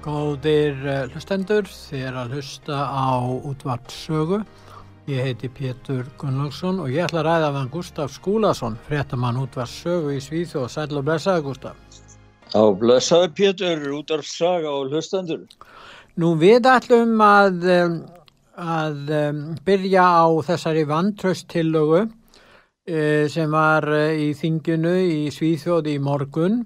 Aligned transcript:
Góðir 0.00 0.78
eh, 0.88 1.02
hlustendur, 1.12 1.66
er 1.92 2.14
að 2.16 2.38
hlusta 2.38 2.76
á 2.88 3.20
útvartsögu. 3.20 4.38
Ég 5.10 5.26
heiti 5.26 5.50
Pétur 5.52 6.06
Gunnlaugsson 6.16 6.78
og 6.80 6.88
ég 6.88 7.04
ætla 7.04 7.20
að 7.20 7.26
ræða 7.26 7.50
með 7.56 7.66
Gustaf 7.74 8.14
Skúlason, 8.14 8.78
fréttamann 8.86 9.42
útvartsögu 9.42 10.14
í 10.16 10.22
Svíþjóð. 10.24 10.70
Sæl 10.72 10.96
og 10.96 11.04
blessaði 11.04 11.44
Gustaf. 11.44 11.76
Já, 12.54 12.62
blessaði 12.80 13.28
Pétur, 13.36 13.84
útvartsaga 13.98 14.72
og 14.72 14.88
hlustendur. 14.88 15.44
Nú 16.16 16.32
við 16.40 16.70
ætlum 16.72 17.20
að, 17.20 17.68
að 18.56 19.14
byrja 19.68 20.08
á 20.16 20.28
þessari 20.48 20.88
vantraustillögu 20.88 22.06
eh, 22.88 23.28
sem 23.28 23.52
var 23.52 23.84
eh, 23.92 24.30
í 24.30 24.32
þinginu 24.32 24.96
í 25.04 25.22
Svíþjóð 25.34 25.92
í 25.92 26.00
morgun 26.00 26.62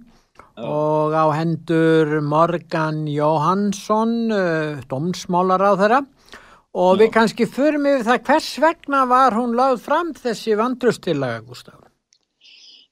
og 0.60 1.14
á 1.14 1.26
hendur 1.34 2.20
Morgan 2.22 3.04
Jóhansson, 3.10 4.30
uh, 4.30 4.82
domsmálar 4.90 5.62
á 5.62 5.72
þeirra 5.80 6.00
og 6.74 6.98
við 6.98 7.10
kannski 7.14 7.46
förum 7.46 7.86
yfir 7.86 8.06
það 8.08 8.26
hvers 8.28 8.50
vegna 8.62 9.04
var 9.10 9.34
hún 9.38 9.54
lagð 9.58 9.82
fram 9.82 10.12
þessi 10.14 10.56
vandrustillaga, 10.58 11.42
Gustaf? 11.46 11.80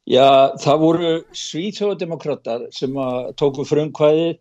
Já, 0.03 0.51
það 0.59 0.81
voru 0.83 1.11
svíþjóðdemokrater 1.39 2.67
sem 2.75 2.97
tóku 3.39 3.62
frumkvæði 3.67 4.33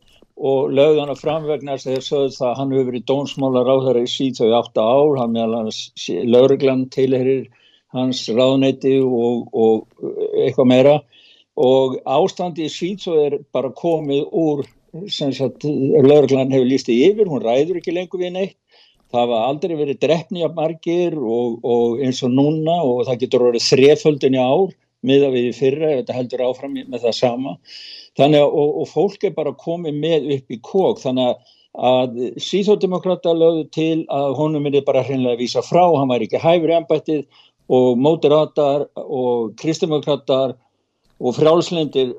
og 0.41 0.71
lögði 0.73 1.01
hann 1.03 1.13
að 1.13 1.21
framvegna 1.21 1.77
þess 1.81 2.41
að 2.41 2.55
hann 2.57 2.71
hefur 2.73 2.87
verið 2.89 3.07
dónsmálar 3.11 3.69
á 3.69 3.75
þeirra 3.85 4.01
í 4.01 4.09
Svíþjóði 4.09 4.55
átta 4.57 4.85
ár, 4.85 5.17
hann 5.19 5.35
meðal 5.35 5.59
hans 5.59 5.81
lauruglan 6.07 6.87
tilherir 6.93 7.43
hans 7.93 8.23
ráðneiti 8.31 8.95
og, 9.03 9.51
og 9.53 10.07
eitthvað 10.41 10.71
meira 10.71 10.95
og 11.59 11.97
ástandi 12.07 12.67
í 12.67 12.71
Svíðsóð 12.71 13.19
er 13.25 13.37
bara 13.53 13.71
komið 13.75 14.27
úr 14.31 14.63
sem 15.11 15.31
sagt, 15.33 15.63
lauruglan 15.63 16.51
hefur 16.51 16.67
lístið 16.67 17.03
yfir, 17.11 17.29
hún 17.31 17.43
ræður 17.43 17.79
ekki 17.79 17.95
lengur 17.95 18.19
við 18.19 18.33
neitt. 18.35 18.57
Það 19.11 19.31
var 19.31 19.47
aldrei 19.49 19.75
verið 19.75 19.99
drefni 19.99 20.43
af 20.47 20.53
margir 20.55 21.15
og, 21.19 21.57
og 21.67 21.99
eins 22.03 22.21
og 22.23 22.31
núna 22.31 22.77
og 22.87 23.05
það 23.07 23.23
getur 23.23 23.47
orðið 23.49 23.65
þreföldin 23.67 24.37
í 24.37 24.43
ár 24.43 24.75
miða 25.07 25.31
við 25.33 25.47
í 25.49 25.55
fyrra, 25.57 25.95
þetta 25.99 26.15
heldur 26.15 26.43
áfram 26.45 26.75
með 26.77 27.07
það 27.07 27.17
sama. 27.17 27.55
Þannig 28.19 28.43
að 28.43 28.59
og, 28.61 28.75
og 28.83 28.87
fólk 28.91 29.25
er 29.27 29.33
bara 29.35 29.55
komið 29.57 29.97
með 29.99 30.29
upp 30.37 30.53
í 30.55 30.59
kók 30.63 31.01
þannig 31.03 31.31
að 31.31 31.57
að 31.71 32.17
síþórdemokrata 32.43 33.31
lögðu 33.31 33.67
til 33.71 33.99
að 34.11 34.33
honum 34.35 34.65
er 34.67 34.81
bara 34.83 35.03
hreinlega 35.07 35.37
að 35.37 35.39
vísa 35.39 35.61
frá, 35.63 35.85
hann 35.95 36.09
var 36.09 36.23
ekki 36.23 36.41
hæfur 36.41 36.71
í 36.71 36.75
ennbættið 36.75 37.21
og 37.71 37.97
mótiratar 37.97 38.89
og 38.99 39.53
kristdemokratar 39.61 40.57
og 41.21 41.37
frjálslindir 41.37 42.13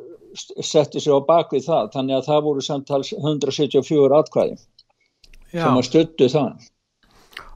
setti 0.64 1.02
sér 1.02 1.20
á 1.20 1.28
bakvið 1.28 1.66
það 1.66 1.90
þannig 1.96 2.18
að 2.18 2.28
það 2.30 2.44
voru 2.46 2.64
samtals 2.64 3.12
174 3.18 4.20
atkvæði 4.22 4.54
Já. 5.52 5.64
sem 5.64 5.80
að 5.80 5.88
stuttu 5.88 6.28
það 6.32 6.68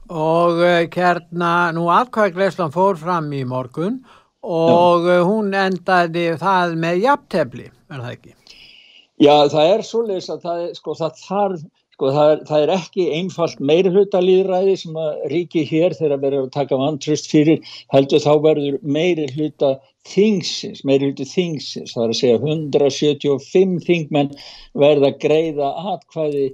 og 0.07 0.61
uh, 0.61 0.83
hérna 0.93 1.51
nú 1.75 1.87
atkvæðgleislan 1.91 2.75
fór 2.75 2.99
fram 2.99 3.31
í 3.35 3.43
morgun 3.47 4.01
og 4.47 5.07
Já. 5.07 5.23
hún 5.27 5.51
endaði 5.57 6.29
það 6.39 6.77
með 6.79 7.01
jafntefni, 7.03 7.65
er 7.91 8.03
það 8.03 8.13
ekki? 8.13 8.35
Já, 9.17 9.33
það 9.49 9.71
er 9.73 9.83
svolítið 9.83 10.33
að 10.35 10.43
það, 10.45 10.63
sko, 10.77 10.93
það 10.99 11.21
þarf 11.25 11.65
Sko 11.97 12.11
það 12.13 12.31
er, 12.31 12.41
það 12.47 12.63
er 12.63 12.71
ekki 12.75 13.05
hluta 13.93 14.19
líðræði 14.21 14.73
sem 14.81 14.97
að 15.03 15.23
ríki 15.31 15.63
hér 15.65 15.95
þegar 15.97 16.19
verður 16.25 16.43
að 16.45 16.51
taka 16.57 16.77
vantröst 16.77 17.29
fyrir 17.31 17.63
heldur 17.95 18.21
þá 18.21 18.33
verður 18.43 18.77
meiri 18.97 19.25
hluta 19.31 19.71
þingsins, 20.11 20.83
meiri 20.85 21.09
hluti 21.09 21.25
þingsins, 21.31 21.95
það 21.95 22.03
er 22.03 22.13
að 22.13 22.19
segja 22.19 22.37
175 22.43 23.81
þingmenn 23.89 24.29
verða 24.85 25.09
greiða 25.25 25.71
atkvæði 25.95 26.45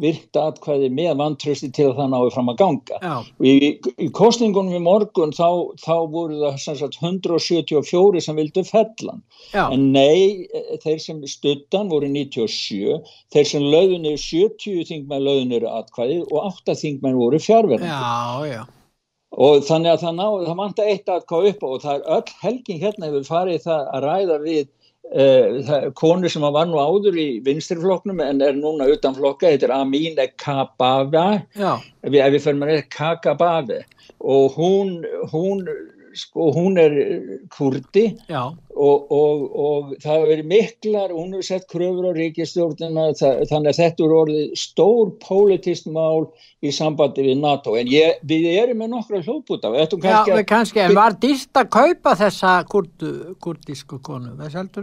virta 0.00 0.46
atkvæði 0.48 0.88
með 0.94 1.18
vantrösti 1.20 1.68
til 1.74 1.90
að 1.90 1.98
það 1.98 2.10
náðu 2.14 2.30
fram 2.32 2.50
að 2.52 2.58
ganga. 2.62 2.98
Í, 3.44 3.52
í 4.00 4.08
kostningunum 4.16 4.76
í 4.78 4.80
morgun 4.82 5.34
þá, 5.36 5.48
þá 5.82 5.94
voru 6.12 6.38
það 6.40 6.78
sagt, 6.80 6.98
174 7.02 8.22
sem 8.24 8.38
vildu 8.40 8.64
fellan. 8.64 9.20
Já. 9.52 9.66
En 9.66 9.90
nei, 9.92 10.48
þeir 10.84 11.00
sem 11.04 11.20
stuttan 11.28 11.92
voru 11.92 12.08
97, 12.08 13.00
þeir 13.34 13.48
sem 13.52 13.66
löðunir 13.74 14.20
70 14.20 14.86
þingmenn 14.88 15.26
löðunir 15.28 15.68
atkvæði 15.68 16.22
og 16.30 16.38
8 16.40 16.78
þingmenn 16.84 17.20
voru 17.20 17.42
fjárverðandi. 17.42 17.92
Já, 17.92 18.54
já. 18.56 18.62
Og 19.32 19.62
þannig 19.64 19.94
að 19.94 20.02
það 20.02 20.16
náðu, 20.18 20.40
það 20.48 20.58
manta 20.58 20.86
eitt 20.88 21.08
atkvæði 21.08 21.52
upp 21.52 21.62
og 21.68 21.78
það 21.84 21.94
er 21.94 22.16
öll 22.16 22.34
helgin 22.42 22.80
hérna 22.82 23.08
hefur 23.08 23.28
farið 23.28 23.62
það 23.64 23.92
að 23.92 24.08
ræða 24.08 24.40
við 24.42 24.64
konu 25.98 26.28
sem 26.30 26.42
var 26.42 26.68
nú 26.70 26.78
áður 26.78 27.18
í 27.18 27.26
vinstirflokknum 27.44 28.20
en 28.22 28.40
er 28.40 28.54
núna 28.56 28.86
utan 28.88 29.16
flokka, 29.16 29.50
þetta 29.50 29.66
er 29.68 29.74
Amine 29.76 30.28
Kabave 30.38 31.42
ef 31.58 32.12
við 32.12 32.38
fyrir 32.40 32.60
með 32.60 32.74
þetta 32.76 32.96
Kakabave 32.96 33.80
og 34.22 34.54
hún, 34.56 35.02
hún 35.32 35.66
sko 36.16 36.50
hún 36.52 36.78
er 36.80 36.94
kurdi 37.52 38.04
og, 38.28 39.10
og, 39.12 39.42
og 39.52 39.90
það 40.02 40.14
hefur 40.14 40.30
verið 40.30 40.48
miklar, 40.50 41.12
hún 41.14 41.34
hefur 41.34 41.46
sett 41.46 41.66
kröfur 41.70 42.08
á 42.08 42.12
ríkistjórnina 42.16 43.06
þannig 43.18 43.70
að 43.72 43.78
þetta 43.78 44.04
er 44.06 44.14
orðið 44.16 44.54
stór 44.58 45.12
politist 45.22 45.88
mál 45.92 46.28
í 46.62 46.72
sambandi 46.74 47.24
við 47.26 47.40
NATO. 47.42 47.74
En 47.78 47.90
ég, 47.90 48.20
við 48.28 48.48
erum 48.52 48.82
með 48.82 48.92
nokkra 48.94 49.22
hljóðbúta 49.24 49.72
Já, 49.72 50.22
við 50.28 50.44
kannski, 50.48 50.82
en 50.84 50.96
var 50.96 51.16
dýst 51.22 51.58
að 51.58 51.70
kaupa 51.74 52.14
þessa 52.20 52.54
kurdu, 52.70 53.12
kurdísku 53.42 54.00
konu? 54.04 54.34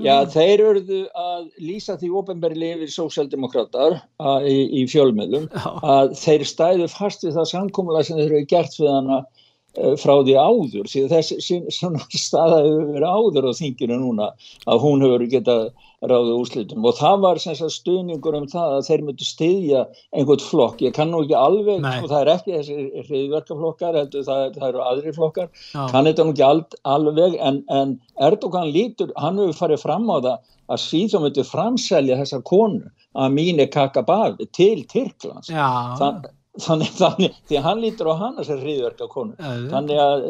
Já, 0.03 0.15
þeir 0.33 0.65
eruðu 0.69 1.01
að 1.13 1.49
lýsa 1.63 1.97
því 1.99 2.13
ofinberli 2.21 2.73
yfir 2.75 2.93
sósjaldemokrater 2.93 3.99
í, 4.43 4.57
í 4.81 4.85
fjölmjölum 4.91 5.49
að 5.81 6.15
þeir 6.19 6.47
stæðu 6.49 6.89
fast 6.91 7.25
við 7.25 7.37
það 7.37 7.51
samkómulega 7.53 8.09
sem 8.09 8.19
þeir 8.19 8.31
eru 8.31 8.47
gert 8.49 8.79
við 8.79 8.91
hana 8.93 9.21
Eh, 9.21 9.38
frá 9.77 10.15
því 10.25 10.35
áður, 10.35 10.87
síðan 10.89 11.11
þessi 11.13 11.59
svona 11.73 12.01
staða 12.17 12.63
hefur 12.65 12.89
verið 12.95 13.13
áður 13.13 13.47
á 13.49 13.59
þinginu 13.59 13.99
núna 14.01 14.31
að 14.65 14.81
hún 14.83 15.05
hefur 15.05 15.25
getað 15.29 15.69
ráðið 15.99 16.35
úrslitum. 16.39 16.85
Og 16.87 16.95
það 16.95 17.23
var 17.25 17.41
stuðningur 17.43 18.37
um 18.39 18.47
það 18.49 18.75
að 18.77 18.85
þeir 18.87 19.03
myndu 19.07 19.27
stiðja 19.27 19.81
einhvern 20.15 20.45
flokk, 20.45 20.83
ég 20.85 20.95
kann 20.95 21.11
nú 21.11 21.21
ekki 21.25 21.35
alveg 21.37 21.83
og 21.83 21.97
sko, 21.97 22.11
það 22.11 22.21
er 22.21 22.31
ekki 22.33 22.55
þessi 22.55 23.03
hriðverkaflokkar 23.09 23.99
heldur 23.99 24.25
það, 24.27 24.45
það 24.55 24.67
eru 24.69 24.85
aðri 24.85 25.15
flokkar. 25.17 25.51
Já. 25.73 25.83
kann 25.91 26.09
þetta 26.09 26.25
nú 26.25 26.35
ekki 26.35 26.47
al, 26.47 26.63
alveg 26.95 27.37
en, 27.37 27.61
en 27.75 27.93
Erdogan 28.29 28.71
lítur, 28.71 29.13
hann 29.19 29.41
hefur 29.43 29.59
farið 29.65 29.83
fram 29.83 30.07
á 30.07 30.17
það 30.17 30.33
að 30.69 30.83
síðan 30.85 31.25
myndu 31.25 31.45
framselja 31.49 32.19
þessar 32.23 32.43
konu 32.47 32.91
að 33.19 33.31
mínu 33.35 33.69
kakabafi 33.73 34.49
til 34.55 34.85
Tyrklands. 34.87 35.51
Þannig 35.51 36.31
Þannig, 36.59 36.93
þannig, 36.97 37.35
því 37.49 37.59
að 37.59 37.65
hann 37.65 37.83
lítur 37.83 38.11
á 38.11 38.15
hana 38.19 38.45
sem 38.47 38.61
hriðverka 38.61 39.09
konu, 39.11 39.35
þannig 39.39 39.99
að 40.03 40.23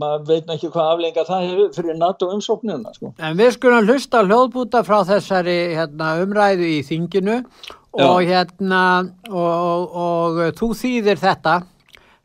maður 0.00 0.24
veit 0.28 0.54
ekki 0.54 0.70
hvað 0.74 0.92
aflenga 0.94 1.26
það 1.28 1.48
hefur 1.48 1.74
fyrir 1.78 1.98
NATO 2.00 2.30
umsóknuna 2.34 2.94
sko. 2.96 3.12
En 3.18 3.36
við 3.38 3.52
skulum 3.56 3.90
hlusta 3.90 4.24
hljóðbúta 4.26 4.84
frá 4.86 5.00
þessari 5.08 5.58
hérna, 5.78 6.14
umræðu 6.24 6.70
í 6.78 6.80
þinginu. 6.86 7.42
Og 7.90 8.22
Já. 8.22 8.36
hérna 8.36 8.80
og, 9.26 9.34
og, 9.34 9.96
og 9.98 10.36
þú 10.54 10.68
þýðir 10.78 11.18
þetta 11.18 11.56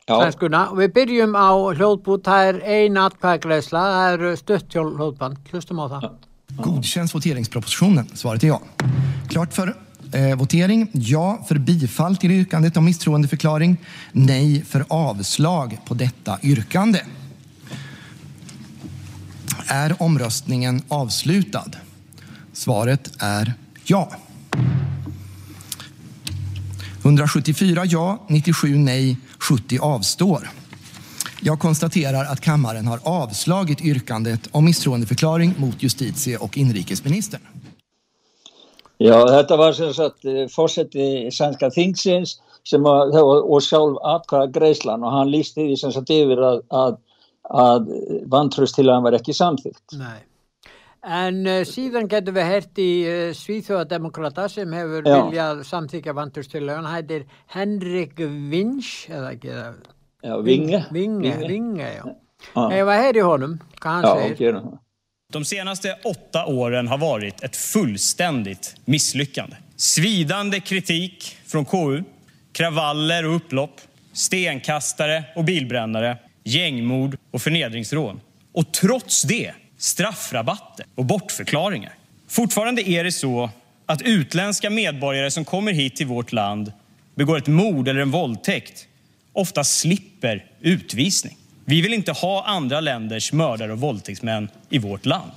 svenskuna 0.06 0.60
og 0.70 0.78
við 0.78 0.92
byrjum 0.94 1.34
á 1.34 1.50
hljóðbút, 1.74 2.22
það 2.28 2.50
er 2.50 2.60
ein 2.76 3.00
atkvæðgreisla, 3.02 3.82
það 3.96 4.12
er 4.12 4.38
stutt 4.38 4.76
hljóðband, 4.78 5.40
hlustum 5.50 5.82
á 5.82 5.86
það. 5.96 6.06
Godkänns 6.56 7.14
voteringspropositionen, 7.14 8.06
svaret 8.14 8.44
är 8.44 8.48
ja. 8.48 8.60
Klart 9.28 9.54
för 9.54 9.85
Eh, 10.12 10.36
votering. 10.36 10.88
Ja 10.92 11.44
för 11.48 11.58
bifall 11.58 12.16
till 12.16 12.30
yrkandet 12.30 12.76
om 12.76 12.84
misstroendeförklaring. 12.84 13.76
Nej 14.12 14.64
för 14.64 14.84
avslag 14.88 15.78
på 15.84 15.94
detta 15.94 16.38
yrkande. 16.42 17.00
Är 19.66 20.02
omröstningen 20.02 20.82
avslutad? 20.88 21.70
Svaret 22.52 23.12
är 23.18 23.54
ja. 23.84 24.10
174 27.02 27.84
ja, 27.84 28.26
97 28.28 28.76
nej, 28.76 29.16
70 29.38 29.78
avstår. 29.78 30.50
Jag 31.40 31.58
konstaterar 31.58 32.24
att 32.24 32.40
kammaren 32.40 32.86
har 32.86 33.00
avslagit 33.02 33.80
yrkandet 33.80 34.48
om 34.50 34.64
misstroendeförklaring 34.64 35.54
mot 35.58 35.82
justitie 35.82 36.36
och 36.36 36.58
inrikesministern. 36.58 37.40
Já, 39.02 39.16
þetta 39.28 39.56
var 39.60 39.74
sem 39.76 39.90
sagt 39.92 40.24
eh, 40.24 40.46
fósetti 40.48 41.26
sænska 41.34 41.68
þingsins 41.74 42.38
að, 42.74 43.18
og 43.20 43.58
sjálf 43.62 43.98
atkvæða 44.02 44.52
Greislan 44.54 45.04
og 45.04 45.12
hann 45.12 45.30
lísti 45.30 45.66
því 45.68 45.76
sem 45.80 45.92
sagt 45.94 46.10
yfir 46.10 46.40
að, 46.42 46.62
að, 46.72 46.96
að 47.52 47.92
vantrust 48.32 48.78
til 48.78 48.88
að 48.88 48.94
hann 48.94 49.06
var 49.06 49.18
ekki 49.18 49.36
samþýtt. 49.36 49.98
Nei. 50.00 50.24
En 51.06 51.44
uh, 51.46 51.60
síðan 51.62 52.08
getur 52.10 52.34
við 52.34 52.48
hert 52.50 52.80
í 52.82 52.90
uh, 53.06 53.28
Svíþjóðademokrata 53.38 54.48
sem 54.50 54.72
hefur 54.74 55.04
Já. 55.06 55.18
viljað 55.20 55.60
samþykja 55.68 56.16
vantrust 56.16 56.50
til 56.56 56.64
að 56.64 56.80
hann 56.80 56.88
hættir 56.90 57.28
Henrik 57.54 58.18
Vinch 58.50 59.06
eða 59.12 59.36
ekki 59.36 59.52
það? 59.52 59.76
Já, 60.26 60.34
Vinge. 60.42 60.80
Vinge, 60.96 61.36
Vinge, 61.44 61.92
já. 62.00 62.02
Ef 62.56 62.90
að 62.90 63.04
heyri 63.04 63.22
honum, 63.22 63.54
hvað 63.78 63.94
hann 63.94 64.08
Já, 64.08 64.24
segir. 64.24 64.48
Já, 64.48 64.58
það. 64.64 64.82
De 65.32 65.44
senaste 65.44 65.98
åtta 66.04 66.46
åren 66.46 66.88
har 66.88 66.98
varit 66.98 67.42
ett 67.42 67.56
fullständigt 67.56 68.76
misslyckande. 68.84 69.56
Svidande 69.76 70.60
kritik 70.60 71.36
från 71.46 71.64
KU, 71.64 72.02
kravaller 72.52 73.24
och 73.24 73.36
upplopp, 73.36 73.80
stenkastare 74.12 75.24
och 75.36 75.44
bilbrännare, 75.44 76.18
gängmord 76.44 77.16
och 77.30 77.42
förnedringsrån. 77.42 78.20
Och 78.52 78.72
trots 78.72 79.22
det 79.22 79.52
straffrabatter 79.78 80.86
och 80.94 81.04
bortförklaringar. 81.04 81.94
Fortfarande 82.28 82.88
är 82.88 83.04
det 83.04 83.12
så 83.12 83.50
att 83.86 84.02
utländska 84.02 84.70
medborgare 84.70 85.30
som 85.30 85.44
kommer 85.44 85.72
hit 85.72 85.96
till 85.96 86.06
vårt 86.06 86.32
land 86.32 86.72
begår 87.14 87.38
ett 87.38 87.46
mord 87.46 87.88
eller 87.88 88.00
en 88.00 88.10
våldtäkt 88.10 88.86
ofta 89.32 89.64
slipper 89.64 90.44
utvisning. 90.60 91.36
Vi 91.68 91.82
vill 91.82 91.94
inte 91.94 92.12
ha 92.12 92.44
andra 92.46 92.80
länders 92.80 93.32
mördare 93.32 93.72
och 93.72 93.78
våldtäktsmän 93.78 94.48
i 94.70 94.78
vårt 94.78 95.06
land. 95.06 95.32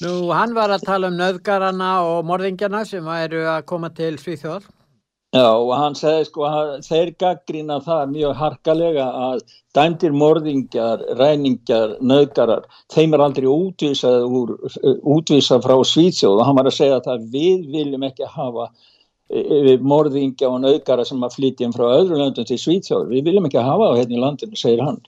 Nú, 0.00 0.30
hann 0.32 0.54
var 0.54 0.72
að 0.72 0.86
tala 0.86 1.10
um 1.12 1.18
nöðgarana 1.20 1.90
og 2.02 2.24
morðingarna 2.26 2.80
sem 2.88 3.06
eru 3.12 3.42
að 3.44 3.66
koma 3.68 3.90
til 3.92 4.16
Svíþjóð. 4.18 4.64
Já, 5.36 5.48
og 5.52 5.72
hann 5.76 5.94
segi 5.96 6.24
sko 6.30 6.46
að 6.48 6.72
þeir 6.86 7.12
gaggrína 7.20 7.76
það 7.84 8.14
mjög 8.14 8.32
harkalega 8.40 9.04
að 9.26 9.44
dæmdir 9.76 10.16
morðingar, 10.16 11.04
ræningar, 11.20 11.94
nöðgarar, 12.00 12.64
þeim 12.92 13.14
er 13.14 13.24
aldrei 13.26 13.46
útvísað, 13.52 14.26
úr, 14.26 14.56
útvísað 15.16 15.62
frá 15.68 15.76
Svíþjóð 15.92 16.40
og 16.40 16.44
hann 16.48 16.58
var 16.60 16.72
að 16.72 16.78
segja 16.80 17.00
að 17.14 17.28
við 17.36 17.68
viljum 17.76 18.08
ekki 18.08 18.32
hafa 18.32 18.70
morðingja 19.32 20.48
og 20.50 20.60
naukara 20.60 21.04
sem 21.08 21.22
að 21.24 21.36
flytja 21.38 21.66
inn 21.66 21.74
frá 21.74 21.86
öðru 21.88 22.18
löndum 22.20 22.46
til 22.48 22.58
Svíþjóður. 22.60 23.08
Við 23.12 23.28
viljum 23.28 23.46
ekki 23.48 23.62
hafa 23.62 23.88
það 23.90 24.00
hérna 24.00 24.16
í 24.16 24.22
landinu, 24.22 24.58
segir 24.60 24.82
hann. 24.84 24.98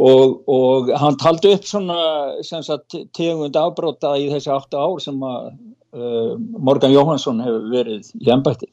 Og, 0.00 0.38
og 0.48 0.92
hann 1.02 1.18
taldi 1.20 1.52
upp 1.56 1.66
svona 1.68 1.98
sagt, 2.44 2.96
tegund 3.16 3.58
afbróta 3.60 4.14
í 4.16 4.30
þessi 4.32 4.52
8 4.54 4.80
ár 4.80 5.02
sem 5.04 5.20
að 5.28 5.50
uh, 5.50 6.34
Morgan 6.56 6.94
Jóhansson 6.94 7.42
hefur 7.44 7.68
verið 7.74 8.08
í 8.20 8.32
ennbætti 8.32 8.70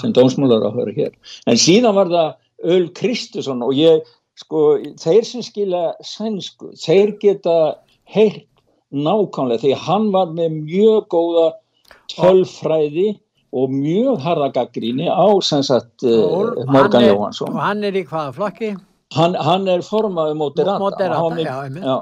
sem 0.00 0.14
dómsmúlar 0.14 0.64
að 0.66 0.80
höra 0.80 0.96
hér. 0.96 1.12
En 1.46 1.60
síðan 1.60 1.94
var 1.94 2.10
það 2.10 2.72
Öl 2.74 2.88
Kristusson 2.96 3.62
og 3.62 3.76
ég, 3.78 4.06
sko, 4.40 4.64
þeir 4.98 5.28
sem 5.28 5.44
skilja 5.46 5.84
sænsku, 6.02 6.72
þeir 6.82 7.14
geta 7.22 7.56
heilt 8.10 8.48
nákvæmlega 8.90 9.62
því 9.62 9.76
hann 9.86 10.10
var 10.14 10.32
með 10.34 10.58
mjög 10.64 11.06
góða 11.12 11.46
tölfræði 12.12 13.16
og 13.56 13.72
mjög 13.72 14.20
harða 14.24 14.50
gaggríni 14.54 15.08
á 15.08 15.26
sagt, 15.44 16.04
uh, 16.04 16.52
Morgan 16.68 17.02
er, 17.02 17.14
Jóhansson 17.14 17.54
og 17.54 17.62
hann 17.62 17.84
er 17.84 17.96
í 17.96 18.04
hvaða 18.04 18.34
flokki? 18.36 18.74
Hann, 19.16 19.38
hann 19.38 19.68
er 19.70 19.84
formaði 19.86 20.36
moderata, 20.36 20.82
moderata 20.82 21.20
hann, 21.22 21.40
já, 21.40 21.56
já, 21.80 21.96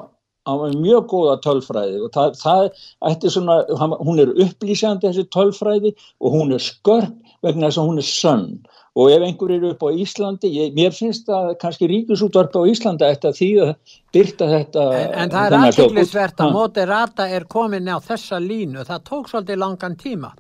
hann 0.49 0.61
var 0.61 0.79
mjög 0.81 1.09
góða 1.13 1.35
tölfræði 1.45 2.01
og 2.05 2.15
það, 2.15 2.39
það 2.45 3.29
svona, 3.33 3.59
hann, 3.81 3.99
hún 4.01 4.23
er 4.25 4.33
upplýsandi 4.45 5.09
þessi 5.09 5.27
tölfræði 5.35 5.95
og 6.21 6.39
hún 6.39 6.55
er 6.57 6.65
skörp 6.65 7.13
vegna 7.45 7.69
þess 7.69 7.81
að 7.81 7.91
hún 7.91 8.01
er 8.01 8.09
sönn. 8.09 8.49
Og 8.95 9.11
ef 9.11 9.25
einhver 9.27 9.51
eru 9.51 9.73
upp 9.73 9.83
á 9.83 9.91
Íslandi 9.91 10.53
ég, 10.55 10.75
mér 10.77 10.93
finnst 10.95 11.27
að 11.33 11.57
kannski 11.59 11.89
ríkusútvarp 11.91 12.55
á 12.55 12.63
Íslanda 12.71 13.09
eftir 13.11 13.35
því 13.35 13.49
að 13.65 13.73
byrta 14.15 14.49
þetta 14.53 14.85
en, 14.95 15.17
en 15.25 15.33
það 15.35 15.49
er 15.49 15.57
aðkillisvert 15.59 16.45
að 16.45 16.55
moderata 16.55 17.27
er 17.27 17.49
komin 17.51 17.91
á 17.91 17.99
þessa 18.05 18.39
línu. 18.39 18.87
Það 18.87 19.07
tók 19.11 19.33
svolítið 19.33 19.61
langan 19.65 19.99
tíma 19.99 20.31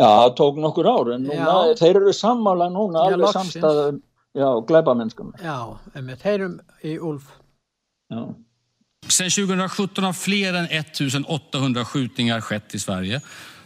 Já, 0.00 0.08
það 0.08 0.36
tók 0.36 0.60
nokkur 0.64 0.88
ár 0.88 1.10
en 1.14 1.26
núna, 1.28 1.56
þeir 1.76 1.98
eru 2.00 2.12
sammála 2.16 2.70
núna 2.72 3.04
já, 3.04 3.14
alveg 3.14 3.34
samstæðum 3.36 3.98
já, 4.38 4.48
glæbamennskum. 4.68 5.34
Já, 5.44 5.58
en 5.94 6.12
þeir 6.22 6.36
eru 6.38 6.52
í 6.86 6.94
Ulf. 7.10 7.34
Ja. 8.10 8.28
Sen 9.10 9.30
2017 9.32 10.04
har 10.04 10.16
fler 10.16 10.54
än 10.54 10.68
1800 10.70 11.84
skjutningar 11.84 12.40
skett 12.40 12.74
i 12.74 12.80
Sverige. 12.80 13.20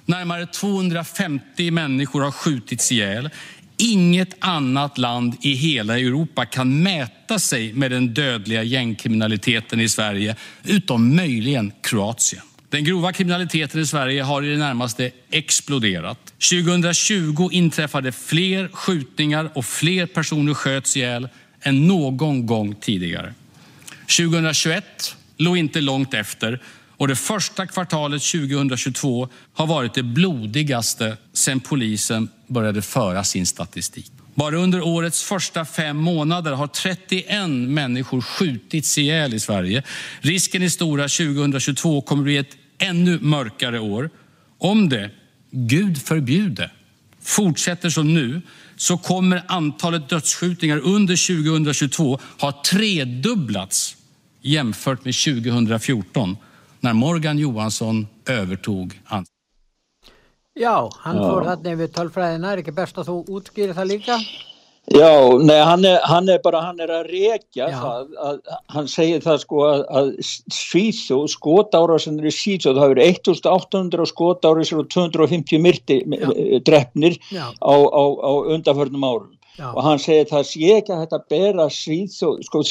Närmare 0.07 0.47
250 0.47 1.71
människor 1.71 2.27
har 2.27 2.31
skjutits 2.31 2.93
ihjäl. 2.93 3.31
Inget 3.77 4.37
annat 4.39 4.99
land 4.99 5.37
i 5.43 5.55
hela 5.55 5.99
Europa 5.99 6.45
kan 6.47 6.83
mäta 6.83 7.39
sig 7.39 7.73
med 7.75 7.91
den 7.91 8.15
dödliga 8.15 8.63
gängkriminaliteten 8.63 9.81
i 9.81 9.89
Sverige, 9.89 10.37
utom 10.65 11.17
möjligen 11.17 11.73
Kroatien. 11.83 12.43
Den 12.71 12.85
grova 12.85 13.13
kriminaliteten 13.13 13.81
i 13.81 13.87
Sverige 13.87 14.23
har 14.23 14.43
i 14.43 14.51
det 14.51 14.59
närmaste 14.59 15.11
exploderat. 15.31 16.24
2020 16.39 17.49
inträffade 17.53 18.13
fler 18.13 18.69
skjutningar 18.73 19.51
och 19.55 19.65
fler 19.65 20.07
personer 20.07 20.55
sköts 20.55 20.97
ihjäl 20.97 21.29
än 21.63 21.87
någon 21.87 22.47
gång 22.47 22.75
tidigare. 22.75 23.35
2021 24.19 25.17
låg 25.37 25.57
inte 25.59 25.81
långt 25.81 26.15
efter 26.15 26.63
och 26.97 27.09
det 27.09 27.17
första 27.17 27.67
kvartalet 27.67 28.23
2022 28.23 29.29
har 29.55 29.67
varit 29.67 29.95
det 29.95 30.03
blodigaste 30.03 31.17
sedan 31.33 31.61
polisen 31.61 32.29
började 32.47 32.83
föra 32.83 33.25
sin 33.25 33.47
statistik. 33.47 34.13
Bara 34.35 34.57
under 34.57 34.83
årets 34.83 35.23
första 35.23 35.65
fem 35.65 35.97
månader 35.97 36.53
har 36.53 36.67
31 36.67 37.49
människor 37.51 38.21
skjutits 38.21 38.99
ihjäl 38.99 39.35
i 39.35 39.41
Sverige. 39.41 39.83
Risken 40.21 40.63
är 40.63 40.69
stor 40.69 41.01
att 41.01 41.11
2022 41.11 42.01
kommer 42.01 42.23
bli 42.23 42.37
ett 42.37 42.57
ännu 42.79 43.19
mörkare 43.21 43.81
år. 43.81 44.11
Om 44.59 44.89
det, 44.89 45.11
Gud 45.57 45.99
förbjude, 46.03 46.71
fortsätter 47.21 47.91
som 47.91 48.15
nu 48.15 48.43
så 48.77 48.99
kommer 48.99 49.43
antalet 49.49 50.09
dödsskjutningar 50.09 50.79
under 50.79 51.45
2022 51.45 52.19
ha 52.41 52.63
tredubblats 52.65 53.97
jämfört 54.43 55.05
med 55.05 55.15
2014 55.15 56.37
när 56.81 56.93
Morgan 56.93 57.39
Johansson 57.39 58.07
övertog 58.27 59.01
ansvaret. 59.05 59.29
Já, 60.55 60.91
hann 60.99 61.17
ja. 61.17 61.23
fór 61.23 61.45
þarna 61.45 61.73
yfir 61.75 61.89
tölfræðina, 61.91 62.51
er 62.53 62.61
ekki 62.63 62.75
best 62.75 62.99
að 62.99 63.09
þú 63.11 63.15
útskýri 63.39 63.75
það 63.75 63.89
líka? 63.91 64.19
Já, 64.93 65.39
nei, 65.41 65.61
hann 65.65 65.85
er, 65.89 66.01
hann 66.05 66.29
er 66.29 66.41
bara, 66.45 66.61
hann 66.61 66.81
er 66.85 66.91
að 66.93 67.07
rekja 67.09 67.71
Já. 67.71 67.77
það, 67.81 68.11
að, 68.21 68.41
hann 68.75 68.89
segir 68.93 69.23
það 69.25 69.39
sko 69.41 69.63
að, 69.65 69.85
að 69.97 70.11
Svíþjóð, 70.53 71.25
skotára 71.33 71.97
sem 72.03 72.19
eru 72.21 72.33
Svíþjóð, 72.35 72.81
það 72.83 72.93
eru 72.93 73.07
1800 73.07 74.11
skotára 74.13 74.67
sem 74.69 74.83
eru 74.83 74.91
250 74.93 75.63
myrti 75.65 75.99
drefnir 76.69 77.17
á, 77.33 77.77
á, 77.81 78.03
á 78.05 78.31
undarförnum 78.53 79.09
árum. 79.09 79.33
Já. 79.55 79.69
og 79.71 79.85
hann 79.87 80.01
segir 80.03 80.27
það 80.27 80.47
sé 80.49 80.71
ekki 80.75 80.91
að 80.91 81.03
þetta 81.05 81.19
bera 81.31 81.65
síþó 81.71 82.31
sko, 82.43 82.63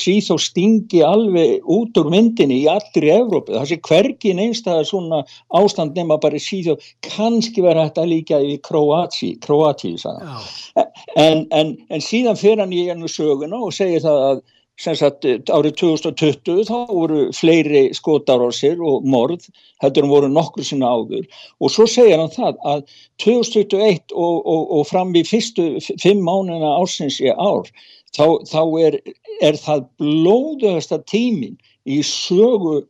stingi 0.44 1.00
alveg 1.08 1.70
út 1.72 1.96
úr 2.02 2.10
myndinni 2.12 2.58
í 2.60 2.68
allir 2.68 3.08
í 3.08 3.13
Evrópu, 3.13 3.54
það 3.56 3.70
sé 3.70 3.78
hvergin 3.88 4.42
einstæða 4.44 4.82
svona 4.90 5.22
ástand 5.56 5.96
nema 5.96 6.18
bara 6.20 6.42
síþó 6.44 6.75
kannski 7.08 7.63
vera 7.63 7.88
þetta 7.88 8.08
líka 8.10 8.42
í 8.44 8.58
Kroati, 8.68 9.32
Kroati 9.40 9.94
en, 10.04 11.48
en, 11.56 11.72
en 11.88 12.04
síðan 12.04 12.40
fyrir 12.42 12.66
hann 12.66 12.75
í 12.75 12.90
ennu 12.92 13.08
söguna 13.08 13.63
og 13.63 13.72
segir 13.72 14.04
það 14.04 14.28
að 14.28 14.44
Sagt, 14.82 15.25
árið 15.53 15.75
2020 15.77 16.63
þá 16.65 16.77
voru 16.89 17.20
fleiri 17.38 17.84
skótarósir 17.94 18.80
og 18.82 19.06
morð 19.06 19.46
heldur 19.84 20.08
en 20.08 20.10
voru 20.10 20.30
nokkur 20.32 20.65
sinna 20.65 20.89
áður. 20.89 21.27
Og 21.62 21.70
svo 21.70 21.86
segir 21.86 22.18
hann 22.18 22.34
það 22.34 22.58
að 22.72 22.82
2021 23.22 24.15
og, 24.18 24.39
og, 24.42 24.63
og 24.80 24.88
fram 24.89 25.13
í 25.13 25.22
fyrstu 25.30 25.68
fimm 26.01 26.25
mánuna 26.25 26.74
ársins 26.80 27.20
í 27.22 27.30
ár 27.30 27.70
þá, 28.18 28.25
þá 28.50 28.62
er, 28.82 29.00
er 29.46 29.62
það 29.62 29.86
blóðugasta 30.01 31.00
tímin 31.06 31.53
í 31.86 32.01
sögu 32.08 32.82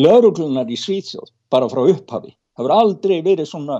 lauruglunar 0.00 0.72
í 0.72 0.80
Svíðsjóð 0.80 1.28
bara 1.52 1.68
frá 1.68 1.84
upphafi 1.92 2.32
það 2.58 2.66
verður 2.66 2.82
aldrei 2.82 3.16
verið 3.22 3.48
svona, 3.48 3.78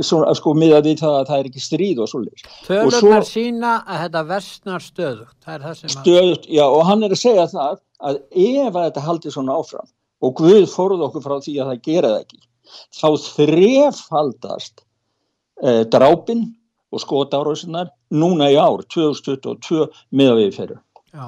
svona 0.00 0.32
sko 0.38 0.54
miðað 0.56 0.88
við 0.88 1.02
það 1.02 1.18
að 1.18 1.26
það 1.30 1.42
er 1.42 1.50
ekki 1.50 1.64
stríð 1.64 2.00
og 2.00 2.10
svolítið. 2.10 2.46
Tölurnar 2.64 3.28
sína 3.28 3.74
að 3.84 4.00
þetta 4.04 4.24
versnar 4.30 4.84
stöðugt. 4.84 5.50
Stöðugt, 5.94 6.48
já 6.48 6.64
og 6.64 6.82
hann 6.88 7.04
er 7.04 7.12
að 7.12 7.20
segja 7.20 7.46
það 7.52 7.78
að 8.04 8.20
ef 8.32 8.72
að 8.72 8.88
þetta 8.88 9.04
haldi 9.04 9.34
svona 9.34 9.60
áfram 9.60 9.92
og 10.24 10.34
Guð 10.40 10.66
fóruð 10.72 11.04
okkur 11.10 11.24
frá 11.24 11.36
því 11.44 11.54
að 11.60 11.70
það 11.70 11.84
gera 11.84 12.12
það 12.14 12.20
ekki, 12.24 12.42
þá 12.96 13.08
þrefaldast 13.28 14.84
eh, 15.60 15.82
drápin 15.92 16.46
og 16.94 17.02
skotárausinnar 17.02 17.90
núna 18.14 18.48
í 18.54 18.56
ár 18.56 18.86
2022 18.94 19.88
miðað 20.14 20.40
við 20.40 20.60
fyrir. 20.62 20.80
Já. 21.12 21.26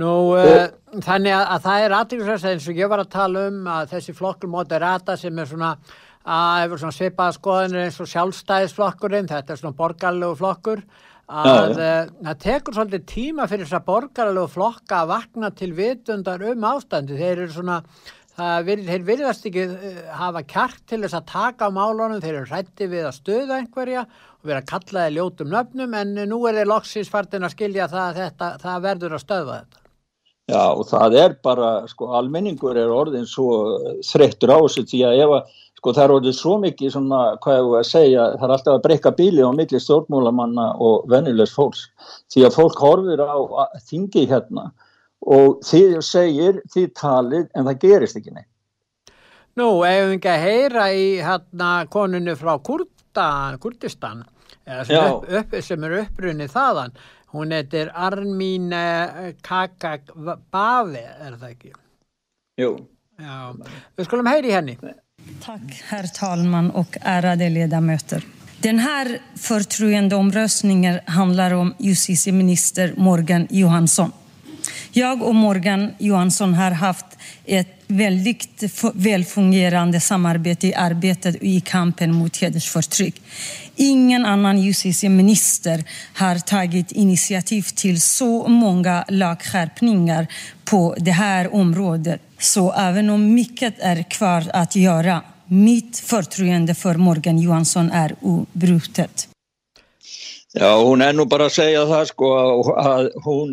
Nú, 0.00 0.12
uh, 0.32 0.68
þannig 1.02 1.34
að, 1.34 1.42
að 1.54 1.64
það 1.66 1.82
er 1.84 1.94
aðtíðsvæmst 1.98 2.48
eins 2.50 2.68
og 2.70 2.78
ég 2.78 2.90
var 2.90 3.02
að 3.02 3.10
tala 3.12 3.42
um 3.50 3.66
að 3.68 3.90
þessi 3.94 4.14
flokkur 4.16 4.52
moderata 4.52 5.16
sem 5.20 5.38
er 5.42 5.48
svona 5.50 5.74
að 6.20 6.58
hefur 6.62 6.80
svona 6.82 6.96
svipaða 6.96 7.36
skoðinir 7.36 7.86
eins 7.86 7.98
og 8.00 8.08
sjálfstæðisflokkurinn, 8.12 9.28
þetta 9.30 9.54
er 9.54 9.60
svona 9.60 9.76
borgarlegu 9.76 10.36
flokkur, 10.38 10.84
að 11.30 11.74
það 11.78 11.82
uh, 12.28 12.32
tekur 12.44 12.76
svolítið 12.76 13.04
tíma 13.08 13.48
fyrir 13.50 13.66
þess 13.66 13.80
að 13.80 13.90
borgarlegu 13.90 14.52
flokka 14.54 15.02
að 15.02 15.12
vakna 15.14 15.52
til 15.58 15.70
vitundar 15.78 16.46
um 16.52 16.66
ástandi. 16.70 17.18
Þeir 17.18 17.44
eru 17.44 17.50
svona, 17.54 17.80
vir, 18.66 18.84
þeir 18.88 19.06
virðast 19.10 19.50
ekki 19.50 19.66
uh, 19.66 20.00
hafa 20.20 20.44
kjark 20.54 20.80
til 20.90 21.02
þess 21.04 21.18
að 21.18 21.28
taka 21.32 21.68
á 21.68 21.76
málunum, 21.76 22.22
þeir 22.22 22.40
eru 22.40 22.50
hrætti 22.52 22.88
við 22.90 23.10
að 23.10 23.18
stöða 23.18 23.60
einhverja 23.60 24.06
og 24.06 24.48
vera 24.48 24.64
kallaði 24.64 25.18
ljótum 25.18 25.52
nöfnum 25.52 25.98
en 26.00 26.16
nú 26.30 26.40
er 26.48 26.60
þeir 26.60 26.72
loksins 26.72 27.12
fartin 27.12 27.44
að 27.44 27.54
skilja 27.56 27.90
það 27.92 28.06
að 28.06 28.24
þetta, 28.24 28.54
það 28.64 28.88
verður 28.88 29.18
að 29.18 29.24
stöða 29.26 29.60
þetta. 29.60 29.79
Já 30.50 30.62
og 30.74 30.84
það 30.90 31.16
er 31.20 31.34
bara, 31.44 31.70
sko, 31.90 32.10
almenningur 32.18 32.78
er 32.78 32.90
orðin 32.90 33.28
svo 33.28 33.78
þreyttur 34.06 34.50
á 34.50 34.58
þessu 34.64 34.86
því 34.90 35.02
að 35.06 35.22
ef 35.24 35.34
að, 35.36 35.56
sko, 35.78 35.94
það 35.94 36.04
er 36.04 36.14
orðin 36.16 36.36
svo 36.36 36.54
mikið 36.64 36.94
svona, 36.96 37.20
hvað 37.44 37.58
ég 37.58 37.66
voru 37.68 37.80
að 37.80 37.88
segja, 37.90 38.26
það 38.34 38.46
er 38.48 38.54
alltaf 38.56 38.74
að 38.74 38.84
breyka 38.86 39.14
bíli 39.20 39.46
á 39.46 39.50
milli 39.54 39.82
stjórnmúlamanna 39.84 40.68
og 40.82 41.06
vennilegs 41.12 41.54
fólks. 41.54 41.86
Því 42.32 42.46
að 42.48 42.56
fólk 42.58 42.82
horfir 42.82 43.22
á 43.22 43.38
þingi 43.90 44.26
hérna 44.30 44.70
og 45.20 45.60
þið 45.68 46.00
segir, 46.04 46.62
þið 46.72 46.90
talir 46.98 47.46
en 47.54 47.68
það 47.68 47.80
gerist 47.84 48.18
ekki 48.18 48.34
neitt. 48.34 48.48
Nú, 49.58 49.82
ef 49.84 50.04
við 50.08 50.16
ekki 50.16 50.30
að 50.30 50.44
heyra 50.46 50.90
í 50.94 51.06
hérna 51.26 51.70
koninu 51.92 52.36
frá 52.38 52.54
Kurdan, 52.64 53.58
Kurdistan, 53.60 54.22
sem, 54.86 54.96
upp, 54.96 55.26
upp, 55.26 55.56
sem 55.66 55.84
er 55.84 55.96
upprunnið 56.04 56.52
þaðan, 56.54 56.94
Hún 57.32 57.52
heitir 57.52 57.90
Armin 57.94 58.72
Kakabave, 59.42 61.04
er 61.22 61.36
það 61.38 61.50
ekki? 61.50 61.72
Jo. 62.58 62.72
Ja. 63.20 63.52
Vi 63.96 64.04
skulum 64.04 64.26
hejra 64.26 64.56
henni. 64.56 64.76
Tack, 65.44 65.82
herr 65.90 66.06
talman 66.06 66.70
och 66.70 66.96
ärade 67.00 67.48
ledamöter. 67.48 68.24
Den 68.62 68.78
här 68.78 69.18
förtroendeomröstningen 69.36 71.00
handlar 71.06 71.50
om 71.50 71.74
justitieminister 71.78 72.94
Morgan 72.96 73.46
Johansson. 73.50 74.12
Jag 74.92 75.22
och 75.22 75.34
Morgan 75.34 75.90
Johansson 75.98 76.54
har 76.54 76.70
haft 76.70 77.09
ett 77.46 77.68
väldigt 77.86 78.82
välfungerande 78.94 80.00
samarbete 80.00 80.66
i 80.66 80.74
arbetet 80.74 81.36
och 81.36 81.42
i 81.42 81.60
kampen 81.60 82.14
mot 82.14 82.36
hedersförtryck. 82.36 83.22
Ingen 83.76 84.26
annan 84.26 84.58
justitieminister 84.58 85.84
har 86.14 86.38
tagit 86.38 86.92
initiativ 86.92 87.62
till 87.62 88.00
så 88.00 88.48
många 88.48 89.04
lagskärpningar 89.08 90.26
på 90.64 90.94
det 90.98 91.10
här 91.10 91.54
området. 91.54 92.20
Så 92.38 92.72
även 92.72 93.10
om 93.10 93.34
mycket 93.34 93.74
är 93.78 94.02
kvar 94.02 94.44
att 94.52 94.76
göra, 94.76 95.22
mitt 95.46 95.98
förtroende 95.98 96.74
för 96.74 96.94
Morgan 96.94 97.38
Johansson 97.38 97.90
är 97.90 98.14
obrutet. 98.20 99.29
Já, 100.50 100.74
hún 100.82 100.98
er 100.98 101.12
nú 101.14 101.28
bara 101.30 101.44
að 101.46 101.52
segja 101.54 101.82
það 101.86 102.08
sko 102.08 102.28
að 102.82 103.08
hún 103.22 103.52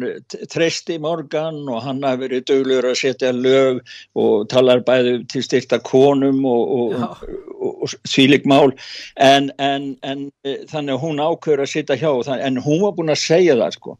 treysti 0.49 0.95
Morgan 0.97 1.59
og 1.69 1.83
hann 1.85 1.99
hafi 2.01 2.23
verið 2.23 2.47
döglur 2.49 2.87
að 2.89 2.95
setja 2.97 3.29
lög 3.37 3.83
og 4.17 4.47
talar 4.49 4.81
bæði 4.87 5.19
til 5.29 5.43
styrta 5.45 5.77
konum 5.85 6.41
og, 6.49 6.73
og, 6.79 7.27
og, 7.53 7.85
og 7.85 7.93
svílik 8.09 8.49
mál. 8.49 8.73
En, 9.21 9.51
en, 9.61 9.91
en 10.01 10.25
e, 10.41 10.55
þannig 10.71 10.95
að 10.95 11.03
hún 11.03 11.21
ákveður 11.21 11.67
að 11.67 11.71
setja 11.75 11.99
hjá 12.01 12.09
en 12.33 12.57
hún 12.65 12.81
var 12.87 12.97
búin 12.97 13.13
að 13.13 13.21
segja 13.27 13.59
það 13.61 13.77
sko 13.77 13.97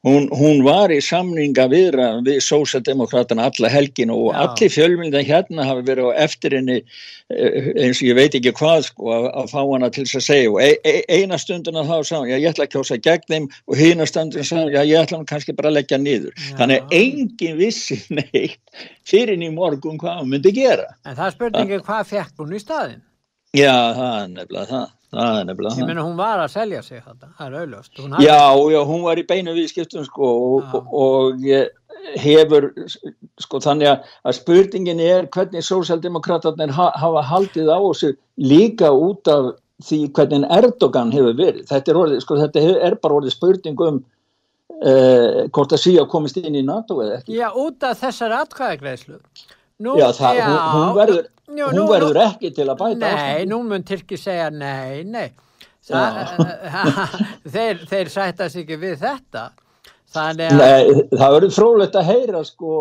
Hún, 0.00 0.30
hún 0.32 0.62
var 0.64 0.88
í 0.88 0.96
samninga 1.04 1.66
viðra 1.68 2.06
við 2.24 2.38
sósademokratana 2.40 3.50
alla 3.50 3.68
helgin 3.68 4.08
og 4.14 4.30
Já. 4.30 4.38
allir 4.46 4.70
fjölmyndan 4.72 5.26
hérna 5.28 5.66
hafi 5.68 5.84
verið 5.90 6.08
á 6.08 6.24
eftir 6.24 6.56
henni 6.56 6.78
eh, 6.80 7.68
eins 7.84 8.00
og 8.00 8.06
ég 8.08 8.16
veit 8.16 8.38
ekki 8.38 8.54
hvað 8.56 8.86
sko 8.86 9.10
að, 9.12 9.26
að 9.42 9.52
fá 9.52 9.58
hana 9.60 9.90
til 9.92 10.06
þess 10.06 10.20
að 10.22 10.24
segja 10.24 10.54
og 10.54 10.62
e, 10.64 10.70
e, 10.88 10.94
eina 11.18 11.36
stunduna 11.42 11.84
þá 11.84 11.98
sá 12.08 12.16
ég 12.30 12.48
ætla 12.48 12.64
að 12.64 12.72
kjósa 12.78 12.96
gegn 13.04 13.28
þeim 13.34 13.50
og 13.68 13.82
hýna 13.82 14.08
stunduna 14.08 14.48
sá 14.48 14.56
ég 14.72 14.96
ætla 15.02 15.20
hann 15.20 15.28
kannski 15.28 15.56
bara 15.58 15.68
að 15.68 15.76
leggja 15.82 16.00
nýður. 16.00 16.48
Þannig 16.56 16.80
að 16.80 16.96
engin 17.02 17.60
vissi 17.60 18.00
neitt 18.22 18.82
fyrir 19.04 19.36
í 19.36 19.52
morgun 19.52 20.00
hvað 20.00 20.22
hann 20.22 20.32
myndi 20.32 20.56
gera. 20.56 20.88
En 21.04 21.20
það 21.20 21.36
spurningi 21.36 21.84
hvað 21.84 22.12
fekk 22.14 22.40
hún 22.40 22.56
í 22.56 22.64
staðin? 22.64 23.04
Já, 23.56 23.74
það 23.96 24.16
er 24.20 24.32
nefnilega 24.36 24.66
það. 24.70 24.88
Það 25.10 25.36
er 25.40 25.46
nefnilega 25.48 25.74
það. 25.74 25.82
Ég 25.82 25.90
menna 25.90 26.06
hún 26.06 26.18
var 26.20 26.40
að 26.44 26.52
selja 26.52 26.80
sig 26.86 27.02
þetta, 27.02 27.30
það 27.38 27.46
er 27.46 27.60
auðlust. 27.60 27.92
Hafði... 27.98 28.26
Já, 28.28 28.42
já, 28.74 28.80
hún 28.92 29.02
var 29.08 29.20
í 29.20 29.26
beinu 29.26 29.54
viðskiptum 29.56 30.06
sko 30.06 30.28
og, 30.30 30.76
og, 30.78 30.92
og 30.94 31.42
hefur, 32.20 32.68
sko 33.42 33.60
þannig 33.64 33.90
að 33.90 34.36
spurningin 34.38 35.02
er 35.02 35.26
hvernig 35.34 35.66
sósaldemokraterna 35.66 36.70
hafa 36.70 37.24
haldið 37.26 37.72
á 37.74 37.78
þessu 37.78 38.12
líka 38.40 38.92
út 38.94 39.30
af 39.30 39.52
því 39.84 40.00
hvernig 40.14 40.46
Erdogan 40.54 41.12
hefur 41.14 41.36
verið. 41.36 41.66
Þetta 41.70 41.92
er, 41.92 42.00
orðið, 42.04 42.24
sko, 42.24 42.38
þetta 42.40 42.64
er 42.86 42.98
bara 43.02 43.18
orðið 43.18 43.34
spurning 43.34 43.84
um 43.86 44.02
eh, 44.84 45.46
hvort 45.50 45.74
að 45.74 45.84
síðan 45.88 46.10
komist 46.12 46.38
inn 46.40 46.58
í 46.58 46.64
NATO 46.66 47.00
eða 47.02 47.18
ekki. 47.18 47.38
Já, 47.40 47.48
út 47.50 47.88
af 47.88 47.98
þessar 48.04 48.36
atkvæðagreislu. 48.44 49.18
Já, 49.80 50.10
það, 50.12 50.36
já, 50.36 50.44
hún, 50.46 50.62
hún 50.76 50.96
verður 50.98 51.28
Jú, 51.50 51.66
hún 51.66 51.78
nú, 51.80 51.86
verður 51.90 52.18
nú, 52.18 52.26
ekki 52.28 52.52
til 52.54 52.68
að 52.68 52.76
bæta 52.78 53.00
Nei, 53.00 53.10
ástæðan. 53.10 53.50
nú 53.50 53.62
mun 53.66 53.86
Tyrki 53.86 54.18
segja 54.20 54.50
nei, 54.54 55.02
nei. 55.04 55.28
Þeir, 57.54 57.80
þeir 57.88 58.10
sættast 58.12 58.58
ekki 58.60 58.76
við 58.78 59.00
þetta. 59.00 59.48
Nei, 60.14 60.90
það 61.14 61.34
verður 61.36 61.54
frólægt 61.54 61.96
að 61.98 62.10
heyra 62.10 62.42
sko 62.46 62.80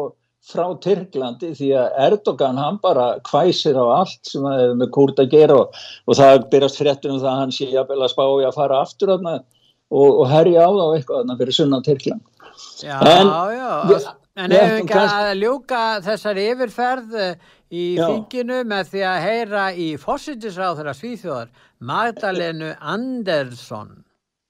frá 0.50 0.66
Tyrklandi 0.82 1.52
því 1.58 1.70
að 1.78 1.98
Erdogan 2.08 2.58
hann 2.58 2.80
bara 2.82 3.12
hvæsir 3.30 3.78
á 3.78 3.86
allt 4.00 4.30
sem 4.30 4.46
það 4.46 4.62
hefur 4.64 4.80
með 4.82 4.92
kúrt 4.96 5.22
að 5.22 5.32
gera 5.36 5.60
og, 5.62 5.80
og 6.10 6.18
það 6.18 6.48
byrjast 6.54 6.82
fréttunum 6.82 7.22
það 7.22 7.32
að 7.32 7.42
hann 7.44 7.54
sé 7.56 7.70
að 7.78 8.06
spái 8.14 8.48
að 8.48 8.58
fara 8.58 8.82
aftur 8.86 9.14
og, 9.16 9.44
og 9.92 10.26
herja 10.32 10.66
á 10.66 10.70
það 10.70 10.96
eitthvað 10.98 11.36
fyrir 11.44 11.58
sunnan 11.60 11.86
Tyrkland. 11.86 12.26
Já, 12.82 12.98
en, 12.98 13.30
já, 13.56 13.70
við, 13.90 14.10
en 14.40 14.56
ef 14.58 14.74
við 14.74 14.82
ekki 14.82 15.04
að 15.04 15.32
ljúka 15.44 15.84
þessari 16.08 16.48
yfirferð 16.54 17.16
í 17.70 17.86
þinginu 17.98 18.64
með 18.66 18.94
því 18.94 19.02
að 19.06 19.18
heyra 19.26 19.64
i 19.74 19.90
fósittisráðara 20.02 20.94
Svíþjóðar 20.98 21.50
Magdalenu 21.80 22.74
Andersson. 22.80 24.04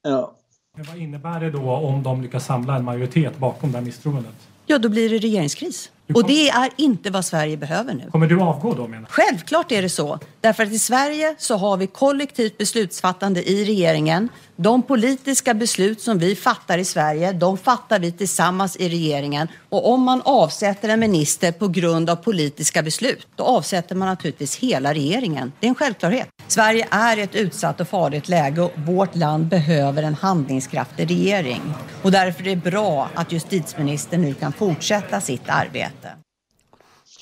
Ja. 0.07 0.31
Men 0.77 0.85
vad 0.85 0.97
innebär 0.97 1.39
det 1.39 1.49
då 1.49 1.71
om 1.71 2.03
de 2.03 2.21
lyckas 2.21 2.45
samla 2.45 2.75
en 2.75 2.85
majoritet 2.85 3.37
bakom 3.37 3.71
det 3.71 3.77
här 3.77 3.85
misstroendet? 3.85 4.47
ja 4.65 4.77
då 4.77 4.89
blir 4.89 5.09
det 5.09 5.17
regeringskris. 5.17 5.91
Och 6.13 6.27
det 6.27 6.49
är 6.49 6.69
inte 6.75 7.09
vad 7.09 7.25
Sverige 7.25 7.57
behöver 7.57 7.93
nu. 7.93 8.09
Kommer 8.11 8.27
du 8.27 8.41
avgå 8.41 8.73
då 8.73 8.87
menar 8.87 9.07
Självklart 9.11 9.71
är 9.71 9.81
det 9.81 9.89
så. 9.89 10.19
Därför 10.41 10.63
att 10.63 10.71
i 10.71 10.79
Sverige 10.79 11.35
så 11.37 11.55
har 11.55 11.77
vi 11.77 11.87
kollektivt 11.87 12.57
beslutsfattande 12.57 13.49
i 13.49 13.65
regeringen. 13.65 14.29
De 14.55 14.81
politiska 14.81 15.53
beslut 15.53 16.01
som 16.01 16.17
vi 16.17 16.35
fattar 16.35 16.77
i 16.77 16.85
Sverige, 16.85 17.31
de 17.31 17.57
fattar 17.57 17.99
vi 17.99 18.11
tillsammans 18.11 18.75
i 18.75 18.89
regeringen. 18.89 19.47
Och 19.69 19.93
om 19.93 20.01
man 20.01 20.21
avsätter 20.25 20.89
en 20.89 20.99
minister 20.99 21.51
på 21.51 21.67
grund 21.67 22.09
av 22.09 22.15
politiska 22.15 22.83
beslut, 22.83 23.27
då 23.35 23.43
avsätter 23.43 23.95
man 23.95 24.07
naturligtvis 24.07 24.55
hela 24.55 24.93
regeringen. 24.93 25.51
Det 25.59 25.67
är 25.67 25.69
en 25.69 25.75
självklarhet. 25.75 26.29
Sverige 26.49 26.87
är 26.91 27.17
i 27.17 27.21
ett 27.21 27.35
utsatt 27.35 27.81
och 27.81 27.87
farligt 27.87 28.29
läge 28.29 28.61
och 28.61 28.71
vårt 28.85 29.15
land 29.15 29.45
behöver 29.47 30.03
en 30.03 30.13
handlingskraftig 30.13 31.09
regering. 31.09 31.61
Och 32.03 32.11
därför 32.11 32.47
är 32.47 32.55
det 32.55 32.71
bra 32.71 33.09
att 33.15 33.31
justitieministern 33.31 34.21
nu 34.21 34.33
kan 34.33 34.53
fortsätta 34.53 35.21
sitt 35.21 35.41
arbete. 35.47 36.15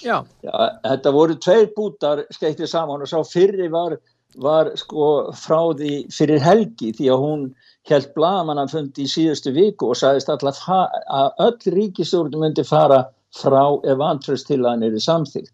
Já. 0.04 0.26
Já, 0.42 0.80
þetta 0.84 1.12
voru 1.12 1.36
tveir 1.42 1.68
bútar 1.76 2.22
skeittið 2.32 2.70
saman 2.70 3.04
og 3.04 3.10
sá 3.10 3.20
fyrri 3.28 3.68
var, 3.74 3.98
var 4.38 4.70
sko 4.80 5.34
frá 5.36 5.60
því 5.76 5.92
fyrir 6.14 6.40
helgi 6.40 6.94
því 6.94 7.10
að 7.12 7.24
hún 7.26 7.46
held 7.90 8.14
blagamann 8.16 8.72
fundi 8.72 9.08
í 9.08 9.12
síðustu 9.12 9.52
viku 9.58 9.92
og 9.92 10.00
sagðist 10.00 10.30
alltaf 10.30 10.62
að 10.70 11.44
öll 11.50 11.76
ríkistjórnum 11.80 12.46
myndi 12.46 12.64
fara 12.64 13.04
frá 13.36 13.64
ef 13.84 14.00
vantröst 14.00 14.48
til 14.48 14.62
að 14.62 14.70
hann 14.70 14.88
eru 14.88 15.02
samþygt 15.04 15.52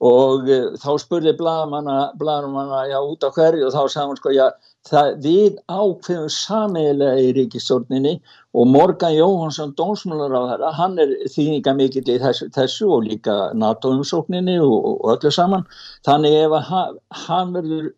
og 0.00 0.48
uh, 0.48 0.72
þá 0.80 0.90
spurði 1.02 1.36
blagamanna 1.36 2.82
já 2.90 2.98
út 3.00 3.26
á 3.26 3.30
hverju 3.36 3.68
og 3.68 3.74
þá 3.74 3.82
sagði 3.84 4.06
hann 4.06 4.20
sko 4.20 4.34
já 4.34 4.46
það, 4.88 5.10
við 5.24 5.58
ákveðum 5.68 6.30
samiðilega 6.34 7.24
í 7.24 7.32
ríkistjórninni 7.36 8.14
og 8.56 8.68
Morgan 8.70 9.14
Jóhansson 9.14 9.74
dónsmjölar 9.78 10.34
á 10.34 10.42
þeirra, 10.52 10.72
hann 10.78 10.98
er 11.02 11.14
þýninga 11.34 11.74
mikill 11.78 12.06
í 12.06 12.18
þessu, 12.22 12.48
þessu 12.54 12.90
og 12.96 13.06
líka 13.08 13.36
NATO-umsókninni 13.54 14.58
og, 14.64 14.76
og 14.94 15.16
öllu 15.16 15.32
saman. 15.34 15.66
Þannig 16.06 16.38
ef 16.44 16.56
hann, 16.70 16.98
hann 17.26 17.54
verður 17.56 17.92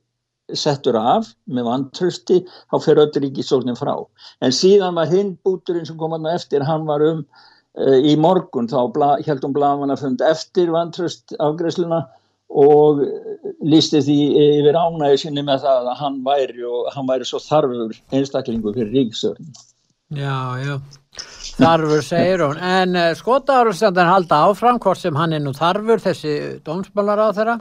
settur 0.59 0.99
af 0.99 1.30
með 1.47 1.68
vantrösti 1.68 2.42
þá 2.44 2.76
fer 2.85 3.00
öll 3.04 3.12
ríkistjórnin 3.25 3.78
frá. 3.78 3.94
En 4.42 4.52
síðan 4.52 4.99
var 4.99 5.11
hinn 5.12 5.37
búturinn 5.44 5.87
sem 5.88 5.99
kom 6.00 6.18
að 6.18 6.32
eftir, 6.35 6.66
hann 6.66 6.85
var 6.88 7.04
um 7.06 7.25
í 7.73 8.17
morgun 8.21 8.69
þá 8.69 8.81
bla, 8.93 9.12
heldum 9.25 9.55
blagamanna 9.57 9.97
fund 9.97 10.21
eftir 10.21 10.73
vantröst 10.75 11.33
afgresluna 11.41 12.02
og 12.52 13.00
lísti 13.64 14.02
því 14.05 14.17
yfir 14.43 14.76
ánægi 14.76 15.23
sinni 15.23 15.45
með 15.47 15.64
það 15.64 15.88
að 15.93 16.00
hann 16.02 16.19
væri 16.26 16.67
og 16.69 16.91
hann 16.93 17.09
væri 17.09 17.25
svo 17.25 17.41
þarfur 17.41 17.95
einstaklingu 18.12 18.75
fyrir 18.76 18.93
ríksörn 18.93 19.55
Já, 20.12 20.61
já, 20.61 20.75
þarfur 21.57 22.02
segir 22.05 22.43
hún. 22.45 22.59
En 22.61 22.97
uh, 22.99 23.12
skotaðurstjöndan 23.17 24.11
halda 24.11 24.43
áfram 24.50 24.81
hvort 24.83 25.00
sem 25.00 25.17
hann 25.17 25.33
er 25.33 25.41
nú 25.41 25.55
þarfur 25.57 26.02
þessi 26.05 26.35
dómsmálar 26.67 27.23
á 27.25 27.29
þeirra 27.33 27.55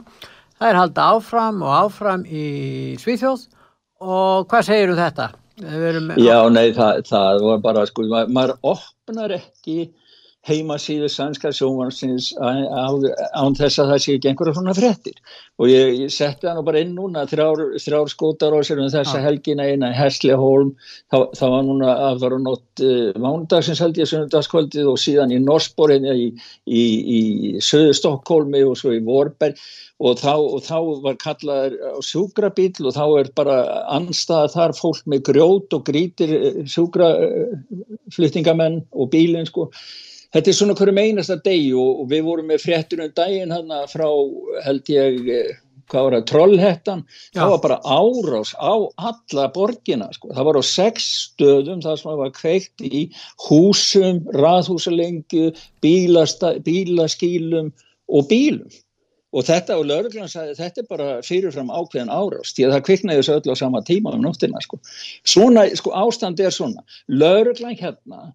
það 0.58 0.68
er 0.68 0.78
halda 0.78 1.06
áfram 1.14 1.62
og 1.64 1.72
áfram 1.78 2.26
í 2.28 2.44
Svíþjóð. 3.00 3.46
Og 4.02 4.50
hvað 4.50 4.68
segir 4.68 4.92
þú 4.92 4.98
þetta? 4.98 5.30
Já, 5.62 6.36
nei, 6.52 6.72
það, 6.76 7.00
það 7.08 7.42
var 7.46 7.64
bara 7.64 7.86
sko, 7.88 8.04
maður 8.10 8.54
opnar 8.66 9.34
ekki 9.38 9.78
heimasíðu 10.48 11.08
sænska 11.12 11.52
sjónvarsins 11.54 12.32
án 12.42 13.54
þess 13.58 13.78
að 13.78 13.92
það 13.92 14.00
sé 14.02 14.14
ekki 14.16 14.30
einhverja 14.30 14.56
svona 14.56 14.74
frettir 14.74 15.16
og 15.62 15.70
ég, 15.70 15.92
ég 16.00 16.10
setti 16.10 16.48
það 16.48 16.56
nú 16.58 16.64
bara 16.66 16.82
inn 16.82 16.96
núna 16.96 17.22
þrjár, 17.30 17.60
þrjár 17.78 18.10
skótar 18.10 18.56
á 18.56 18.58
sér 18.66 18.82
um 18.82 18.90
þessa 18.90 19.20
ja. 19.20 19.24
helgina 19.28 19.68
eina 19.70 19.92
í 19.92 19.98
Heslihólm 19.98 20.72
það, 21.12 21.28
það 21.38 21.54
var 21.54 21.62
núna 21.68 21.88
að 22.08 22.24
vera 22.24 22.38
nótt 22.42 22.82
uh, 22.82 23.20
mándagsins 23.22 23.82
held 23.82 23.98
ég 24.00 24.08
sunnudagskvöldið 24.10 24.86
og 24.92 24.98
síðan 25.00 25.34
í 25.34 25.38
Norsborinn 25.42 26.06
í, 26.10 26.12
í, 26.66 26.82
í 26.82 27.60
söðu 27.62 27.92
Stokkólmi 27.96 28.60
og 28.66 28.76
svo 28.80 28.90
í 28.96 29.04
Vorberg. 29.04 29.56
Og 30.02 30.18
þá, 30.18 30.34
og 30.34 30.62
þá 30.66 30.78
var 31.04 31.16
kallaður 31.22 31.74
á 31.78 32.02
sjúkrabíl 32.02 32.74
og 32.82 32.92
þá 32.96 33.04
er 33.20 33.28
bara 33.38 33.56
anstað 33.94 34.50
þar 34.56 34.72
fólk 34.74 35.06
með 35.06 35.20
grjót 35.28 35.70
og 35.76 35.82
grítir 35.86 36.30
eh, 36.34 36.66
sjúkrafluttingamenn 36.72 38.76
og 38.90 39.10
bílinn 39.12 39.46
sko 39.46 39.70
þetta 40.32 40.50
er 40.50 40.58
svona 40.58 40.76
hverjum 40.78 41.02
einasta 41.02 41.38
deg 41.44 41.68
og, 41.74 42.02
og 42.02 42.08
við 42.12 42.24
vorum 42.28 42.48
með 42.52 42.64
fréttunum 42.66 43.12
daginn 43.16 43.54
hann 43.54 43.74
frá 43.90 44.08
held 44.66 44.92
ég 44.92 45.30
eh, 45.32 45.52
hvað 45.92 46.06
var 46.06 46.14
það, 46.16 46.26
trollhettan 46.30 47.02
það 47.36 47.50
var 47.52 47.60
bara 47.64 47.78
árás 47.84 48.52
á 48.56 48.74
alla 49.10 49.48
borgina 49.54 50.08
sko, 50.16 50.30
það 50.32 50.48
var 50.48 50.60
á 50.60 50.62
sex 50.66 51.08
stöðum 51.26 51.82
það 51.84 51.98
sem 52.00 52.22
var 52.22 52.32
kveikt 52.36 52.86
í 52.86 53.02
húsum, 53.48 54.22
raðhúsalengu 54.36 55.50
bílaskílum 55.84 57.72
og 58.12 58.28
bílum. 58.30 58.72
Og 59.32 59.46
þetta 59.48 59.78
og 59.80 59.86
lauruglan 59.88 60.28
sagði 60.28 60.58
þetta 60.58 60.82
er 60.82 60.88
bara 60.90 61.12
fyrirfram 61.24 61.70
ákveðin 61.72 62.12
árast 62.12 62.58
því 62.58 62.66
að 62.66 62.74
það 62.74 62.82
kviknaði 62.88 63.20
þessu 63.22 63.36
öllu 63.38 63.54
á 63.56 63.62
sama 63.62 63.80
tíma 63.88 64.12
um 64.12 64.24
nóttina 64.26 64.60
sko. 64.60 64.76
Svona, 65.24 65.64
sko 65.78 65.94
ástand 65.96 66.42
er 66.44 66.52
svona. 66.52 66.84
Lauruglan 67.08 67.78
hérna 67.80 68.26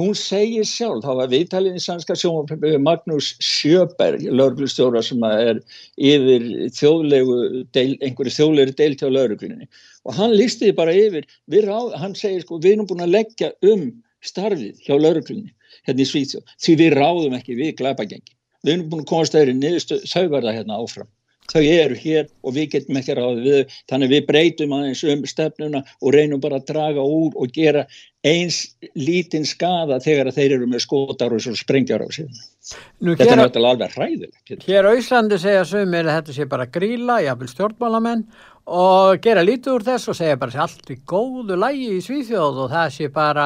hún 0.00 0.14
segir 0.14 0.64
sjálf, 0.68 1.04
þá 1.04 1.12
var 1.20 1.30
viðtalið 1.32 1.78
í 1.78 1.82
sannska 1.82 2.16
sjónvarpöfu 2.20 2.80
Magnús 2.84 3.30
Sjöberg, 3.42 4.24
lauruglustjóra 4.28 5.02
sem 5.04 5.22
er 5.28 5.62
yfir 5.96 6.46
þjóðlegu, 6.76 7.38
deil, 7.76 7.96
einhverju 8.04 8.34
þjóðlegu 8.36 8.76
deilt 8.76 9.04
hjá 9.04 9.08
lauruglinni 9.12 9.68
og 10.06 10.18
hann 10.18 10.36
listiði 10.36 10.76
bara 10.76 10.94
yfir, 10.94 11.26
ráð, 11.64 11.94
hann 12.00 12.16
segir 12.18 12.44
sko 12.44 12.60
við 12.60 12.76
erum 12.76 12.90
búin 12.90 13.06
að 13.06 13.14
leggja 13.16 13.52
um 13.72 13.88
starfið 14.26 14.84
hjá 14.84 14.94
lauruglinni 15.00 15.54
hérna 15.88 16.04
í 16.04 16.08
Svíþjóð, 16.12 16.56
því 16.60 16.78
við 16.82 16.96
ráðum 17.00 17.38
ekki 17.38 17.56
við 17.58 17.76
glæpagengi, 17.80 18.36
við 18.66 18.76
erum 18.76 18.90
búin 18.92 19.06
að 19.06 19.10
komast 19.14 19.36
þeirri 19.36 19.56
niður 19.56 20.04
þauverða 20.12 20.56
hérna 20.60 20.80
áfram 20.82 21.08
þau 21.52 21.62
eru 21.62 21.98
hér 22.00 22.28
og 22.42 22.56
við 22.56 22.68
getum 22.74 23.00
ekki 23.00 23.16
ráðið 23.18 23.46
við 23.46 23.78
þannig 23.90 24.12
við 24.14 24.26
breytum 24.30 24.76
aðeins 24.76 25.04
um 25.12 25.24
stefnuna 25.30 25.82
og 26.00 26.14
reynum 26.16 26.42
bara 26.42 26.60
að 26.60 26.68
draga 26.72 27.06
úr 27.06 27.36
og 27.36 27.54
gera 27.54 27.86
eins 28.26 28.62
lítinn 28.98 29.46
skada 29.46 30.00
þegar 30.02 30.32
þeir 30.34 30.56
eru 30.58 30.66
með 30.70 30.82
skotar 30.86 31.34
og 31.36 31.46
sprengjar 31.60 32.02
á 32.02 32.08
sig 32.10 32.26
þetta 32.66 33.30
er 33.30 33.40
náttúrulega 33.42 33.76
alveg 33.76 33.94
hræðilegt 33.94 34.66
Hér 34.66 34.90
á 34.90 34.92
Íslandi 34.98 35.38
segja 35.38 35.64
sögumir 35.68 36.08
að 36.08 36.18
þetta 36.18 36.36
sé 36.36 36.48
bara 36.50 36.66
gríla, 36.66 37.20
jáfnvel 37.22 37.50
stjórnmálamenn 37.52 38.24
og 38.66 39.20
gera 39.22 39.44
lítið 39.46 39.76
úr 39.76 39.84
þess 39.86 40.10
og 40.10 40.18
segja 40.18 40.38
bara 40.40 40.64
allt 40.64 40.90
í 40.90 40.96
góðu 41.06 41.58
lægi 41.60 41.90
í 41.94 42.00
Svíþjóð 42.02 42.64
og 42.64 42.72
það 42.72 42.88
sé 42.96 43.10
bara 43.14 43.44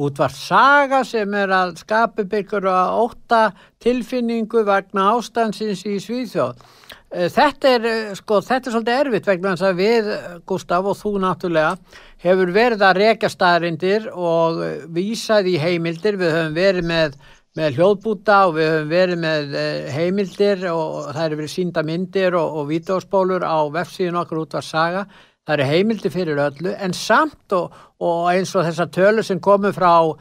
útvart 0.00 0.38
saga 0.38 1.02
sem 1.04 1.36
er 1.36 1.52
að 1.52 1.74
skapa 1.82 2.24
byggur 2.24 2.70
að 2.72 2.94
óta 3.02 3.42
tilfinningu 3.84 4.64
vegna 4.64 5.10
ástansins 5.18 5.84
í 5.84 5.98
Svíþjóð 6.00 6.64
þetta 7.14 7.70
er, 7.70 7.86
eh, 7.86 8.14
sko, 8.18 8.40
þetta 8.42 8.68
er 8.68 8.74
svolítið 8.74 9.00
erfitt 9.04 9.28
vegna 9.28 9.52
þess 9.54 9.68
að 9.68 9.78
við, 9.78 10.10
Gustaf 10.46 10.88
og 10.90 10.96
þú 10.98 11.12
náttúrulega, 11.22 12.00
hefur 12.24 12.52
verið 12.54 12.82
að 12.82 12.98
reka 12.98 13.30
staðrindir 13.30 14.08
og 14.10 14.60
eh, 14.64 14.74
vísað 14.90 15.50
í 15.52 15.56
heimildir, 15.62 16.18
við 16.18 16.34
höfum 16.34 16.56
verið 16.58 16.88
með, 16.90 17.14
með 17.54 17.78
hljóðbúta 17.78 18.40
og 18.48 18.56
við 18.58 18.70
höfum 18.72 18.90
verið 18.90 19.22
með 19.22 19.54
heimildir 19.94 20.66
og 20.72 21.12
það 21.12 21.24
eru 21.28 21.40
verið 21.42 21.54
sínda 21.54 21.86
myndir 21.86 22.34
og, 22.40 22.58
og 22.58 22.68
vídeospólur 22.72 23.46
á 23.46 23.58
vefsíðun 23.78 24.20
okkur 24.24 24.42
út 24.42 24.58
var 24.58 24.66
saga, 24.66 25.06
það 25.46 25.58
eru 25.58 25.70
heimildir 25.70 26.14
fyrir 26.14 26.44
öllu 26.48 26.74
en 26.74 26.96
samt 26.98 27.54
og, 27.54 27.70
og 28.02 28.30
eins 28.32 28.54
og 28.56 28.66
þessa 28.66 28.90
tölu 28.90 29.22
sem 29.22 29.38
komu 29.38 29.70
frá 29.76 30.16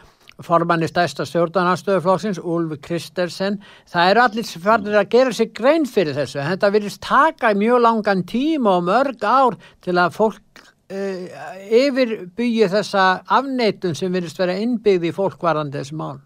formanni 0.45 0.89
stæsta 0.89 1.25
stjórnarnastöðuflokksins, 1.27 2.41
Úlf 2.41 2.75
Kristersen, 2.83 3.59
það 3.89 4.11
eru 4.11 4.23
allir 4.23 4.51
farnir 4.65 4.99
að 4.99 5.09
gera 5.15 5.33
sig 5.37 5.53
grein 5.55 5.87
fyrir 5.89 6.17
þessu. 6.17 6.41
Þetta 6.43 6.73
virðist 6.75 7.01
taka 7.05 7.53
mjög 7.57 7.81
langan 7.85 8.25
tíma 8.29 8.77
og 8.79 8.85
mörg 8.89 9.23
ár 9.23 9.57
til 9.83 9.97
að 9.97 10.19
fólk 10.19 10.63
uh, 10.93 11.41
yfirbyggi 11.83 12.69
þessa 12.75 13.07
afneitun 13.39 13.97
sem 13.97 14.13
virðist 14.13 14.39
vera 14.41 14.59
innbyggði 14.59 15.11
í 15.11 15.17
fólkvarandi 15.17 15.81
þessu 15.81 15.99
mál. 15.99 16.21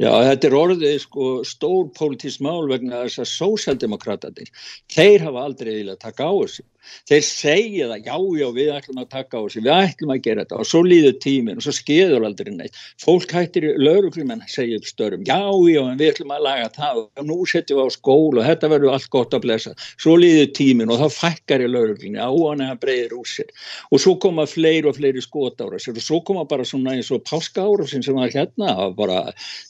Já, 0.00 0.14
þetta 0.24 0.46
er 0.48 0.54
orðið 0.56 0.94
sko 1.02 1.24
stór 1.44 1.90
pólitísk 1.92 2.40
mál 2.44 2.64
vegna 2.70 3.02
þess 3.02 3.20
að 3.20 3.32
sósjaldemokratatir, 3.34 4.48
þeir 4.88 5.26
hafa 5.26 5.42
aldrei 5.44 5.74
vilja 5.74 5.98
taka 6.00 6.30
á 6.30 6.32
þessu 6.38 6.64
þeir 7.10 7.24
segja 7.26 7.88
það, 7.90 8.06
já, 8.06 8.16
já, 8.40 8.46
við 8.56 8.70
ætlum 8.76 9.00
að 9.02 9.08
taka 9.14 9.38
á 9.38 9.40
þessu, 9.44 9.62
við 9.64 9.72
ætlum 9.76 10.12
að 10.14 10.22
gera 10.26 10.44
þetta 10.44 10.60
og 10.60 10.68
svo 10.70 10.82
líður 10.86 11.16
tímin 11.24 11.60
og 11.60 11.66
svo 11.66 11.74
skeður 11.76 12.26
aldrei 12.28 12.50
neitt. 12.54 12.80
Fólk 13.02 13.34
hættir 13.36 13.66
í 13.68 13.72
lauruglumenn 13.80 14.44
segja 14.50 14.80
upp 14.80 14.88
störum, 14.88 15.24
já, 15.28 15.40
já, 15.70 15.80
en 15.84 16.00
við 16.00 16.12
ætlum 16.14 16.34
að 16.36 16.44
laga 16.46 16.68
það 16.76 17.00
og 17.02 17.24
nú 17.30 17.38
setjum 17.50 17.80
við 17.80 17.90
á 17.90 17.96
skóla 17.96 18.42
og 18.42 18.48
þetta 18.50 18.72
verður 18.74 18.94
allt 18.96 19.10
gott 19.14 19.36
að 19.36 19.44
blessa, 19.46 19.74
svo 19.96 20.16
líður 20.20 20.52
tímin 20.58 20.92
og 20.92 21.02
þá 21.02 21.18
fækkar 21.18 21.64
í 21.64 21.70
lauruglunni, 21.70 22.20
áan 22.20 22.64
eða 22.66 22.78
breyðir 22.84 23.16
úr 23.18 23.28
sér. 23.28 23.50
Og 23.90 24.02
svo 24.02 24.16
koma 24.22 24.46
fleiri 24.50 24.90
og 24.90 24.96
fleiri 24.98 25.24
skotára 25.24 25.80
sér 25.80 25.98
og 25.98 26.06
svo 26.06 26.22
koma 26.26 26.46
bara 26.50 26.66
svona 26.66 26.96
eins 26.96 27.10
og 27.14 27.24
páska 27.26 27.64
ára 27.66 27.88
sem 27.88 28.04
var 28.16 28.32
hérna, 28.32 28.76
bara 28.96 29.26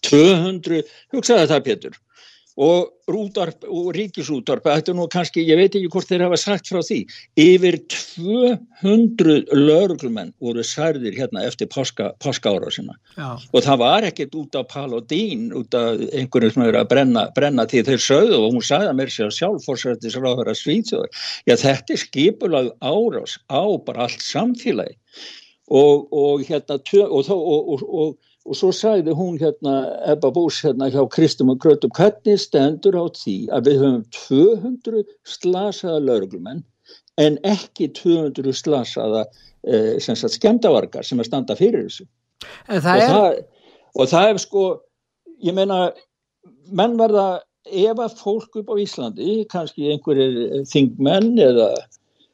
200, 0.06 0.84
hugsaði 1.14 1.50
það 1.50 1.66
Pétur 1.70 1.98
og 2.60 2.90
rútarp 3.10 3.64
og 3.64 3.88
ríkisútarp, 3.96 4.66
þetta 4.66 4.92
er 4.92 4.96
nú 4.98 5.06
kannski, 5.10 5.42
ég 5.48 5.56
veit 5.58 5.72
ekki 5.72 5.88
hvort 5.92 6.08
þeir 6.10 6.26
hafa 6.26 6.38
sagt 6.40 6.68
frá 6.68 6.82
því, 6.84 6.98
yfir 7.40 7.78
200 7.94 9.54
lauruglumenn 9.56 10.34
voru 10.44 10.64
særðir 10.66 11.16
hérna 11.16 11.46
eftir 11.48 11.70
páska, 11.72 12.10
páska 12.20 12.52
ára 12.52 12.70
sinna 12.74 12.98
Já. 13.16 13.40
og 13.40 13.64
það 13.64 13.82
var 13.82 14.08
ekkert 14.10 14.36
út 14.42 14.60
af 14.60 14.68
Palodín, 14.74 15.48
út 15.56 15.74
af 15.78 16.04
einhverju 16.12 16.52
sem 16.52 16.66
hefur 16.66 16.80
að 16.82 16.92
brenna, 16.92 17.26
brenna 17.36 17.66
því 17.70 17.84
þeir 17.88 18.06
sögðu 18.06 18.40
og 18.42 18.48
hún 18.58 18.68
sagði 18.68 18.92
að 18.92 18.98
mér 19.00 19.14
sér 19.16 19.34
sjálfforsættis 19.38 20.20
ráðara 20.20 20.56
svíþjóður, 20.60 21.26
já 21.48 21.56
þetta 21.64 21.96
er 21.96 22.04
skipulag 22.04 22.72
árás 22.84 23.38
á 23.48 23.64
bara 23.86 24.04
allt 24.04 24.24
samfélagi 24.24 24.98
og, 25.70 26.10
og 26.12 26.44
hérna 26.44 26.76
og, 27.08 27.30
og, 27.30 28.18
og 28.50 28.58
svo 28.58 28.72
sagði 28.74 29.14
hún 29.14 29.38
hérna 29.38 29.74
Ebba 30.10 30.32
Bús 30.34 30.58
hérna 30.64 30.88
hjá 30.90 31.04
Kristum 31.14 31.52
og 31.52 31.60
Grötum 31.62 31.92
hvernig 31.94 32.40
stendur 32.42 32.98
á 32.98 33.06
því 33.14 33.36
að 33.54 33.68
við 33.68 33.84
höfum 33.84 34.00
200 34.16 35.04
slasaða 35.36 36.00
lauruglumenn 36.08 36.64
en 37.22 37.38
ekki 37.46 37.92
200 37.94 38.56
slasaða 38.58 39.26
eh, 39.70 40.00
skemdavarkar 40.02 41.06
sem 41.06 41.22
að 41.22 41.30
standa 41.30 41.56
fyrir 41.58 41.86
þessu? 41.86 42.08
Og 42.66 42.74
er... 42.74 42.82
það, 42.82 43.38
og 43.94 44.10
það 44.10 44.32
er 44.32 44.42
sko 44.42 44.64
ég 45.46 45.54
meina 45.54 45.78
menn 46.74 46.98
verða 46.98 47.28
ef 47.70 48.02
að 48.02 48.18
fólk 48.18 48.58
upp 48.62 48.72
á 48.72 48.76
Íslandi 48.82 49.44
kannski 49.52 49.92
einhverjir 49.92 50.64
þingmenn 50.72 51.36
eða 51.38 51.68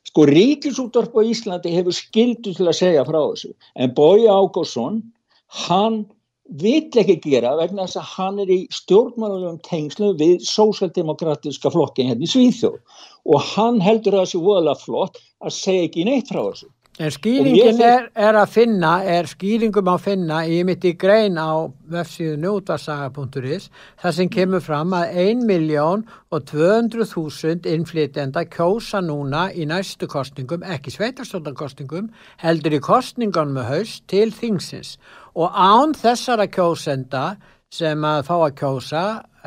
sko 0.07 0.24
ríkisúttorp 0.31 1.12
á 1.18 1.22
Íslandi 1.29 1.74
hefur 1.74 1.92
skildu 1.92 2.55
til 2.57 2.70
að 2.70 2.79
segja 2.79 3.05
frá 3.05 3.18
þessu. 3.20 3.52
En 3.76 3.92
Bói 3.92 4.24
Ágúrsson 4.31 5.02
hann 5.47 6.05
vill 6.63 7.01
ekki 7.01 7.19
gera 7.25 7.57
vegna 7.59 7.87
þess 7.87 8.01
að 8.01 8.11
hann 8.15 8.39
er 8.45 8.53
í 8.55 8.61
stjórnmannulegum 8.75 9.59
tengslu 9.67 10.13
við 10.21 10.45
sósaldemokratiska 10.47 11.73
flokkin 11.75 12.13
hérna 12.13 12.27
í 12.27 12.31
Svíþjóð 12.31 12.79
og 13.27 13.53
hann 13.55 13.83
heldur 13.83 14.15
að 14.15 14.25
það 14.25 14.33
sé 14.33 14.43
voðalega 14.47 14.85
flott 14.85 15.21
að 15.43 15.57
segja 15.59 15.87
ekki 15.89 16.07
neitt 16.07 16.31
frá 16.31 16.43
þessu. 16.45 16.71
En 16.97 17.11
skýringin 17.13 17.83
er, 17.85 18.07
er 18.17 18.37
að 18.41 18.55
finna, 18.55 18.91
er 19.05 19.27
skýringum 19.29 19.91
að 19.93 19.99
finna 20.07 20.39
í 20.49 20.63
mitt 20.65 20.85
í 20.89 20.95
grein 20.97 21.37
á 21.37 21.69
vefsíðu 21.93 22.39
njótasaga.is 22.41 23.67
þar 24.01 24.15
sem 24.17 24.31
kemur 24.33 24.65
fram 24.65 24.95
að 24.97 25.19
1 25.27 25.43
miljón 25.45 26.07
og 26.33 26.47
200.000 26.49 27.69
innflytenda 27.69 28.47
kjósa 28.49 29.03
núna 29.05 29.51
í 29.53 29.69
næstu 29.69 30.09
kostningum, 30.09 30.65
ekki 30.65 30.95
sveitarstofnarkostningum, 30.95 32.09
heldur 32.41 32.79
í 32.79 32.81
kostningunum 32.81 33.59
með 33.61 33.71
haust 33.75 34.07
til 34.09 34.31
þingsins 34.33 34.97
og 35.37 35.53
án 35.53 35.92
þessara 35.96 36.49
kjósenda 36.49 37.37
sem 37.72 38.05
að 38.09 38.22
fá 38.29 38.37
að 38.38 38.55
kjósa 38.61 39.03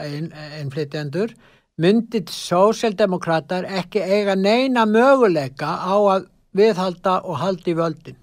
innflytjendur 0.05 1.33
myndið 1.79 2.31
sósjaldemokrater 2.33 3.67
ekki 3.81 4.03
eiga 4.03 4.35
neina 4.35 4.85
möguleika 4.85 5.71
á 5.79 5.95
að 6.15 6.27
viðhalda 6.55 7.19
og 7.23 7.39
haldi 7.39 7.75
völdin. 7.77 8.17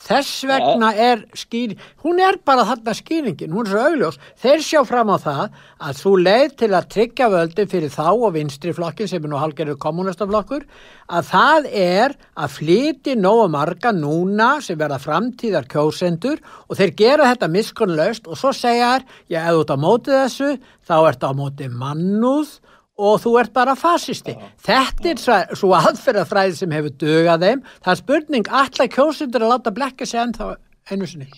Þess 0.00 0.46
vegna 0.48 0.90
er 0.96 1.26
skýring, 1.36 1.76
hún 2.00 2.22
er 2.24 2.38
bara 2.48 2.64
þarna 2.64 2.94
skýringin, 2.96 3.52
hún 3.52 3.66
er 3.66 3.72
svo 3.74 3.80
augljós, 3.84 4.16
þeir 4.40 4.62
sjá 4.64 4.80
fram 4.88 5.12
á 5.12 5.16
það 5.20 5.58
að 5.76 5.98
þú 6.00 6.12
leið 6.22 6.54
til 6.62 6.70
að 6.72 6.86
tryggja 6.94 7.28
völdin 7.34 7.68
fyrir 7.68 7.92
þá 7.92 8.06
og 8.08 8.32
vinstri 8.38 8.72
flokkin 8.72 9.10
sem 9.10 9.20
er 9.20 9.28
nú 9.28 9.42
halgerðu 9.42 9.76
kommunistaflokkur, 9.82 10.64
að 11.04 11.28
það 11.28 11.68
er 11.82 12.16
að 12.32 12.56
flyti 12.56 13.18
nógu 13.20 13.50
marga 13.52 13.92
núna 13.92 14.48
sem 14.64 14.80
verða 14.80 15.02
framtíðar 15.04 15.68
kjósendur 15.68 16.40
og 16.40 16.80
þeir 16.80 16.96
gera 16.96 17.28
þetta 17.34 17.52
miskunlaust 17.52 18.30
og 18.30 18.40
svo 18.40 18.54
segja 18.56 18.96
þær, 18.96 19.06
ef 19.36 19.52
þú 19.52 19.60
ert 19.60 19.76
á 19.76 19.84
mótið 19.84 20.18
þessu, 20.22 20.50
þá 20.88 20.96
ert 21.12 21.28
á 21.28 21.30
mótið 21.36 21.76
mannúð 21.76 22.56
og 23.00 23.20
þú 23.24 23.32
ert 23.40 23.52
bara 23.56 23.74
fasisti. 23.78 24.34
Já, 24.36 24.48
Þetta 24.68 25.10
er 25.14 25.22
já. 25.24 25.38
svo 25.58 25.72
aðferðafræði 25.78 26.58
sem 26.60 26.74
hefur 26.76 26.96
dögað 27.00 27.46
þeim. 27.46 27.62
Það 27.84 27.92
er 27.94 28.00
spurning, 28.04 28.50
allar 28.62 28.90
kjósundur 28.96 29.46
að 29.46 29.52
láta 29.54 29.72
blekka 29.76 30.06
sig 30.06 30.20
ennþá 30.20 30.50
einu 30.90 31.08
sinni. 31.08 31.30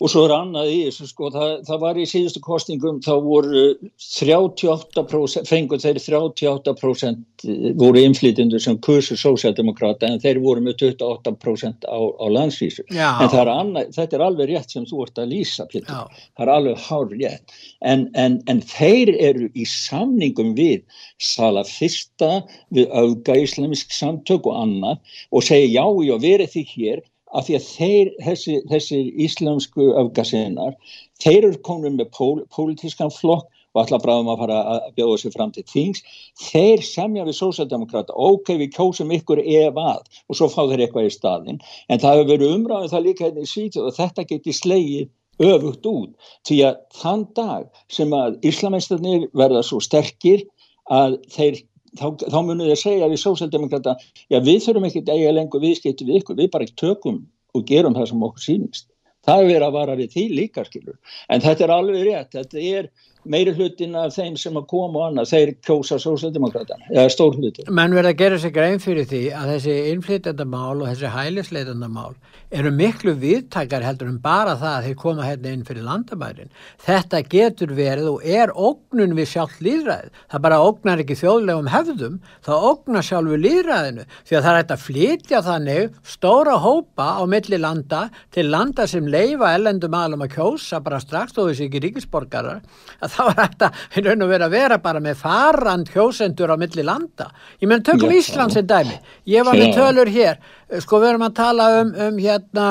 Og 0.00 0.10
svo 0.12 0.24
er 0.26 0.34
annað 0.34 0.70
í 0.72 0.78
þessu 0.86 1.08
sko, 1.10 1.30
það, 1.34 1.52
það 1.68 1.82
var 1.84 1.98
í 2.00 2.06
síðustu 2.08 2.42
kostingum, 2.44 3.00
þá 3.04 3.12
voru 3.24 3.64
38%, 4.00 5.48
fengur 5.48 5.82
þeir 5.82 6.00
38% 6.04 7.46
voru 7.80 8.02
inflytjendur 8.04 8.62
sem 8.62 8.78
kursu 8.84 9.16
sósjaldemokrata 9.20 10.08
en 10.08 10.20
þeir 10.22 10.40
voru 10.44 10.64
með 10.64 10.84
28% 10.84 11.86
á, 11.88 11.98
á 11.98 12.26
landsvísu. 12.36 12.84
Já. 12.92 13.10
En 13.22 13.36
er 13.42 13.52
annað, 13.52 13.92
þetta 13.96 14.18
er 14.18 14.24
alveg 14.26 14.50
rétt 14.52 14.74
sem 14.74 14.88
þú 14.88 15.04
ert 15.06 15.20
að 15.22 15.32
lýsa, 15.34 15.68
Pétur. 15.70 16.08
Það 16.36 16.46
er 16.46 16.52
alveg 16.56 16.82
hár 16.88 17.14
rétt. 17.14 17.54
En, 17.80 18.06
en, 18.18 18.40
en 18.50 18.64
þeir 18.72 19.14
eru 19.16 19.48
í 19.54 19.68
samningum 19.68 20.54
við 20.58 20.84
salafista, 21.20 22.42
við 22.74 22.90
auga 22.92 23.38
íslamisk 23.40 23.94
samtök 23.94 24.48
og 24.50 24.60
annað 24.64 25.16
og 25.30 25.46
segja 25.46 25.80
já, 25.80 25.86
já, 26.06 26.14
verið 26.20 26.54
því 26.54 26.66
hér 26.74 27.02
af 27.36 27.46
því 27.46 27.56
að 27.58 27.68
þeir, 27.68 28.10
þessi, 28.26 28.58
þessi 28.70 29.00
íslensku 29.26 29.92
öfgasinnar, 30.00 30.76
þeir 31.22 31.40
eru 31.50 31.62
komin 31.66 31.98
með 32.00 32.10
pól, 32.16 32.36
pólitískan 32.54 33.12
flokk 33.14 33.48
og 33.70 33.84
allar 33.84 34.02
bráðum 34.02 34.30
að 34.32 34.40
fara 34.42 34.58
að 34.72 34.86
bjóða 34.96 35.18
sér 35.22 35.34
fram 35.36 35.52
til 35.54 35.64
þings, 35.70 36.02
þeir 36.48 36.82
semja 36.82 37.26
við 37.28 37.36
sósaldemokrata, 37.38 38.16
ok, 38.18 38.56
við 38.58 38.72
kjósum 38.74 39.12
ykkur 39.14 39.42
ef 39.44 39.78
að, 39.78 40.02
og 40.26 40.38
svo 40.38 40.50
fá 40.50 40.64
þeir 40.64 40.86
eitthvað 40.86 41.06
í 41.06 41.14
staðin, 41.14 41.60
en 41.86 42.02
það 42.02 42.16
hefur 42.16 42.30
verið 42.32 42.54
umræðið 42.56 42.94
það 42.94 43.06
líka 43.06 43.26
hérna 43.28 43.46
í 43.46 43.50
sítið 43.52 43.86
og 43.86 43.96
þetta 44.00 44.26
geti 44.32 44.56
slegið 44.58 45.10
öfugt 45.40 45.86
út, 45.88 46.32
því 46.48 46.58
að 46.68 46.80
þann 47.00 47.26
dag 47.38 47.84
sem 47.92 48.16
að 48.16 48.40
Íslameinstarnir 48.50 49.28
verða 49.38 49.62
svo 49.64 49.78
sterkir 49.84 50.42
að 50.90 51.20
þeir 51.30 51.62
þá, 51.98 52.06
þá 52.30 52.38
munum 52.38 52.66
þið 52.68 52.80
segja 52.80 53.10
við 53.10 53.22
sósaldemokrata 53.24 53.96
já 54.30 54.38
við 54.38 54.62
þurfum 54.66 54.88
ekki 54.88 55.04
að 55.06 55.12
eiga 55.16 55.34
lengur 55.36 55.64
viðskipti 55.64 56.06
við 56.08 56.22
ykkur, 56.22 56.38
við 56.40 56.50
bara 56.54 56.70
tökum 56.82 57.20
og 57.54 57.66
gerum 57.66 57.96
það 57.96 58.10
sem 58.12 58.26
okkur 58.28 58.44
sínist. 58.44 58.88
Það 59.26 59.42
er 59.42 59.48
verið 59.50 59.66
að 59.66 59.76
vara 59.76 59.96
við 59.98 60.12
því 60.14 60.22
líka 60.32 60.64
skilur. 60.64 60.96
En 61.28 61.42
þetta 61.44 61.66
er 61.66 61.72
alveg 61.74 62.04
rétt, 62.06 62.30
þetta 62.36 62.62
er 62.78 62.90
meiri 63.24 63.52
hlutin 63.56 63.96
af 63.98 64.14
þeim 64.16 64.36
sem 64.40 64.56
að 64.56 64.66
koma 64.70 65.00
og 65.00 65.06
annað, 65.10 65.30
þeir 65.34 65.52
kjósa 65.66 65.98
sósaldemokratan, 66.00 66.84
eða 66.92 67.12
stór 67.12 67.36
hlutin. 67.38 67.70
Menn 67.76 67.96
verða 67.96 68.14
að 68.14 68.20
gera 68.22 68.40
sig 68.40 68.54
grein 68.56 68.82
fyrir 68.82 69.08
því 69.10 69.22
að 69.36 69.54
þessi 69.54 69.76
innflytjandamál 69.92 70.76
og 70.80 70.86
þessi 70.88 71.14
hælisleitandamál 71.14 72.14
eru 72.50 72.72
miklu 72.74 73.14
viðtakar 73.20 73.84
heldur 73.86 74.08
en 74.10 74.18
bara 74.22 74.56
það 74.58 74.72
að 74.76 74.86
þeir 74.88 74.96
koma 74.98 75.26
hérna 75.26 75.52
inn 75.54 75.66
fyrir 75.66 75.86
landamærin. 75.86 76.50
Þetta 76.82 77.20
getur 77.30 77.74
verið 77.78 78.08
og 78.10 78.24
er 78.26 78.50
ógnun 78.50 79.14
við 79.18 79.28
sjálf 79.30 79.60
líðræð. 79.62 80.08
Það 80.32 80.44
bara 80.46 80.58
ógnar 80.66 81.02
ekki 81.04 81.18
þjóðlegum 81.20 81.70
hefðum, 81.70 82.16
það 82.46 82.66
ógnar 82.70 83.06
sjálfu 83.06 83.38
líðræðinu 83.44 84.06
því 84.16 84.38
að 84.38 84.48
það 84.48 84.58
er 84.58 84.74
að 84.74 84.84
flytja 84.86 85.42
þannig 85.46 86.00
stóra 86.16 86.56
hópa 86.64 87.08
á 87.20 87.22
milli 87.30 87.60
landa 87.60 88.02
til 88.34 88.48
landa 88.50 88.88
sem 88.90 89.06
leifa 89.06 89.54
ellendum 89.54 89.94
aðlum 89.94 90.26
að 90.26 90.34
kjósa 90.34 90.82
bara 90.82 91.00
strax 91.02 91.36
þó 91.36 91.44
þessi 91.44 91.68
ekki 91.68 91.84
ríkisborgarar 91.86 92.64
að 92.98 93.09
þá 93.14 93.22
er 93.30 93.40
þetta 93.40 94.46
að 94.46 94.50
vera, 94.54 94.78
bara 94.78 95.02
með 95.04 95.20
farand 95.22 95.90
kjósendur 95.90 96.54
á 96.54 96.56
milli 96.60 96.84
landa. 96.86 97.30
Ég 97.60 97.70
menn 97.70 97.84
tökum 97.86 98.12
Íslands 98.14 98.58
en 98.60 98.66
dæmi. 98.70 98.96
Ég 99.30 99.46
var 99.46 99.58
með 99.58 99.76
tölur 99.78 100.10
hér. 100.10 100.40
Sko 100.80 101.00
við 101.02 101.14
erum 101.14 101.26
að 101.26 101.38
tala 101.40 101.70
um, 101.80 101.94
um 102.08 102.20
hérna 102.20 102.66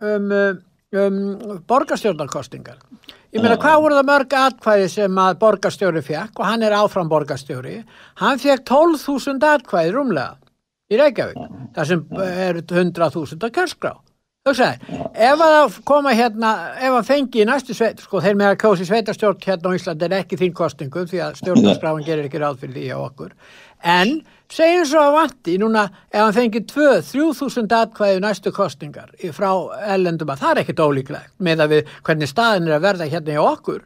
um, 0.00 0.30
um 0.92 1.62
borgarstjórnarkostingar 1.68 2.78
ég 3.30 3.42
meina 3.42 3.58
hvað 3.62 3.82
voru 3.84 3.98
það 3.98 4.08
mörg 4.08 4.36
atkvæði 4.40 4.86
sem 4.90 5.18
að 5.22 5.36
borgarstjóri 5.44 6.02
fekk 6.02 6.40
og 6.40 6.48
hann 6.48 6.64
er 6.66 6.74
áfram 6.74 7.10
borgarstjóri? 7.10 7.76
Hann 8.18 8.40
fekk 8.42 8.64
12.000 8.70 9.50
atkvæði 9.54 9.94
rúmlega 9.94 10.38
í 10.90 10.98
Reykjavík 10.98 11.38
það 11.76 11.90
sem 11.92 12.06
er 12.26 12.62
100.000 12.64 13.46
á 13.46 13.48
kjörskrá 13.54 13.92
Hugsaði, 14.48 14.94
ef 15.20 15.42
að 15.44 15.74
koma 15.84 16.14
hérna, 16.16 16.50
ef 16.80 16.94
að 16.96 17.08
fengi 17.10 17.42
í 17.42 17.44
næstu 17.44 17.74
sveit, 17.76 17.98
sko 18.00 18.22
þeir 18.24 18.38
með 18.40 18.46
að 18.54 18.60
kjósi 18.62 18.86
sveitarstjórn 18.88 19.42
hérna 19.44 19.68
á 19.68 19.76
Íslandi 19.76 20.06
er 20.06 20.14
ekki 20.16 20.38
þín 20.40 20.54
kostingu 20.56 21.02
því 21.10 21.20
að 21.26 21.34
stjórnarskráin 21.42 22.06
gerir 22.06 22.24
ekki 22.24 22.40
ráð 22.40 22.62
fyrir 22.62 22.78
því 22.78 22.86
á 22.88 22.98
okkur, 23.02 23.34
en 23.84 24.14
segjum 24.48 24.86
svo 24.88 25.02
að 25.04 25.16
vanti 25.18 25.58
núna 25.60 25.82
ef 26.08 26.22
hann 26.22 26.38
fengi 26.38 26.64
2-3.000 26.72 27.76
atkvæði 27.82 28.24
næstu 28.24 28.54
kostingar 28.56 29.12
frá 29.36 29.50
ellendum 29.92 30.32
að 30.32 30.40
það 30.46 30.54
er 30.54 30.62
ekkit 30.64 30.82
ólíklegt 30.88 31.36
með 31.36 31.66
að 31.66 31.74
við 31.74 31.94
hvernig 32.08 32.32
staðin 32.32 32.72
er 32.72 32.78
að 32.78 32.86
verða 32.88 33.12
hérna 33.12 33.36
í 33.36 33.42
okkur 33.44 33.84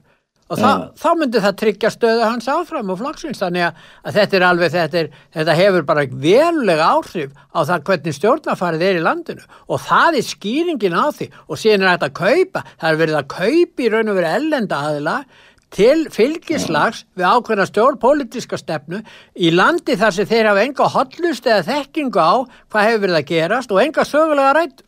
og 0.55 0.61
það, 0.63 0.83
ja. 0.83 0.89
þá 1.03 1.09
myndir 1.21 1.45
það 1.45 1.57
tryggja 1.63 1.93
stöðu 1.95 2.25
hans 2.25 2.51
áfram 2.51 2.93
og 2.95 3.01
flokksvins 3.01 3.43
þannig 3.43 3.67
að, 3.69 3.81
að 4.05 4.19
þetta 4.19 4.39
er 4.39 4.47
alveg 4.49 4.75
þetta, 4.75 5.01
er, 5.03 5.23
þetta 5.39 5.57
hefur 5.61 5.89
bara 5.89 6.07
verulega 6.27 6.91
áhrif 6.95 7.33
á 7.51 7.61
það 7.63 7.89
hvernig 7.89 8.19
stjórnafarið 8.19 8.87
er 8.89 9.01
í 9.01 9.05
landinu 9.05 9.49
og 9.67 9.83
það 9.89 10.21
er 10.21 10.29
skýringin 10.29 10.99
á 10.99 11.07
því 11.15 11.33
og 11.45 11.61
síðan 11.61 11.87
er 11.89 11.97
þetta 11.97 12.13
að 12.13 12.21
kaupa 12.23 12.65
það 12.71 12.91
er 12.93 13.03
verið 13.03 13.19
að 13.21 13.33
kaupa 13.35 13.85
í 13.85 13.91
raun 13.93 14.15
og 14.15 14.21
verið 14.21 14.39
ellenda 14.39 14.85
aðila 14.89 15.19
til 15.75 16.07
fylgislags 16.15 17.03
við 17.19 17.27
ákveðna 17.27 17.67
stjórn 17.69 18.01
pólitíska 18.03 18.59
stefnu 18.61 19.01
í 19.35 19.51
landi 19.55 19.97
þar 19.99 20.15
sem 20.15 20.29
þeir 20.31 20.51
hafa 20.53 20.67
enga 20.69 20.91
hotlust 20.95 21.49
eða 21.49 21.65
þekkingu 21.69 22.21
á 22.23 22.35
hvað 22.71 22.89
hefur 22.89 23.03
verið 23.07 23.19
að 23.21 23.31
gerast 23.33 23.75
og 23.75 23.81
enga 23.83 24.07
sögulega 24.07 24.53
rætt. 24.59 24.85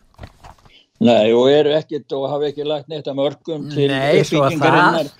Nei 1.02 1.32
og 1.36 1.50
eru 1.52 1.74
ekkit 1.76 2.14
og 2.16 2.28
hafa 2.30 2.48
ekki 2.50 2.64
lagt 2.64 2.88
neitt 2.88 3.08
að 3.10 3.18
mörgum 3.18 3.66
til 3.72 3.90
uppbyggingarinnar 3.90 5.10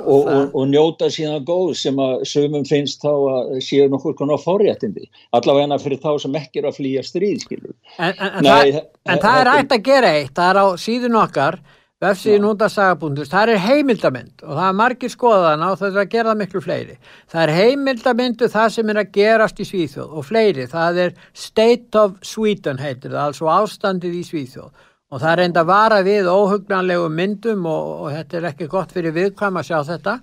og, 0.00 0.26
og, 0.26 0.54
og 0.54 0.66
njóta 0.70 1.10
síðan 1.12 1.44
góð 1.46 1.74
sem 1.78 2.00
að 2.00 2.24
sögum 2.28 2.66
finnst 2.68 3.04
þá 3.04 3.12
að 3.12 3.54
séu 3.64 3.86
nokkur 3.92 4.16
konar 4.18 4.40
forréttindi. 4.42 5.06
Allavega 5.36 5.78
fyrir 5.82 6.02
þá 6.02 6.10
sem 6.24 6.40
ekki 6.40 6.62
er 6.62 6.70
að 6.70 6.80
flýja 6.80 7.04
stríð 7.06 7.44
skilur. 7.44 7.76
En, 7.98 8.12
en, 8.12 8.28
en, 8.40 8.50
það, 8.50 8.82
en 9.12 9.24
það 9.24 9.40
er 9.40 9.54
ætti 9.54 9.78
að 9.78 9.88
gera 9.90 10.12
eitt, 10.18 10.34
það 10.36 10.52
er 10.52 10.62
á 10.64 10.66
síðun 10.80 11.20
okkar 11.20 11.60
vefsíðin 12.04 12.46
út 12.48 12.62
af 12.64 12.72
sagabúndust, 12.74 13.32
það 13.32 13.54
er 13.54 13.62
heimildamind 13.64 14.42
og 14.44 14.56
það 14.58 14.66
er 14.66 14.78
margir 14.80 15.12
skoðana 15.12 15.70
og 15.72 15.78
það 15.80 15.92
er 15.92 16.02
að 16.02 16.10
gera 16.14 16.32
það 16.32 16.40
miklu 16.42 16.62
fleiri. 16.64 16.96
Það 17.32 17.44
er 17.44 17.52
heimildamindu 17.58 18.48
það 18.52 18.72
sem 18.74 18.90
er 18.92 19.00
að 19.00 19.12
gerast 19.14 19.62
í 19.62 19.68
Svíþjóð 19.68 20.18
og 20.18 20.26
fleiri, 20.28 20.66
það 20.70 21.00
er 21.04 21.14
State 21.44 22.02
of 22.02 22.18
Sweden 22.26 22.82
heitir 22.82 23.14
það, 23.14 23.30
altså 23.30 23.50
ástandið 23.54 24.18
í 24.18 24.24
Svíþjóð 24.28 24.90
og 25.14 25.20
það 25.22 25.44
enda 25.44 25.62
að 25.62 25.70
vara 25.70 26.00
við 26.02 26.26
óhugnanlegu 26.26 27.06
myndum 27.14 27.68
og, 27.70 27.90
og 28.02 28.14
þetta 28.16 28.38
er 28.40 28.46
ekki 28.50 28.66
gott 28.72 28.94
fyrir 28.94 29.14
viðkvæm 29.14 29.60
að 29.60 29.68
sjá 29.68 29.76
þetta. 29.92 30.14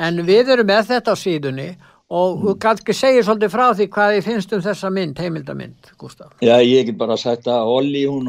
En 0.00 0.22
við 0.24 0.54
erum 0.54 0.70
með 0.70 0.86
þetta 0.94 1.12
á 1.12 1.16
síðunni 1.20 1.66
og 2.10 2.40
þú 2.42 2.54
kannski 2.58 2.94
segir 2.96 3.22
svolítið 3.22 3.52
frá 3.52 3.64
því 3.78 3.86
hvað 3.94 4.14
þið 4.16 4.24
finnst 4.26 4.54
um 4.56 4.62
þessa 4.64 4.88
mynd, 4.90 5.20
heimildamind, 5.22 5.90
Gustaf. 6.00 6.32
Já, 6.42 6.56
ég 6.66 6.88
get 6.88 6.98
bara 6.98 7.16
sagt 7.20 7.46
að 7.50 7.70
Olli, 7.70 8.02
hún, 8.10 8.26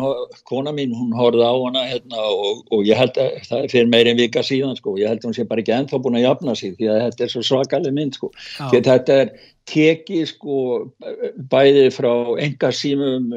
kona 0.50 0.74
mín, 0.76 0.94
hún 0.94 1.16
horfði 1.18 1.48
á 1.50 1.56
hana 1.56 1.86
hérna, 1.90 2.28
og, 2.30 2.62
og 2.70 2.86
ég 2.86 3.00
held 3.02 3.18
að 3.18 3.40
það 3.48 3.66
er 3.66 3.74
fyrir 3.74 3.90
meirinn 3.90 4.22
vika 4.22 4.46
síðan, 4.46 4.78
sko, 4.78 4.94
ég 5.02 5.10
held 5.10 5.24
að 5.24 5.32
hún 5.32 5.38
sé 5.40 5.48
bara 5.50 5.66
ekki 5.66 5.76
ennþá 5.80 6.02
búin 6.04 6.20
að 6.20 6.28
jafna 6.28 6.56
sig 6.60 6.78
því 6.78 6.92
að 6.94 7.02
þetta 7.08 7.26
er 7.26 7.34
svo 7.34 7.44
svakalig 7.50 7.98
mynd, 7.98 8.20
sko. 8.20 8.32
Þetta 8.76 9.18
er 9.18 9.34
tekið, 9.72 10.24
sko, 10.30 10.62
bæði 11.50 11.90
frá 11.96 12.14
engasímum, 12.46 13.30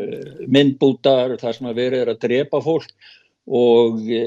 myndbútar, 0.44 1.38
það 1.40 1.56
sem 1.56 1.72
að 1.72 1.80
verið 1.80 2.04
er 2.04 2.12
að 2.12 2.24
drepa 2.28 2.60
fólk 2.64 2.92
og 3.44 4.00
e, 4.08 4.22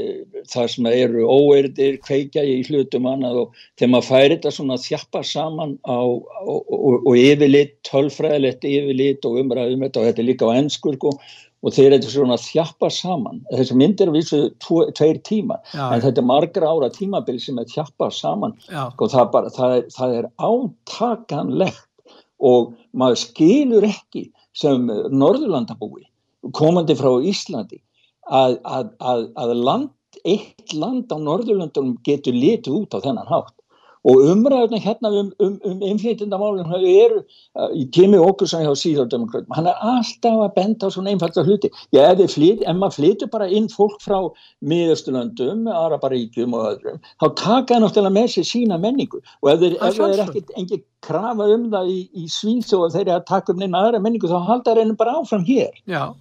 það 0.45 0.67
sem 0.73 0.87
eru 0.91 1.25
óerdir 1.25 1.97
kveikja 2.05 2.43
í 2.45 2.59
hlutum 2.67 3.07
annað 3.09 3.39
og 3.41 3.57
þegar 3.79 3.91
maður 3.93 4.07
færi 4.11 4.35
þetta 4.35 4.53
svona 4.53 4.77
þjappa 4.81 5.23
saman 5.25 5.73
á, 5.81 5.97
á, 5.97 6.45
og, 6.45 7.01
og 7.01 7.17
yfirlit, 7.17 7.73
tölfræðilegt 7.87 8.67
yfirlit 8.67 9.25
og 9.25 9.39
umræðum 9.41 9.87
þetta 9.87 10.01
og 10.03 10.09
þetta 10.09 10.23
er 10.23 10.29
líka 10.29 10.51
á 10.53 10.57
ennskur 10.59 10.99
sko, 10.99 11.15
og 11.65 11.73
þeir 11.73 11.97
eru 11.97 12.11
svona 12.13 12.37
þjappa 12.37 12.91
saman. 12.93 13.41
Þessi 13.49 13.77
myndir 13.79 14.11
er 14.11 14.13
vissu 14.13 14.41
tveir 14.61 15.17
tíma 15.25 15.57
Já. 15.73 15.87
en 15.89 16.03
þetta 16.05 16.21
er 16.21 16.29
margra 16.29 16.69
ára 16.69 16.91
tímabil 16.93 17.41
sem 17.41 17.57
er 17.57 17.65
þjappa 17.71 18.11
saman. 18.13 18.53
Sko, 18.69 19.09
það, 19.09 19.31
bara, 19.33 19.53
það, 19.57 19.77
er, 19.79 19.87
það 19.97 20.17
er 20.19 20.29
átakanlegt 20.37 21.83
og 22.37 22.75
maður 22.93 23.23
skilur 23.23 23.89
ekki 23.89 24.27
sem 24.57 24.85
Norðurlandabúi 24.85 26.05
komandi 26.53 26.93
frá 26.97 27.09
Íslandi 27.25 27.81
að, 28.29 28.57
að, 28.63 28.89
að, 28.99 29.27
að 29.43 29.53
land, 29.69 29.93
eitt 30.27 30.73
land 30.73 31.11
á 31.13 31.17
Norðurlöndunum 31.17 31.97
getur 32.07 32.35
litið 32.35 32.81
út 32.81 32.97
á 32.97 33.03
þennan 33.03 33.29
hátt 33.29 33.57
og 34.07 34.23
umræðuna 34.31 34.79
hérna 34.79 35.09
um, 35.19 35.31
um, 35.43 35.55
um 35.67 35.81
innflytjandamálun 35.83 36.69
eru 36.77 37.19
uh, 37.19 37.71
í 37.75 37.83
tími 37.95 38.19
okkur 38.21 38.49
sem 38.49 38.63
hjá 38.63 38.71
síðardemokrátum, 38.79 39.51
hann 39.57 39.67
er 39.67 39.81
alltaf 39.83 40.43
að 40.45 40.53
benda 40.55 40.87
á 40.87 40.93
svona 40.93 41.11
einfalda 41.11 41.43
hluti. 41.43 41.71
Já, 41.95 42.03
ef, 42.13 42.23
flyt, 42.35 42.63
ef 42.63 42.77
maður 42.77 42.97
flytur 42.97 43.31
bara 43.33 43.49
inn 43.51 43.67
fólk 43.73 43.99
frá 44.03 44.29
miðausturlöndum, 44.63 45.67
Araparíkjum 45.73 46.55
og 46.55 46.69
öðrum, 46.71 47.01
þá 47.19 47.27
taka 47.41 47.73
það 47.73 47.83
náttúrulega 47.83 48.15
með 48.19 48.29
sér 48.35 48.49
sína 48.51 48.79
menningu 48.81 49.21
og 49.41 49.51
ef 49.53 49.65
það 49.81 50.07
er 50.07 50.25
ekkert 50.27 50.55
engi 50.61 50.81
krafa 51.03 51.51
um 51.55 51.69
það 51.73 51.91
í, 51.91 51.99
í 52.15 52.27
Svíþó 52.31 52.85
og 52.85 52.95
þeir 52.95 53.07
eru 53.07 53.17
að 53.19 53.29
taka 53.33 53.53
um 53.53 53.63
neina 53.63 53.83
aðra 53.83 54.03
menningu, 54.03 54.31
þá 54.31 54.51
halda 54.53 54.77
reynum 54.77 54.99
bara 54.99 55.19
áfram 55.19 55.45
hér. 55.47 55.75
Já 55.89 56.13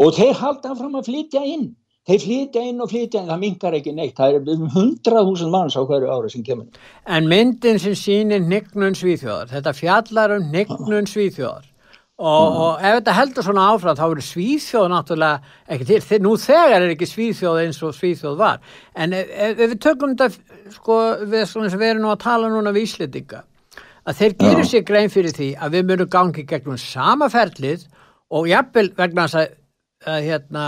og 0.00 0.14
þeir 0.16 0.38
halda 0.40 0.76
fram 0.78 1.00
að 1.00 1.10
flytja 1.10 1.42
inn. 1.48 1.72
Þeir 2.04 2.20
flytja 2.20 2.62
inn 2.68 2.82
og 2.84 2.90
flytja 2.90 3.22
inn, 3.22 3.28
það 3.30 3.40
mingar 3.40 3.76
ekki 3.78 3.92
neitt. 3.96 4.16
Það 4.18 4.34
er 4.38 4.48
um 4.54 4.64
hundrað 4.74 5.28
húsund 5.30 5.54
manns 5.54 5.76
á 5.76 5.82
hverju 5.88 6.10
ára 6.12 6.32
sem 6.32 6.42
kemur. 6.44 6.66
En 7.08 7.30
myndin 7.30 7.80
sem 7.80 7.94
sýnir 7.96 8.42
nignun 8.44 8.98
svíþjóðar, 8.98 9.48
þetta 9.54 9.72
fjallar 9.78 10.34
um 10.36 10.50
nignun 10.52 11.08
svíþjóðar. 11.08 11.70
Og, 12.14 12.58
og 12.62 12.84
ef 12.84 13.00
þetta 13.00 13.14
heldur 13.16 13.42
svona 13.42 13.64
áfram 13.72 13.96
þá 13.98 14.04
eru 14.04 14.22
svíþjóð 14.22 14.84
náttúrulega 14.92 15.56
ekki 15.74 15.86
til, 15.88 15.96
Þe, 16.04 16.18
nú 16.22 16.36
þegar 16.38 16.76
er 16.76 16.92
ekki 16.92 17.08
svíþjóð 17.10 17.58
eins 17.64 17.80
og 17.82 17.96
svíþjóð 17.96 18.36
var, 18.38 18.60
en 18.94 19.16
ef, 19.18 19.32
ef 19.34 19.64
við 19.64 19.74
tökum 19.82 20.12
þetta, 20.12 20.60
sko, 20.76 21.00
við, 21.24 21.42
svona, 21.50 21.72
við 21.74 21.88
erum 21.88 22.04
nú 22.04 22.12
að 22.12 22.22
tala 22.22 22.52
núna 22.52 22.70
við 22.76 22.86
Íslitinga 22.86 23.42
að 24.04 24.20
þeir 24.20 24.36
gerir 24.44 24.68
sér 24.68 24.86
grein 24.86 25.12
fyrir 25.12 25.34
því 25.34 25.50
að 25.58 25.76
við 25.76 25.86
munum 25.90 26.10
gangi 26.12 26.44
gegnum 26.46 26.78
sama 26.80 27.26
ferlið 27.32 27.86
og 28.34 28.48
jafnvel 28.50 28.90
vegna 28.98 29.26
þess 29.26 29.40
að 29.40 29.54
að 30.08 30.26
hérna 30.28 30.64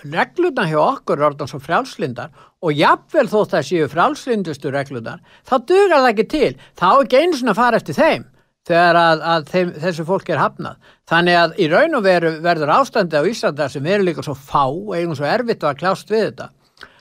regluna 0.00 0.66
hjá 0.68 0.78
okkur 0.80 1.20
er 1.20 1.28
orðan 1.30 1.50
svo 1.50 1.60
frjálslindar 1.60 2.30
og 2.64 2.76
jafnvel 2.76 3.26
þótt 3.28 3.54
það 3.54 3.66
séu 3.68 3.88
frjálslindustu 3.92 4.72
reglundar, 4.72 5.20
þá 5.48 5.54
dugar 5.68 5.96
það 5.98 6.10
ekki 6.12 6.28
til. 6.34 6.52
Þá 6.78 6.88
ekki 6.92 7.20
eins 7.20 7.42
og 7.44 7.58
fara 7.58 7.80
eftir 7.80 7.98
þeim 7.98 8.28
þegar 8.70 8.98
að, 9.00 9.22
að 9.32 9.50
þeim, 9.50 9.74
þessu 9.82 10.06
fólk 10.06 10.30
er 10.30 10.40
hafnað. 10.40 10.94
Þannig 11.10 11.38
að 11.40 11.58
í 11.58 11.68
raun 11.72 11.98
og 11.98 12.04
veru 12.06 12.32
verður 12.44 12.72
ástandi 12.76 13.18
á 13.18 13.24
Íslanda 13.26 13.68
sem 13.72 13.86
eru 13.88 14.06
líka 14.06 14.24
svo 14.24 14.36
fá 14.36 14.64
og 14.68 14.94
eigum 14.94 15.16
svo 15.18 15.28
erfitt 15.28 15.64
að 15.64 15.80
kljást 15.80 16.12
við 16.12 16.26
þetta 16.28 16.50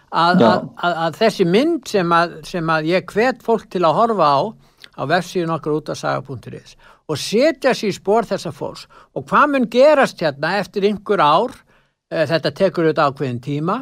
að, 0.09 0.43
að, 0.43 0.95
að 1.05 1.17
þessi 1.19 1.45
mynd 1.45 1.89
sem, 1.89 2.15
sem 2.47 2.71
að 2.73 2.89
ég 2.89 3.13
hvet 3.13 3.43
fólk 3.45 3.67
til 3.69 3.83
að 3.85 3.99
horfa 3.99 4.29
á 4.29 4.39
á 4.99 5.03
vefsíðun 5.07 5.55
okkur 5.55 5.77
út 5.79 5.91
af 5.93 5.99
saga.is 5.99 6.75
og 7.09 7.17
setja 7.17 7.73
sér 7.73 7.89
í 7.89 7.97
spór 7.97 8.27
þessa 8.29 8.53
fólks. 8.53 8.85
Og 9.17 9.25
hvað 9.29 9.53
mun 9.53 9.67
gerast 9.71 10.21
hérna 10.21 10.57
eftir 10.59 10.85
einhver 10.89 11.23
ár, 11.23 11.55
e, 12.11 12.25
þetta 12.29 12.53
tekur 12.55 12.87
auðvitað 12.89 13.13
ákveðin 13.13 13.43
tíma. 13.43 13.77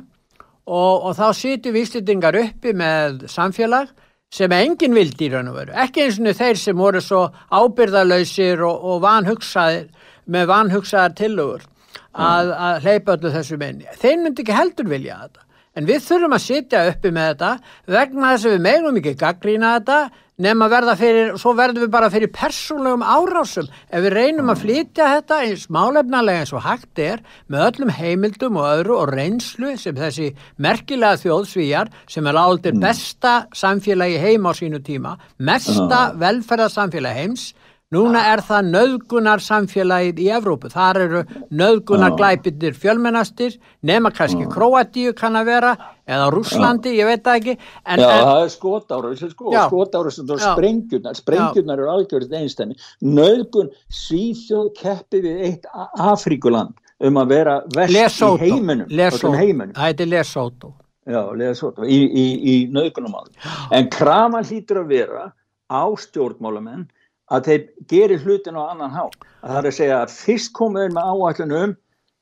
Og, 0.67 1.07
og 1.07 1.15
þá 1.15 1.27
setjum 1.35 1.75
við 1.75 1.85
íslitingar 1.85 2.39
uppi 2.39 2.73
með 2.75 3.25
samfélag 3.31 3.91
sem 4.33 4.51
enginn 4.51 4.95
vildi 4.95 5.27
í 5.27 5.31
raun 5.31 5.47
og 5.47 5.55
veru, 5.55 5.71
ekki 5.79 6.03
eins 6.03 6.17
og 6.19 6.35
þeir 6.35 6.57
sem 6.59 6.75
voru 6.75 6.99
svo 6.99 7.21
ábyrðalöysir 7.55 8.63
og, 8.67 8.83
og 8.83 9.01
vanhugsaðir 9.05 9.85
með 10.27 10.49
vanhugsaðar 10.51 11.15
tillögur 11.15 11.63
að, 12.11 12.51
að 12.51 12.79
hleypa 12.83 13.15
öllu 13.15 13.31
þessu 13.31 13.59
menni. 13.61 13.87
Þeir 14.01 14.17
myndi 14.23 14.43
ekki 14.43 14.57
heldur 14.57 14.89
vilja 14.91 15.21
þetta. 15.21 15.45
En 15.77 15.87
við 15.87 16.03
þurfum 16.07 16.35
að 16.35 16.43
sitja 16.43 16.85
uppi 16.89 17.11
með 17.13 17.27
þetta 17.31 17.51
vegna 17.95 18.31
þess 18.33 18.47
að 18.47 18.55
við 18.55 18.63
meginum 18.65 18.99
ekki 18.99 19.13
gaggrína 19.21 19.73
þetta 19.77 19.97
nefn 20.37 20.61
að 20.61 20.73
verða 20.75 20.93
fyrir, 20.99 21.29
svo 21.41 21.51
verðum 21.57 21.81
við 21.81 21.93
bara 21.95 22.09
fyrir 22.13 22.29
persónlegum 22.29 23.01
árásum 23.01 23.69
ef 23.89 24.03
við 24.03 24.13
reynum 24.13 24.51
að 24.53 24.59
flytja 24.61 25.07
þetta 25.15 25.39
eins 25.47 25.63
málefnalega 25.73 26.43
eins 26.43 26.53
og 26.53 26.61
hægt 26.61 27.01
er 27.01 27.23
með 27.49 27.63
öllum 27.71 27.93
heimildum 27.97 28.59
og 28.61 28.67
öðru 28.69 28.99
og 28.99 29.13
reynslu 29.15 29.73
sem 29.81 29.97
þessi 29.97 30.27
merkilega 30.61 31.17
þjóðsvíjar 31.23 31.89
sem 32.05 32.29
er 32.29 32.37
áldir 32.37 32.75
mm. 32.77 32.83
besta 32.85 33.33
samfélagi 33.57 34.19
heim 34.21 34.45
á 34.45 34.53
sínu 34.59 34.83
tíma, 34.85 35.15
mesta 35.41 36.11
velferðarsamfélagi 36.21 37.23
heims 37.23 37.47
Núna 37.95 38.19
er 38.33 38.41
það 38.43 38.65
nöðgunar 38.73 39.39
samfélagið 39.39 40.17
í 40.19 40.25
Evrópu. 40.35 40.67
Þar 40.73 40.97
eru 41.05 41.21
nöðgunar 41.55 42.17
glæpindir 42.19 42.75
fjölmennastir, 42.75 43.53
nema 43.79 44.11
kannski 44.11 44.43
Kroatíu 44.51 45.13
kann 45.15 45.39
að 45.39 45.53
vera, 45.53 45.71
eða 46.07 46.31
Rúslandi, 46.33 46.95
ég 46.97 47.09
veit 47.09 47.23
það 47.25 47.39
ekki. 47.41 47.55
En, 47.83 48.01
já, 48.01 48.07
en, 48.07 48.25
það 48.29 48.41
er 48.41 48.51
skotárus, 48.53 49.23
sko, 49.33 49.53
skotárus 49.53 50.19
og 50.23 50.33
sprengjurnar, 50.41 51.19
sprengjurnar 51.19 51.83
eru 51.83 51.93
algjörðið 51.93 52.35
einstæmi. 52.41 52.77
Nöðgun 53.05 53.71
svíþjóð 54.01 54.73
keppi 54.79 55.23
við 55.25 55.45
eitt 55.51 55.71
Afrikuland 55.93 56.75
um 57.07 57.21
að 57.21 57.33
vera 57.35 57.57
vest 57.75 57.93
Lesotho, 57.93 58.35
í 58.41 58.51
heiminum. 58.51 59.73
Það 59.75 59.89
heitir 59.89 60.11
Lesotho. 60.11 60.73
Já, 61.07 61.21
Lesotho, 61.39 61.87
í, 61.87 61.99
í, 62.03 62.27
í 62.51 62.55
nöðgunum 62.73 63.15
á 63.15 63.21
því. 63.27 63.57
En 63.77 63.89
krama 63.93 64.43
hlýtur 64.43 64.81
að 64.81 64.95
vera 64.95 65.27
á 65.67 65.83
stjórnmálamenn 65.99 66.87
að 67.31 67.49
þeir 67.49 67.63
gerir 67.91 68.23
hlutin 68.23 68.59
á 68.59 68.63
annan 68.71 68.93
há 68.95 69.03
að 69.07 69.49
það 69.49 69.59
er 69.59 69.69
að 69.69 69.77
segja 69.77 69.99
að 69.99 70.15
fyrst 70.15 70.53
komuður 70.55 70.95
með 70.95 71.09
áallunum 71.11 71.75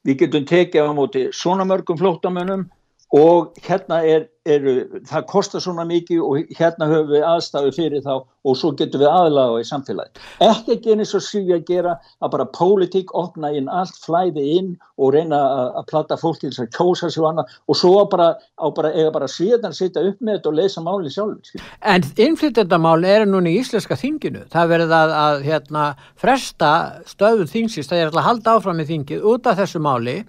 við 0.06 0.19
getum 0.21 0.48
tekið 0.50 0.89
á 0.89 0.91
móti 0.98 1.24
svona 1.34 1.65
mörgum 1.67 2.00
flótamönnum 2.00 2.65
og 3.13 3.53
hérna 3.61 3.99
er, 4.01 4.25
er, 4.49 4.63
það 5.05 5.25
kostar 5.29 5.61
svona 5.63 5.85
mikið 5.87 6.21
og 6.25 6.55
hérna 6.57 6.87
höfum 6.89 7.11
við 7.13 7.25
aðstæðu 7.29 7.73
fyrir 7.75 8.01
þá 8.03 8.13
og 8.17 8.57
svo 8.57 8.71
getum 8.77 9.03
við 9.03 9.11
aðlaga 9.11 9.61
í 9.61 9.67
samfélagi. 9.69 10.23
Ekki 10.43 10.73
ekki 10.75 10.95
eins 10.95 11.13
og 11.17 11.23
síðan 11.23 11.59
að 11.59 11.69
gera 11.69 11.93
að 12.19 12.33
bara 12.33 12.47
pólitík 12.57 13.13
opna 13.17 13.51
inn 13.53 13.69
allt, 13.69 13.95
flæði 14.01 14.43
inn 14.57 14.73
og 14.97 15.13
reyna 15.15 15.39
að 15.77 15.87
platta 15.91 16.17
fólk 16.17 16.41
til 16.41 16.49
þess 16.49 16.65
að 16.65 16.73
kjósa 16.75 17.11
sér 17.13 17.23
og 17.23 17.29
annað 17.29 17.55
og 17.69 17.79
svo 17.79 17.93
bara, 18.09 18.27
bara 18.75 18.93
eiga 18.95 19.13
bara 19.15 19.29
síðan 19.31 19.69
að 19.69 19.79
setja 19.79 20.05
upp 20.09 20.19
með 20.19 20.39
þetta 20.39 20.51
og 20.51 20.59
lesa 20.59 20.85
máli 20.85 21.13
sjálf. 21.13 21.53
En 21.85 22.09
innflytjandamál 22.27 22.99
er 23.05 23.29
núna 23.29 23.53
í 23.53 23.61
Íslenska 23.61 23.97
þinginu. 24.01 24.45
Það 24.53 24.73
verður 24.73 24.97
að, 24.99 25.15
að 25.21 25.47
hérna, 25.47 25.87
fresta 26.19 26.75
stöðun 27.09 27.53
þingsist, 27.53 27.93
það 27.93 28.03
er 28.03 28.13
að 28.13 28.29
halda 28.29 28.59
áfram 28.59 28.81
í 28.81 28.89
þingið 28.91 29.25
út 29.31 29.49
af 29.49 29.59
þessu 29.61 29.81
máli 29.83 30.19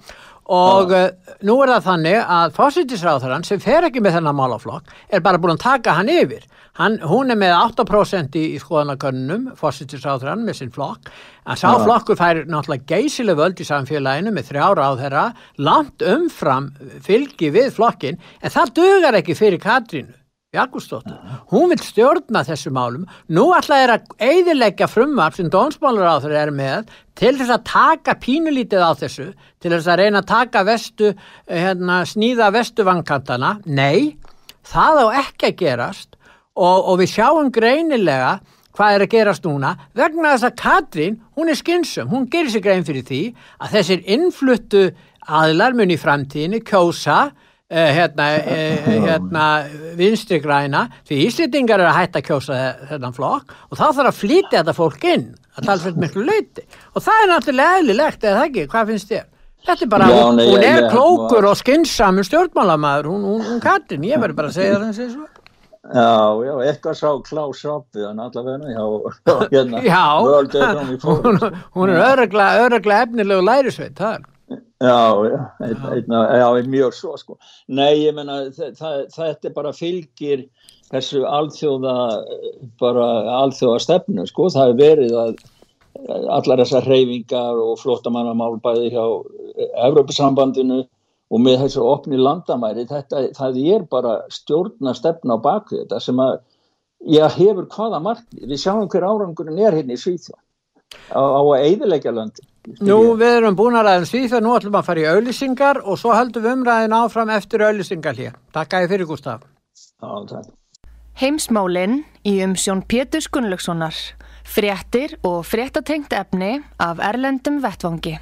og 0.52 0.92
ja. 0.94 1.06
uh, 1.06 1.37
nú 1.46 1.56
er 1.62 1.72
það 1.74 1.87
þannig 1.90 2.18
að 2.37 2.52
fósittisráþarann 2.59 3.46
sem 3.46 3.62
fer 3.62 3.87
ekki 3.88 4.02
með 4.04 4.18
þennan 4.18 4.38
málaflokk 4.38 4.92
er 5.09 5.24
bara 5.24 5.40
búin 5.42 5.56
að 5.56 5.64
taka 5.64 5.96
hann 5.98 6.11
yfir 6.12 6.44
hann, 6.78 6.98
hún 7.02 7.32
er 7.32 7.40
með 7.40 7.54
8% 7.56 8.37
í, 8.38 8.44
í 8.54 8.61
skoðanakönnum 8.62 9.48
fósittisráþarann 9.59 10.44
með 10.46 10.61
sinn 10.61 10.74
flokk 10.74 11.11
að 11.46 11.62
sá 11.62 11.66
ja. 11.70 11.80
flokkur 11.82 12.20
fær 12.20 12.44
náttúrulega 12.44 12.87
geysileg 12.92 13.40
völd 13.40 13.62
í 13.62 13.68
samfélaginu 13.68 14.35
með 14.35 14.52
þrjára 14.52 14.87
á 14.87 14.92
þeirra 15.00 15.24
langt 15.68 16.06
umfram 16.06 16.70
fylgi 17.06 17.50
við 17.54 17.72
flokkin 17.78 18.20
en 18.40 18.54
það 18.54 18.76
dögar 18.78 19.20
ekki 19.22 19.38
fyrir 19.38 19.62
Katrínu 19.62 20.14
Jakobsdóttur, 20.54 21.16
hún 21.50 21.72
vil 21.72 21.80
stjórna 21.82 22.44
þessu 22.46 22.70
málum, 22.70 23.02
nú 23.35 23.48
ætla 23.56 23.80
þeir 23.80 23.92
að 23.96 24.04
eidilegja 24.22 24.87
frumvarp 24.87 25.35
sem 25.35 25.48
dónsmálur 25.50 26.06
á 26.06 26.22
þeir 26.22 26.37
eru 26.44 26.54
með 26.54 26.92
til 27.18 27.32
þess 27.35 27.50
að 27.56 27.64
taka 27.66 28.14
pínulítið 28.22 28.85
á 28.87 28.92
þessu, 29.00 29.26
til 29.59 29.72
þess 29.74 29.90
að 29.90 29.98
reyna 30.04 30.22
að 30.22 30.28
taka 30.30 30.62
vestu, 30.68 31.11
eh, 31.48 31.64
hérna, 31.64 32.04
sníða 32.06 32.52
vestu 32.54 32.87
vankantana, 32.87 33.56
nei 33.66 34.16
það 34.62 35.02
á 35.02 35.06
ekki 35.24 35.50
að 35.50 35.59
gerast 35.64 36.14
og, 36.54 36.78
og 36.78 37.00
við 37.02 37.11
sjáum 37.16 37.50
greinilega 37.50 38.38
hvað 38.76 38.94
er 38.94 39.02
að 39.02 39.12
gerast 39.16 39.48
núna 39.48 39.74
vegna 39.98 40.37
þess 40.37 40.46
að 40.46 40.56
Katrín, 40.62 41.18
hún 41.35 41.50
er 41.50 41.59
skynsum, 41.59 42.09
hún 42.12 42.30
gerir 42.30 42.54
sig 42.54 42.62
grein 42.62 42.87
fyrir 42.87 43.02
því 43.02 43.22
að 43.59 43.76
þessir 43.80 44.06
innfluttu 44.14 44.87
aðlar 45.26 45.74
mun 45.74 45.90
í 45.90 45.98
framtíðinu 45.98 46.62
kjósa 46.62 47.32
hérna, 47.70 48.26
uh, 48.38 48.90
hérna 49.07 49.44
vinstri 49.98 50.38
græna 50.42 50.85
því 51.09 51.22
Íslitingar 51.26 51.83
eru 51.83 51.90
að 51.90 51.96
hætta 51.98 52.20
að 52.20 52.29
kjósa 52.29 52.59
þennan 52.92 53.16
flokk 53.16 53.55
og 53.70 53.79
þá 53.79 53.87
þarf 53.87 54.11
að 54.11 54.20
flýta 54.20 54.52
þetta 54.61 54.74
fólk 54.76 55.07
inn 55.11 55.24
að 55.57 55.64
tala 55.66 55.83
fyrir 55.83 56.05
miklu 56.05 56.26
leiti 56.29 56.66
og 56.94 57.02
það 57.02 57.22
er 57.22 57.33
náttúrulega 57.33 57.81
eðlilegt 57.81 58.29
eða 58.31 58.44
ekki, 58.46 58.68
hvað 58.70 58.92
finnst 58.92 59.11
þér? 59.11 59.24
Þetta 59.66 59.83
er 59.83 59.90
bara, 59.90 60.07
Já, 60.07 60.20
hún, 60.22 60.37
nei, 60.38 60.44
hún 60.46 60.62
er 60.62 60.76
ég, 60.85 60.87
klókur 60.92 61.40
ég, 61.40 61.48
og 61.50 61.59
skynnsamur 61.59 62.29
stjórnmálamæður 62.29 63.09
hún, 63.11 63.26
hún, 63.33 63.42
hún 63.48 63.64
Katrin, 63.64 64.07
ég 64.07 64.22
verður 64.22 64.38
bara 64.38 64.52
að 64.52 64.61
segja 64.61 64.76
það 64.76 64.87
eins 64.87 65.02
og 65.02 65.11
svo 65.16 65.26
Já, 65.87 66.14
já, 66.42 66.55
eitthvað 66.66 66.96
sá 66.98 67.11
Klaus 67.26 67.61
Rappi 67.66 68.02
hann 68.02 68.22
allavega 68.22 68.70
já, 68.74 68.87
hérna, 69.55 69.83
já. 69.87 70.02
Hún 71.76 71.92
er 71.94 72.00
öruglega 72.02 73.02
efnilegu 73.02 73.44
lærisveit 73.46 73.98
það 73.98 74.16
er 74.16 74.24
Já, 74.48 75.26
já, 75.26 75.40
einna, 75.90 76.18
já, 76.38 76.66
mjög 76.68 76.94
svo 76.94 77.16
sko. 77.18 77.38
Nei, 77.66 78.04
ég 78.04 78.14
menna 78.14 78.44
þetta 78.54 79.50
bara 79.56 79.72
fylgir 79.74 80.44
þessu 80.92 81.24
alþjóða 81.26 81.94
bara 82.78 83.06
alþjóða 83.40 83.80
stefnu 83.82 84.26
sko, 84.30 84.50
það 84.54 84.70
er 84.70 84.78
verið 84.82 85.16
að 85.22 85.32
allar 86.37 86.62
þessar 86.62 86.87
hreyfingar 86.87 87.59
og 87.59 87.80
flottamannamál 87.80 88.61
bæði 88.62 88.92
hjá 88.94 89.04
Evrópusambandinu 89.88 90.85
og 91.32 91.42
með 91.42 91.64
þessu 91.64 91.82
opni 91.88 92.20
landamæri, 92.20 92.87
þetta, 92.87 93.24
það 93.35 93.62
er 93.74 93.87
bara 93.90 94.18
stjórna 94.30 94.94
stefna 94.94 95.40
á 95.40 95.42
bakvið 95.42 95.82
þetta 95.82 96.02
sem 96.04 96.20
að, 96.22 96.37
já, 97.02 97.24
hefur 97.35 97.66
hvaða 97.72 98.02
markið, 98.04 98.44
við 98.46 98.62
sjáum 98.62 98.90
hver 98.92 99.09
árangurinn 99.09 99.59
er 99.59 99.74
hérna 99.80 99.96
í 99.96 100.02
Svíþjóð 100.04 100.38
á, 101.12 101.20
á 101.20 101.40
að 101.40 101.64
eidilegja 101.64 102.14
löndin 102.14 102.53
Nú 102.83 103.14
við 103.14 103.37
erum 103.38 103.55
búin 103.55 103.77
að 103.79 103.87
ræðum 103.87 104.07
svíþa, 104.11 104.38
nú 104.42 104.55
ætlum 104.57 104.75
að 104.75 104.88
fara 104.88 105.03
í 105.03 105.07
auðlýsingar 105.07 105.79
og 105.87 105.99
svo 106.01 106.14
höldum 106.16 106.42
við 106.42 106.55
umræðin 106.57 106.96
áfram 106.99 107.31
eftir 107.31 107.62
auðlýsingar 107.62 108.18
hér. 108.18 108.33
Takk 108.55 108.75
að 108.75 108.87
þið 108.87 108.94
fyrir 108.94 109.09
Gustaf. 109.12 109.44
Já, 110.03 110.11
takk. 110.33 110.49
Heimsmálinn 111.16 112.01
í 112.27 112.35
umsjón 112.44 112.83
Pétur 112.90 113.25
Gunnlaugssonar. 113.33 113.94
Fréttir 114.46 115.14
og 115.27 115.46
fréttatengt 115.46 116.12
efni 116.12 116.57
af 116.83 116.99
Erlendum 116.99 117.62
Vettvangi. 117.62 118.18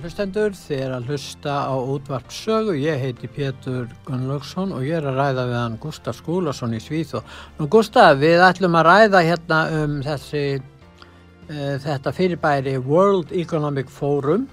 Hlustendur, 0.00 0.52
þið 0.54 0.80
er 0.84 0.92
að 0.96 1.08
hlusta 1.10 1.54
á 1.66 1.74
útvart 1.76 2.32
sögu, 2.34 2.74
ég 2.76 3.00
heiti 3.00 3.28
Pétur 3.30 3.88
Gunnlaugsson 4.06 4.74
og 4.76 4.84
ég 4.86 4.98
er 4.98 5.08
að 5.10 5.18
ræða 5.20 5.44
við 5.48 5.56
hann 5.58 5.78
Gustaf 5.80 6.18
Skúlason 6.18 6.76
í 6.76 6.80
Svíþó. 6.82 7.22
Nú 7.58 7.68
Gustaf, 7.72 8.18
við 8.20 8.44
ætlum 8.44 8.78
að 8.80 8.86
ræða 8.88 9.22
hérna 9.24 9.58
um 9.80 9.98
þessi, 10.04 10.44
uh, 10.60 11.74
þetta 11.84 12.14
fyrirbæri 12.16 12.76
World 12.84 13.32
Economic 13.32 13.88
Forum 13.90 14.48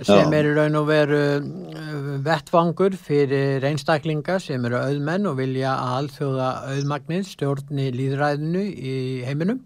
sem 0.00 0.32
er 0.32 0.48
í 0.48 0.54
raun 0.56 0.78
og 0.80 0.88
veru 0.88 1.20
uh, 1.40 2.14
vettvangur 2.24 2.96
fyrir 2.96 3.66
einstaklinga 3.68 4.38
sem 4.40 4.64
eru 4.68 4.80
auðmenn 4.80 5.28
og 5.28 5.36
vilja 5.42 5.74
að 5.74 5.98
alþjóða 5.98 6.48
auðmagnir 6.76 7.28
stjórni 7.28 7.90
líðræðinu 7.98 8.64
í 8.64 8.96
heiminum 9.28 9.60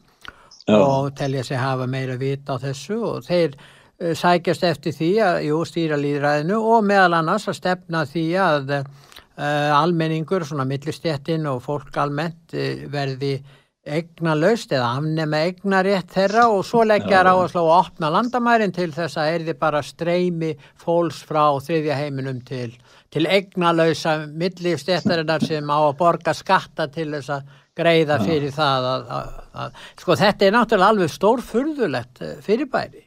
Já. 0.66 0.80
og 0.80 1.14
telja 1.18 1.44
sig 1.44 1.60
hafa 1.60 1.86
meira 1.86 2.18
vita 2.18 2.58
á 2.58 2.62
þessu 2.62 3.02
og 3.04 3.24
þeir 3.28 3.54
Eh, 3.54 3.73
sækjast 4.12 4.64
eftir 4.68 4.94
því 4.96 5.10
að 5.24 5.40
jú, 5.48 5.58
stýra 5.68 5.98
líðræðinu 6.00 6.60
og 6.74 6.86
meðal 6.86 7.20
annars 7.20 7.48
að 7.48 7.60
stefna 7.60 8.04
því 8.10 8.24
að 8.44 8.72
uh, 8.76 9.74
almenningur, 9.80 10.44
svona 10.46 10.66
millistjettin 10.68 11.46
og 11.50 11.62
fólk 11.64 11.96
almennt 12.02 12.56
uh, 12.56 12.84
verði 12.92 13.38
egna 13.84 14.32
laust 14.36 14.72
eða 14.72 14.94
afnema 14.96 15.42
egna 15.44 15.82
rétt 15.84 16.14
þeirra 16.14 16.46
og 16.48 16.62
svo 16.64 16.86
leggjar 16.88 17.28
á 17.28 17.34
að 17.36 17.50
slá 17.52 17.60
að 17.60 17.72
opna 17.74 18.10
landamærin 18.14 18.72
til 18.72 18.88
þess 18.94 19.18
að 19.20 19.32
er 19.34 19.44
þið 19.48 19.58
bara 19.60 19.82
streymi 19.84 20.52
fólks 20.80 21.20
frá 21.28 21.42
þriðja 21.60 21.98
heiminum 22.00 22.40
til, 22.48 22.70
til 23.12 23.26
egna 23.28 23.74
lausa 23.76 24.16
millistjettarinnar 24.24 25.44
sem 25.44 25.68
á 25.68 25.78
að 25.82 25.98
borga 26.00 26.32
skatta 26.36 26.88
til 26.88 27.10
þess 27.12 27.34
að 27.36 27.52
greiða 27.76 28.20
fyrir 28.22 28.54
það 28.54 28.88
að, 28.88 29.08
að, 29.18 29.32
að, 29.64 29.80
sko 30.00 30.16
þetta 30.22 30.46
er 30.46 30.56
náttúrulega 30.56 30.94
alveg 30.94 31.12
stórfurðulegt 31.18 32.24
fyrirbæri 32.46 33.03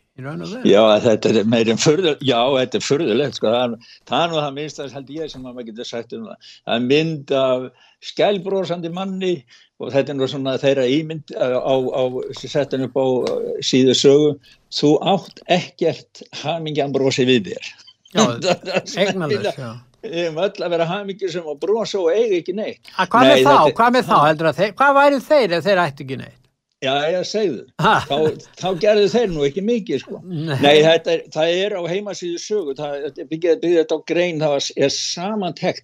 Já, 0.66 0.82
þetta 1.04 1.30
er 1.30 1.50
meirinn 1.50 1.80
fyrðulegt, 1.82 2.24
já, 2.26 2.40
þetta 2.56 2.80
er 2.80 2.86
fyrðulegt, 2.86 3.38
sko, 3.38 3.52
það, 3.54 3.76
það 4.10 4.24
er 4.24 4.32
nú 4.32 4.40
það 4.42 4.56
minnst 4.56 4.82
að 4.82 4.96
held 4.98 5.12
ég 5.14 5.32
sem 5.34 5.44
að 5.44 5.52
maður 5.52 5.68
getur 5.70 5.90
sagt 5.90 6.16
um 6.18 6.24
það. 6.26 6.52
Það 6.58 6.78
er 6.78 6.86
mynd 6.88 7.34
af 7.38 7.66
skælbrósandi 8.08 8.92
manni 8.94 9.34
og 9.78 9.92
þetta 9.94 10.14
er 10.14 10.18
nú 10.18 10.30
svona 10.32 10.56
þeirra 10.62 10.86
ímynd 10.90 11.36
á, 11.38 11.48
á, 11.54 11.76
á 11.78 12.04
setjan 12.40 12.88
upp 12.88 12.98
á 12.98 13.06
síðu 13.62 13.98
sögu, 13.98 14.32
þú 14.74 14.94
átt 15.14 15.44
ekkert 15.54 16.24
hamingjan 16.42 16.96
brosi 16.96 17.28
við 17.30 17.52
þér. 17.52 17.70
Já, 18.18 18.24
eignalus, 19.04 19.54
já. 19.54 19.70
Við 20.08 20.20
erum 20.24 20.42
öll 20.42 20.64
að 20.64 20.74
vera 20.74 20.86
hamingir 20.88 21.32
sem 21.34 21.46
að 21.46 21.62
brosa 21.62 22.00
og 22.00 22.12
eiga 22.14 22.38
ekki 22.40 22.54
neitt. 22.58 22.90
Að 22.96 23.10
hvað 23.14 23.26
Nei, 23.26 23.32
með 23.32 23.40
þá, 23.44 23.54
þetta, 23.54 23.78
hvað 23.80 23.96
með 23.96 24.10
þá, 24.10 24.52
þeir, 24.60 24.76
hvað 24.82 24.98
væri 24.98 25.24
þeir 25.26 25.56
ef 25.58 25.66
þeir 25.66 25.82
ætti 25.84 26.06
ekki 26.06 26.20
neitt? 26.22 26.44
Já, 26.78 26.92
ég 27.10 27.24
segðu, 27.26 27.64
þá, 27.82 28.44
þá 28.60 28.68
gerðu 28.84 29.06
þeir 29.10 29.32
nú 29.32 29.46
ekki 29.48 29.62
mikið 29.66 30.02
sko. 30.04 30.20
Nei, 30.30 30.60
Nei 30.62 30.84
þetta 30.86 31.10
er, 31.16 31.24
það 31.34 31.54
er 31.64 31.74
á 31.74 31.82
heimasíðu 31.90 32.38
sögu, 32.44 32.76
það 32.78 33.18
byggjaði 33.32 33.72
þetta 33.80 33.98
á 33.98 34.06
grein, 34.12 34.38
það 34.44 34.68
er 34.86 34.94
samantekt 34.94 35.82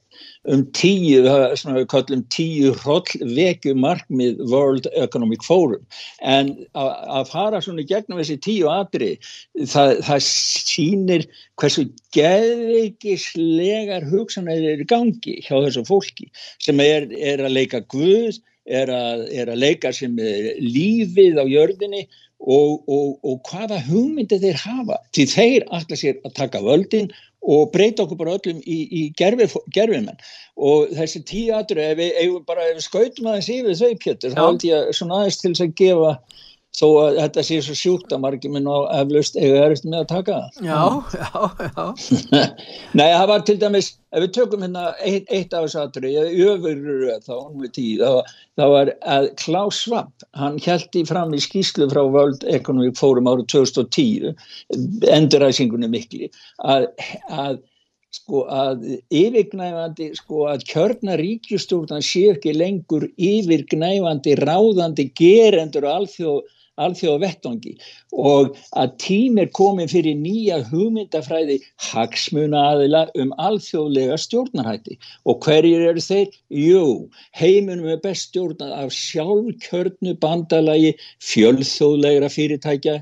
um 0.54 0.62
tíu, 0.78 1.24
svona 1.58 1.80
við 1.80 1.88
kallum 1.96 2.22
tíu 2.36 2.76
hrollvekju 2.84 3.74
markmið 3.82 4.46
World 4.54 4.86
Economic 4.94 5.42
Forum, 5.48 5.82
en 6.22 6.54
að, 6.78 7.26
fara 7.34 7.58
svona 7.66 7.90
gegnum 7.90 8.22
þessi 8.22 8.38
tíu 8.46 8.70
atri, 8.70 9.18
það, 9.66 9.98
það 10.06 10.22
sýnir 10.30 11.26
hversu 11.58 11.90
geðveikislegar 12.14 14.06
hugsanæðir 14.14 14.78
eru 14.78 14.86
gangi 14.94 15.42
hjá 15.42 15.58
þessu 15.58 15.90
fólki 15.90 16.30
sem 16.62 16.78
er, 16.86 17.10
er 17.18 17.42
að 17.42 17.58
leika 17.58 17.82
guð, 17.90 18.38
er 18.66 18.92
að, 18.94 19.26
er 19.34 19.52
að 19.52 19.64
leika 19.64 19.92
sem 19.96 20.16
lífið 20.16 21.42
á 21.42 21.46
jörðinni 21.48 22.06
og, 22.44 22.84
og, 22.92 23.20
og 23.24 23.40
hvaða 23.48 23.80
hugmyndi 23.88 24.40
þeir 24.42 24.60
hafa. 24.64 25.00
Því 25.16 25.28
þeir 25.32 25.68
allar 25.70 26.00
sér 26.00 26.20
að 26.24 26.36
taka 26.40 26.64
völdin 26.64 27.12
og 27.44 27.72
breyta 27.74 28.06
okkur 28.06 28.20
bara 28.20 28.38
öllum 28.38 28.62
í, 28.64 28.78
í 28.88 29.02
gerfimenn 29.20 30.20
og 30.56 30.94
þessi 30.96 31.24
tíu 31.28 31.56
aðra 31.58 31.90
ef 31.92 32.00
við, 32.00 32.12
ef 32.22 32.36
við, 32.48 32.62
við 32.62 32.86
skautum 32.86 33.30
aðeins 33.32 33.50
yfir 33.52 33.80
þau 33.80 34.02
pjötur 34.04 34.36
þá 34.36 34.44
held 34.46 34.66
ég 34.68 34.94
svona 34.96 35.20
aðeins 35.20 35.40
til 35.42 35.52
þess 35.52 35.66
að 35.66 35.76
gefa 35.82 36.14
þó 36.74 36.88
að 37.04 37.18
þetta 37.20 37.44
sé 37.46 37.58
svo 37.62 37.76
sjúkt 37.78 38.14
að 38.16 38.22
margir 38.24 38.54
minn 38.54 38.66
á 38.66 38.78
eflaust 38.98 39.36
eða 39.38 39.66
erist 39.68 39.86
með 39.86 40.00
að 40.00 40.08
taka 40.10 40.38
það. 40.38 40.62
Já, 40.66 40.80
já, 41.20 41.68
já. 41.68 42.40
Nei, 42.98 43.10
það 43.14 43.26
var 43.30 43.44
til 43.46 43.56
dæmis, 43.62 43.90
ef 44.10 44.24
við 44.24 44.32
tökum 44.38 44.66
hérna 44.66 44.86
eitt, 45.06 45.28
eitt 45.30 45.54
af 45.54 45.68
þessu 45.68 45.82
aðri, 45.84 46.14
öfurur 46.48 47.04
þá 47.28 47.36
um 47.36 47.60
við 47.62 47.76
tíð, 47.78 48.02
það 48.62 48.74
var 48.74 48.94
að 49.18 49.28
Klaus 49.44 49.84
Schwab, 49.84 50.26
hann 50.40 50.58
í 50.58 51.04
fram 51.10 51.36
í 51.38 51.44
skýslu 51.46 51.90
frá 51.94 52.02
World 52.02 52.48
Economic 52.50 52.98
Forum 52.98 53.30
árið 53.30 53.52
2010, 53.54 54.34
enduræsingunni 55.14 55.92
mikli, 55.94 56.32
að, 56.66 56.90
að 57.30 57.62
sko 58.14 58.44
að 58.54 58.84
yfirgnæfandi 59.14 60.12
sko 60.18 60.44
að 60.52 60.66
kjörna 60.70 61.16
ríkjustúrnan 61.18 62.04
sé 62.06 62.28
ekki 62.36 62.54
lengur 62.54 63.08
yfirgnæfandi 63.18 64.36
ráðandi 64.42 65.08
gerendur 65.18 65.88
og 65.90 66.04
alþjóð 66.04 66.60
alþjóða 66.82 67.22
vettangi 67.28 67.74
og 68.14 68.58
að 68.78 68.94
tím 69.02 69.40
er 69.42 69.50
komin 69.54 69.90
fyrir 69.90 70.16
nýja 70.18 70.60
hugmyndafræði 70.70 71.58
hagsmuna 71.90 72.60
aðila 72.74 73.04
um 73.20 73.34
alþjóðlega 73.42 74.18
stjórnarhætti. 74.22 74.98
Og 75.26 75.42
hverjir 75.46 75.82
eru 75.90 76.02
þeir? 76.04 76.28
Jú, 76.54 77.10
heiminum 77.38 77.88
er 77.90 78.02
best 78.04 78.30
stjórnað 78.30 78.72
af 78.78 78.94
sjálfkjörnu 78.94 80.14
bandalagi 80.22 80.94
fjölþjóðlegra 81.26 82.30
fyrirtækja, 82.34 82.96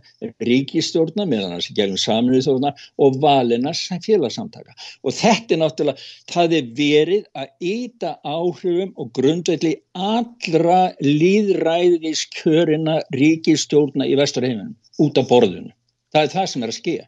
ríkistjórna 0.47 1.27
meðan 1.27 1.57
þessi 1.57 1.75
gegnum 1.79 1.99
saminuð 1.99 2.47
þjóðna 2.47 2.71
og 3.03 3.19
valinnars 3.23 3.83
félagsamtaka. 4.05 4.71
Og 5.03 5.11
þetta 5.15 5.55
er 5.55 5.61
náttúrulega, 5.63 5.99
það 6.31 6.49
er 6.57 6.65
verið 6.79 7.23
aðýta 7.43 8.15
áhrifum 8.23 8.91
og 8.95 9.11
grundvelli 9.17 9.73
allra 9.91 10.81
líðræðiskjörina 11.03 13.01
ríkistjórna 13.11 13.60
stjórna 13.61 14.07
í 14.09 14.17
vesturheiminum 14.19 14.75
út 15.01 15.19
af 15.21 15.29
borðinu. 15.29 15.71
Það 16.11 16.27
er 16.27 16.33
það 16.35 16.49
sem 16.51 16.63
er 16.63 16.73
að 16.73 16.79
skilja. 16.79 17.07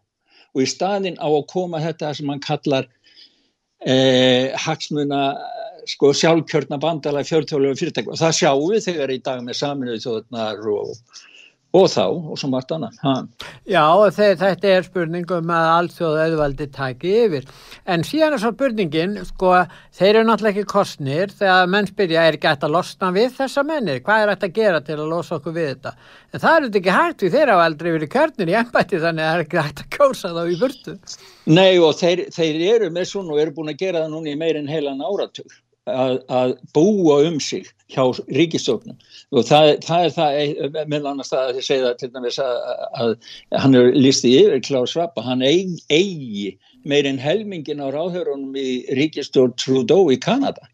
Og 0.54 0.64
í 0.64 0.70
staðin 0.70 1.20
á 1.20 1.28
að 1.28 1.47
koma 1.49 1.82
þetta 1.84 2.14
sem 2.16 2.30
hann 2.30 2.43
kallar 2.43 2.88
eh, 3.86 4.54
hagsmuna 4.64 5.24
sko, 5.89 6.14
sjálfkjörna 6.16 6.80
bandala 6.82 7.24
fjörðtjóðlega 7.28 7.80
fyrirtæk 7.80 8.10
og 8.12 8.20
það 8.20 8.36
sjáum 8.39 8.66
við 8.72 8.86
þegar 8.88 9.14
í 9.14 9.22
dag 9.26 9.43
með 9.43 9.60
saminuð 9.60 10.04
þjóðnar 10.06 10.68
og 10.74 10.93
og 11.74 11.88
þá 11.89 12.03
og 12.05 12.38
svo 12.38 12.49
margt 12.51 12.71
annað. 12.76 12.97
Ha. 13.01 13.13
Já, 13.65 13.86
þetta 14.13 14.69
er 14.69 14.86
spurningum 14.86 15.49
að 15.53 15.69
allþjóðu 15.71 16.19
auðvaldi 16.28 16.67
taki 16.74 17.13
yfir. 17.24 17.47
En 17.89 18.05
síðan 18.05 18.36
er 18.38 18.43
svo 18.43 18.51
spurningin, 18.53 19.17
sko, 19.32 19.55
þeir 19.97 20.11
eru 20.11 20.28
náttúrulega 20.30 20.61
ekki 20.61 20.74
kostnir 20.74 21.34
þegar 21.34 21.71
menn 21.74 21.89
spyrja 21.89 22.28
er 22.28 22.38
ekki 22.38 22.51
hægt 22.51 22.67
að 22.67 22.76
losna 22.78 23.09
við 23.15 23.34
þessa 23.39 23.65
mennir? 23.65 24.03
Hvað 24.05 24.26
er 24.26 24.34
hægt 24.36 24.47
að 24.49 24.55
gera 24.59 24.84
til 24.86 24.99
að 24.99 25.11
losa 25.15 25.39
okkur 25.39 25.57
við 25.57 25.69
þetta? 25.71 25.95
En 26.34 26.45
það 26.45 26.55
er 26.55 26.67
þetta 26.67 26.82
ekki 26.84 26.97
hægt 26.99 27.26
við 27.26 27.38
þeirra 27.39 27.57
á 27.57 27.65
aldrei 27.65 27.91
verið 27.97 28.13
kjörnir 28.13 28.53
í 28.53 28.57
ennbætti 28.61 29.01
þannig 29.01 29.26
að 29.26 29.32
það 29.32 29.41
er 29.41 29.45
ekki 29.47 29.63
hægt 29.63 29.84
að 29.84 29.91
kjósa 29.97 30.34
þá 30.38 30.43
í 30.45 30.61
burtu. 30.61 30.97
Nei 31.49 31.74
og 31.82 31.97
þeir, 31.97 32.26
þeir 32.34 32.63
eru 32.69 32.93
með 32.93 33.09
svona 33.09 33.34
og 33.34 33.43
eru 33.43 33.57
búin 33.57 33.74
að 33.74 33.82
gera 33.82 34.05
það 34.05 34.13
núna 34.13 34.34
í 34.34 34.39
meirin 34.39 34.69
heilan 34.69 35.01
áratug 35.01 35.61
að, 35.89 36.19
að 36.31 36.53
búa 36.75 37.19
um 37.27 37.39
sig 37.43 37.67
hjá 37.91 38.03
ríkistjóknum 38.34 38.97
og 39.34 39.47
það, 39.47 39.71
það 39.86 40.05
er 40.05 40.13
það 40.17 40.77
með 40.91 41.07
annars 41.11 41.31
það 41.34 41.47
að 41.47 41.57
þið 41.57 41.65
segja 41.67 41.93
til 41.99 42.11
dæmis 42.13 42.39
að, 42.41 42.59
að, 42.63 43.15
að 43.51 43.63
hann 43.65 43.79
er 43.79 43.89
lísti 43.97 44.36
yfir 44.39 44.63
Klaus 44.67 44.93
Svappa, 44.95 45.25
hann 45.25 45.43
eigi, 45.45 45.79
eigi 45.91 46.53
meirinn 46.88 47.21
helmingin 47.21 47.84
á 47.84 47.88
ráðhörunum 47.93 48.55
í 48.59 48.84
ríkistjórn 48.97 49.55
Trudeau 49.59 50.11
í 50.11 50.19
Kanada. 50.21 50.69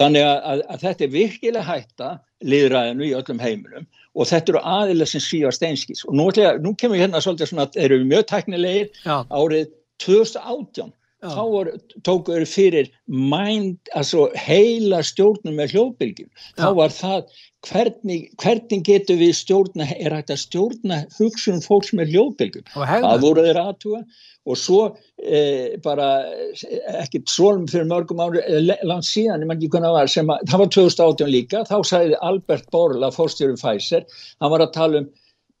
Þannig 0.00 0.24
að 0.24 0.62
þetta 0.80 1.04
er 1.04 1.12
virkilega 1.12 1.66
hætta 1.66 2.12
liðræðinu 2.48 3.04
í 3.06 3.12
öllum 3.18 3.42
heiminum 3.42 3.84
og 4.12 4.28
þetta 4.28 4.52
eru 4.54 4.62
aðilega 4.68 5.10
sem 5.10 5.22
svífa 5.24 5.52
steinskís. 5.54 6.02
Og 6.08 6.16
nú, 6.16 6.26
nú 6.64 6.72
kemur 6.80 7.00
hérna 7.00 7.20
svolítið 7.22 7.50
svona 7.50 7.68
að 7.68 7.78
eru 7.84 8.00
mjög 8.04 8.26
tæknilegir. 8.30 8.90
Já. 9.04 9.22
árið 9.28 9.70
2018 10.02 10.92
þá 11.22 11.42
var, 11.52 11.70
tóku 12.06 12.34
þau 12.34 12.48
fyrir 12.50 12.90
mind, 13.06 13.78
altså 13.98 14.26
heila 14.38 15.02
stjórnum 15.06 15.56
með 15.58 15.76
hljóðbylgjum. 15.76 16.30
Þá 16.58 16.68
var 16.78 16.94
það 16.96 17.38
hvernig, 17.68 18.26
hvernig 18.42 18.82
getur 18.88 19.20
við 19.20 19.36
stjórna 19.38 19.86
er 19.94 20.16
hægt 20.16 20.32
að 20.34 20.42
stjórna 20.42 21.00
hugsun 21.18 21.62
fólks 21.62 21.92
með 21.94 22.14
hljóðbylgjum? 22.14 22.66
Það 22.74 23.24
voru 23.26 23.46
þeir 23.46 23.62
aðtúa 23.62 24.02
og 24.42 24.58
svo 24.58 24.80
eh, 25.22 25.78
bara 25.84 26.08
ekkert 26.98 27.30
svolum 27.30 27.68
fyrir 27.70 27.86
mörgum 27.90 28.22
ári 28.24 28.42
eh, 28.42 28.72
langt 28.82 29.06
síðan, 29.06 29.46
ekki 29.54 29.70
var 29.70 30.10
sem 30.10 30.32
að, 30.34 30.42
það 30.50 30.64
var 30.64 30.72
2018 30.76 31.30
líka, 31.30 31.62
þá 31.68 31.76
sagði 31.86 32.18
Albert 32.18 32.66
Borla 32.74 33.12
fórstjórum 33.14 33.60
Pfizer, 33.60 34.08
hann 34.42 34.54
var 34.54 34.66
að 34.66 34.74
tala 34.74 35.04
um 35.04 35.10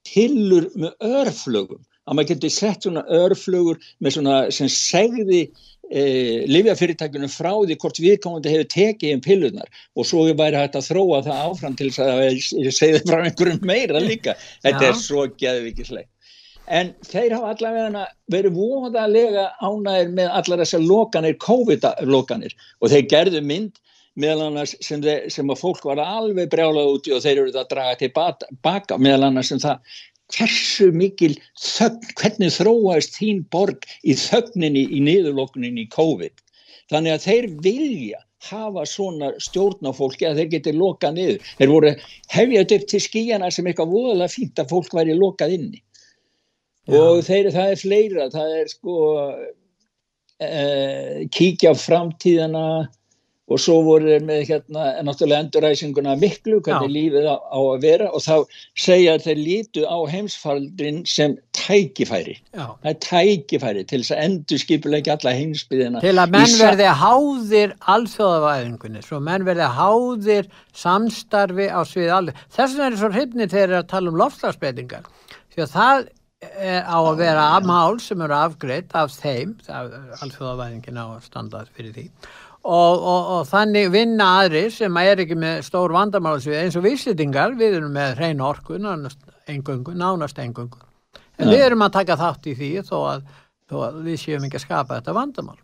tillur 0.08 0.66
með 0.74 1.06
örflögum 1.22 1.82
að 2.06 2.18
maður 2.18 2.30
getur 2.32 2.54
sett 2.54 2.86
svona 2.86 3.04
örflugur 3.18 3.82
með 4.02 4.16
svona 4.16 4.38
sem 4.54 4.70
segði 4.72 5.42
e, 5.90 6.02
livjafyrirtækjunum 6.50 7.32
frá 7.32 7.52
því 7.52 7.76
hvort 7.82 8.00
viðkomandi 8.02 8.54
hefur 8.54 8.70
tekið 8.74 9.16
um 9.16 9.26
pillunar 9.26 9.84
og 9.94 10.08
svo 10.08 10.24
er 10.28 10.38
væri 10.38 10.58
hægt 10.58 10.78
að 10.80 10.88
þróa 10.90 11.22
það 11.28 11.44
áfram 11.50 11.76
til 11.78 11.90
þess 11.90 12.02
að 12.06 12.24
ég 12.66 12.74
segði 12.78 13.04
frá 13.06 13.20
einhverjum 13.20 13.62
meira 13.68 14.02
líka. 14.02 14.34
Þetta 14.64 14.88
Já. 14.88 14.90
er 14.90 14.98
svo 14.98 15.28
geðvikislegt 15.42 16.10
en 16.72 16.92
þeir 17.06 17.34
hafa 17.36 17.52
allavega 17.52 18.04
verið 18.30 18.56
voðalega 18.56 19.48
ánægir 19.60 20.12
með 20.16 20.28
allar 20.38 20.62
þessar 20.62 20.84
lokanir, 20.86 21.38
COVID-lokanir. 21.42 22.54
Og 22.80 22.92
þeir 22.92 23.08
gerðu 23.10 23.42
mynd 23.44 23.80
meðal 24.20 24.50
annars 24.50 24.74
sem, 24.84 25.00
þeir, 25.02 25.28
sem 25.32 25.50
að 25.50 25.60
fólk 25.62 25.84
var 25.88 26.02
alveg 26.04 26.50
brjálað 26.52 26.90
úti 26.96 27.14
og 27.16 27.22
þeir 27.24 27.38
eru 27.38 27.52
það 27.54 27.62
að 27.62 27.70
draga 27.72 28.00
tilbaka 28.02 28.98
meðal 29.00 29.28
annars 29.30 29.52
sem 29.52 29.62
það 29.62 29.94
hversu 30.32 30.90
mikil 30.96 31.34
þögn, 31.60 32.12
hvernig 32.18 32.54
þróaðist 32.56 33.18
þín 33.18 33.42
borg 33.52 33.86
í 34.02 34.16
þögninni 34.18 34.86
í 34.88 35.00
niðurlokninni 35.04 35.86
í 35.86 35.90
COVID. 35.92 36.34
Þannig 36.92 37.16
að 37.16 37.26
þeir 37.26 37.48
vilja 37.64 38.20
hafa 38.48 38.84
svona 38.88 39.30
stjórnafólki 39.42 40.26
að 40.26 40.40
þeir 40.40 40.50
geti 40.56 40.74
lokað 40.74 41.16
niður. 41.18 41.50
Þeir 41.58 41.70
voru 41.70 41.92
hefjað 42.34 42.76
upp 42.76 42.86
til 42.90 43.02
skíjana 43.06 43.50
sem 43.54 43.68
eitthvað 43.70 43.92
voðalega 43.94 44.34
fínt 44.34 44.62
að 44.62 44.72
fólk 44.74 44.96
væri 44.98 45.16
lokað 45.18 45.56
inni. 45.58 45.82
Já. 46.90 46.98
Og 46.98 47.20
þeir, 47.22 47.52
það 47.54 47.72
er 47.72 47.78
fleira, 47.78 48.24
það 48.32 48.56
er 48.58 48.72
sko 48.72 48.96
eh, 50.42 51.20
kíkja 51.30 51.70
á 51.70 51.74
framtíðana, 51.78 52.64
og 53.52 53.62
svo 53.62 53.78
voru 53.86 54.10
þeir 54.10 54.26
með 54.28 54.44
hérna 54.48 54.86
náttúrulega 55.06 55.46
enduræsinguna 55.46 56.16
miklu 56.20 56.60
hvernig 56.64 56.90
Já. 56.90 56.96
lífið 56.96 57.28
á, 57.28 57.36
á 57.36 57.58
að 57.60 57.84
vera. 57.86 58.10
Og 58.12 58.24
þá 58.24 58.36
segja 58.78 59.16
að 59.16 59.26
þeir 59.28 59.42
lítu 59.42 59.86
á 59.86 59.98
heimsfaldrin 60.12 61.02
sem 61.08 61.36
tækifæri. 61.56 62.38
Já. 62.56 62.66
það 62.82 62.90
er 62.90 62.98
tækifæri 63.04 63.84
til 63.88 64.00
þess 64.02 64.14
að 64.14 64.22
endur 64.26 64.62
skipulegja 64.62 65.16
alla 65.16 65.34
heimsbyðina 65.36 66.02
til 66.02 66.14
að 66.16 66.34
menn 66.34 66.56
verði 66.60 66.88
háðir 67.02 67.74
alþjóðavæðingunni, 67.94 69.04
svo 69.06 69.20
menn 69.24 69.46
verði 69.46 69.68
háðir 69.76 70.50
samstarfi 70.76 71.68
á 71.68 71.80
svið 71.88 72.14
alveg 72.16 72.42
þess 72.48 72.76
vegna 72.76 72.88
er 72.88 72.96
það 72.96 73.02
svo 73.02 73.12
hrifnir 73.16 73.52
þegar 73.52 73.78
að 73.78 73.90
tala 73.92 74.12
um 74.12 74.20
lofslagsbreytingar 74.20 75.08
því 75.54 75.64
að 75.64 75.74
það 75.76 76.04
er 76.42 76.86
á 76.88 76.98
að 76.98 77.20
vera 77.20 77.48
mál 77.64 78.00
sem 78.02 78.22
eru 78.24 78.34
afgreitt 78.34 78.96
af 78.98 79.12
þeim, 79.14 79.54
alþjóðavæðingin 79.70 80.98
á 80.98 81.06
að 81.06 81.28
standa 81.28 81.66
fyrir 81.76 81.94
því 81.98 82.08
Og, 82.62 82.94
og, 83.02 83.30
og 83.34 83.46
þannig 83.50 83.88
vinna 83.90 84.26
aðri 84.38 84.68
sem 84.70 84.98
er 85.00 85.24
ekki 85.24 85.34
með 85.34 85.64
stór 85.66 85.90
vandamálasvið 85.96 86.60
eins 86.60 86.76
og 86.78 86.84
víslitingar, 86.86 87.56
við 87.58 87.80
erum 87.80 87.96
með 87.96 88.14
hrein 88.20 88.42
orku, 88.44 88.78
engungu, 89.50 89.96
nánast 89.98 90.38
engungu. 90.38 90.78
En 91.40 91.48
ja. 91.48 91.56
við 91.56 91.64
erum 91.66 91.82
að 91.82 91.96
taka 91.98 92.18
þátt 92.20 92.46
í 92.52 92.54
því 92.60 92.70
þó 92.86 92.96
að, 93.00 93.26
þó 93.66 93.76
að 93.88 94.00
við 94.06 94.20
séum 94.22 94.46
ekki 94.46 94.60
að 94.60 94.66
skapa 94.68 95.00
þetta 95.00 95.16
vandamál. 95.16 95.58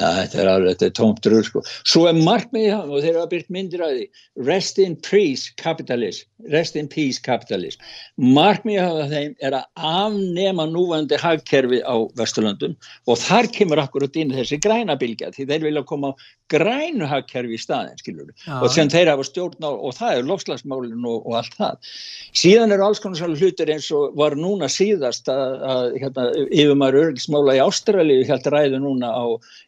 Ja, 0.00 0.10
þetta 0.16 0.40
er 0.40 0.50
alveg, 0.54 0.74
þetta 0.74 0.86
er 0.88 0.94
tómt 0.96 1.26
rur 1.28 1.44
sko. 1.44 1.62
Svo 1.84 2.06
er 2.08 2.16
markmiðið 2.16 2.74
hann 2.76 2.92
og 2.94 3.04
þeir 3.04 3.18
hafa 3.18 3.30
byrkt 3.34 3.50
myndir 3.52 3.84
að 3.84 3.96
því, 3.96 4.04
rest 4.48 4.80
in 4.80 4.96
peace 5.04 5.52
capitalism, 5.60 6.28
rest 6.54 6.78
in 6.80 6.88
peace 6.88 7.20
capitalism. 7.20 7.82
Markmiðið 8.16 8.86
hann 8.86 9.12
þeim 9.14 9.34
er 9.44 9.58
að 9.58 9.90
afnema 9.90 10.66
núvandi 10.70 11.20
hagkerfi 11.20 11.82
á 11.84 11.96
Vesturlandum 12.16 12.78
og 13.10 13.20
þar 13.20 13.50
kemur 13.52 13.82
akkurat 13.82 14.16
inn 14.16 14.32
þessi 14.32 14.60
grænabilgja 14.62 15.34
því 15.36 15.48
þeir 15.50 15.66
vilja 15.68 15.84
koma 15.90 16.14
á 16.14 16.18
grænu 16.50 17.06
hagkerfi 17.06 17.54
í 17.54 17.60
staðin, 17.60 17.98
skilur 18.00 18.30
við, 18.30 18.48
og 18.56 18.72
sem 18.74 18.88
þeir 18.90 19.12
hafa 19.12 19.26
stjórn 19.28 19.62
á 19.62 19.70
og 19.70 19.94
það 19.94 20.16
er 20.16 20.26
lofslagsmálinn 20.30 21.06
og, 21.06 21.28
og 21.28 21.36
allt 21.38 21.54
það. 21.60 21.92
Síðan 22.40 22.74
eru 22.74 22.88
alls 22.88 23.02
konar 23.02 23.20
svolítið 23.20 23.44
hlutir 23.44 23.72
eins 23.74 23.90
og 23.94 24.16
var 24.18 24.34
núna 24.38 24.70
síðast 24.70 25.30
að, 25.30 25.54
að 25.74 25.84
hérna, 26.02 26.26
yfirmæru 26.48 27.04
örgismála 27.10 27.58
í 27.58 27.62
Ástralíu 27.62 28.26
held 28.26 28.50
ræðu 28.50 28.82
núna 28.82 29.12
á 29.14 29.24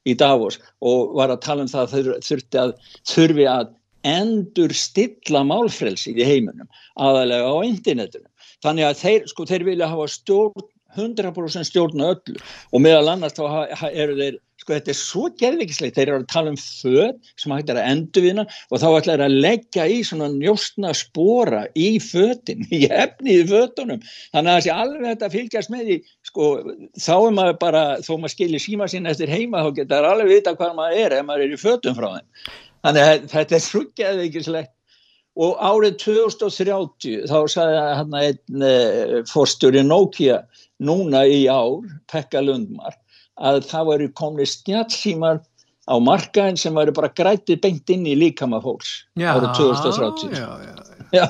í 0.09 0.16
Davos 0.22 0.58
og 0.80 1.14
var 1.18 1.34
að 1.34 1.42
tala 1.46 1.66
um 1.66 1.70
það 1.72 1.96
að 1.96 2.10
þurfti 2.28 2.62
að 2.62 2.74
þurfi 3.12 3.48
að 3.50 3.72
endur 4.12 4.74
stilla 4.74 5.44
málfrelsi 5.46 6.14
í 6.16 6.26
heiminum 6.26 6.68
aðalega 6.98 7.50
á 7.50 7.56
internetunum. 7.66 8.30
Þannig 8.62 8.86
að 8.88 8.98
þeir, 9.02 9.26
sko, 9.30 9.46
þeir 9.46 9.64
vilja 9.66 9.90
hafa 9.90 10.08
stjórn 10.10 10.66
100% 10.99 11.68
stjórn 11.68 12.07
öllu. 12.12 12.40
Og 12.72 12.84
meðal 12.84 13.14
annars 13.14 13.36
þá 13.36 13.86
eru 13.93 14.16
þeir 14.18 14.40
sko 14.62 14.76
þetta 14.76 14.93
er 14.93 14.99
svo 14.99 15.28
gerðvikislegt, 15.40 15.97
þeir 15.97 16.11
eru 16.12 16.18
að 16.20 16.28
tala 16.30 16.53
um 16.53 16.59
föð 16.61 17.30
sem 17.40 17.55
hættir 17.55 17.78
að 17.80 17.88
endur 17.90 18.24
við 18.24 18.34
hana 18.34 18.45
og 18.70 18.82
þá 18.82 18.86
ætlar 18.90 19.24
að 19.24 19.38
leggja 19.43 19.86
í 19.90 19.97
svona 20.07 20.28
njóstna 20.32 20.93
spora 20.97 21.64
í 21.78 21.88
fötin, 22.03 22.66
í 22.78 22.84
efni 22.86 23.40
í 23.40 23.47
fötunum, 23.51 24.03
þannig 24.34 24.53
að 24.55 24.66
sé 24.66 24.74
alveg 24.74 25.09
þetta 25.09 25.28
að 25.28 25.38
fylgjast 25.38 25.72
með 25.74 25.88
því, 25.88 25.97
sko 26.30 26.51
þá 26.95 27.14
er 27.16 27.38
maður 27.38 27.59
bara, 27.64 27.86
þó 28.05 28.12
maður 28.14 28.36
skilir 28.36 28.62
síma 28.62 28.90
sín 28.90 29.11
eftir 29.11 29.32
heima, 29.32 29.64
þá 29.64 29.80
getur 29.80 29.97
það 29.97 30.12
alveg 30.12 30.36
vita 30.36 30.55
hvað 30.59 30.78
maður 30.78 31.03
er 31.07 31.16
ef 31.18 31.26
maður 31.26 31.49
er 31.49 31.57
í 31.57 31.62
fötum 31.62 31.99
frá 31.99 32.09
þeim. 32.12 32.30
Þannig 32.82 33.09
að 33.09 33.26
þetta 33.30 33.59
er 33.59 33.66
svo 33.66 33.82
gerðvikislegt 33.99 34.72
og 35.43 35.55
árið 35.64 35.95
2030 36.03 37.22
þá 37.30 37.38
sagði 37.49 37.84
hann 37.97 38.16
einn 38.18 38.64
eh, 38.68 39.14
fórstjóri 39.30 39.80
Nokia 39.86 40.43
núna 40.83 41.24
í 41.28 41.45
ár, 41.51 41.87
Pekka 42.11 42.43
Lundmark 42.45 42.99
að 43.43 43.62
það 43.70 43.89
væri 43.91 44.09
komni 44.18 44.47
snjálfsímar 44.49 45.41
á 45.89 45.95
markaðin 45.99 46.59
sem 46.61 46.76
væri 46.76 46.95
bara 46.95 47.11
grætið 47.16 47.62
beint 47.64 47.91
inn 47.91 48.07
í 48.07 48.16
líkama 48.18 48.61
fólks 48.62 49.03
árið 49.18 49.49
2030 49.59 50.37
já, 50.37 50.49
já, 50.62 50.74
já, 51.18 51.26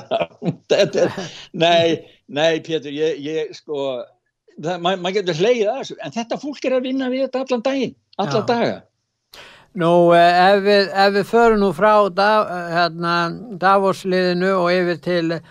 þetta 0.69 1.05
er 1.07 1.17
nei, 1.51 2.01
nei 2.27 2.59
Pétur, 2.65 2.93
ég, 2.93 3.21
ég 3.23 3.55
sko 3.57 4.03
maður 4.61 5.01
ma 5.01 5.13
getur 5.15 5.39
hleyið 5.39 5.69
að 5.69 5.79
þessu 5.81 5.99
en 6.05 6.17
þetta 6.17 6.41
fólk 6.41 6.65
er 6.67 6.77
að 6.77 6.89
vinna 6.89 7.09
við 7.13 7.27
þetta 7.27 7.45
allan 7.45 7.65
daginn 7.65 7.95
allan 8.21 8.49
daga. 8.49 8.81
Nú, 9.73 10.13
eh, 10.13 10.53
ef 10.53 10.59
við, 10.61 10.89
ef 10.93 11.13
við 11.15 11.23
förum 11.25 11.63
nú 11.63 11.71
frá 11.73 12.09
da, 12.13 12.29
hérna, 12.69 13.13
Davosliðinu 13.57 14.51
og 14.59 14.67
yfir 14.69 14.99
til 15.01 15.31
eh, 15.33 15.47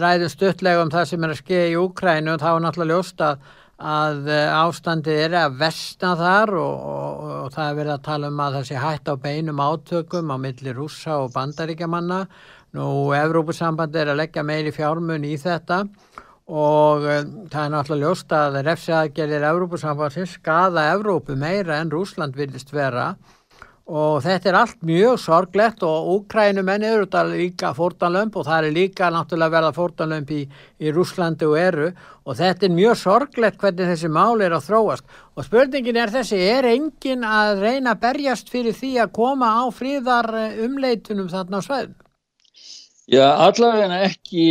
ræðum 0.00 0.32
stuttlega 0.32 0.82
um 0.84 0.90
það 0.92 1.10
sem 1.10 1.26
er 1.26 1.34
að 1.34 1.40
skeið 1.42 1.68
í 1.72 1.76
Úkrænu, 1.80 2.38
þá 2.40 2.48
er 2.50 2.64
náttúrulega 2.64 2.98
ljóst 2.98 3.24
að, 3.24 3.44
að 3.92 4.30
eh, 4.32 4.56
ástandið 4.58 5.22
er 5.26 5.36
að 5.42 5.56
vestna 5.60 6.14
þar 6.20 6.54
og, 6.60 6.88
og, 6.94 7.30
og 7.36 7.54
það 7.54 7.68
er 7.68 7.78
verið 7.80 7.94
að 7.94 8.04
tala 8.08 8.32
um 8.32 8.42
að 8.44 8.58
það 8.58 8.68
sé 8.70 8.82
hætt 8.84 9.12
á 9.12 9.14
beinum 9.26 9.62
átökum 9.64 10.34
á 10.34 10.36
milli 10.40 10.76
rússa 10.76 11.20
og 11.22 11.32
bandaríkjamanna. 11.36 12.20
Nú, 12.74 12.86
Evrópusamband 13.14 13.94
er 13.94 14.10
að 14.10 14.20
leggja 14.24 14.42
meiri 14.42 14.72
fjármun 14.74 15.26
í 15.28 15.36
þetta 15.38 15.84
og 16.44 17.04
uh, 17.06 17.20
það 17.48 17.60
er 17.62 17.70
náttúrulega 17.72 18.08
ljóst 18.08 18.32
að 18.36 18.58
refsiaðgerðir 18.66 19.46
Evrópusambansins 19.48 20.34
skada 20.40 20.90
Evrópu 20.92 21.38
meira 21.40 21.78
en 21.80 21.92
Rúsland 21.92 22.36
vilist 22.36 22.72
vera 22.74 23.12
og 23.14 23.43
þetta 23.84 24.48
er 24.48 24.56
allt 24.56 24.78
mjög 24.80 25.18
sorglegt 25.20 25.82
og 25.84 26.06
Úkrænumenn 26.14 26.86
eru 26.88 27.04
þetta 27.04 27.24
líka 27.28 27.72
fórtanlömp 27.76 28.36
og 28.40 28.46
það 28.46 28.68
er 28.68 28.72
líka 28.72 29.10
náttúrulega 29.12 29.52
verða 29.52 29.72
fórtanlömp 29.76 30.30
í, 30.32 30.40
í 30.80 30.92
Rúslandi 30.94 31.44
og 31.44 31.58
eru. 31.60 31.90
Og 32.24 32.38
þetta 32.38 32.64
er 32.64 32.72
mjög 32.72 32.96
sorglegt 32.96 33.60
hvernig 33.60 33.90
þessi 33.92 34.08
mál 34.08 34.40
er 34.40 34.56
að 34.56 34.70
þróast. 34.70 35.04
Og 35.36 35.44
spurningin 35.44 36.00
er 36.00 36.14
þessi, 36.14 36.40
er 36.40 36.64
engin 36.70 37.26
að 37.28 37.60
reyna 37.60 37.92
að 37.92 38.00
berjast 38.06 38.48
fyrir 38.48 38.72
því 38.72 38.94
að 39.04 39.12
koma 39.20 39.52
á 39.60 39.64
fríðar 39.68 40.32
umleitunum 40.64 41.28
þarna 41.28 41.60
á 41.60 41.66
sveðin? 41.66 41.94
Já, 43.04 43.36
allavega 43.36 44.00
ekki 44.06 44.46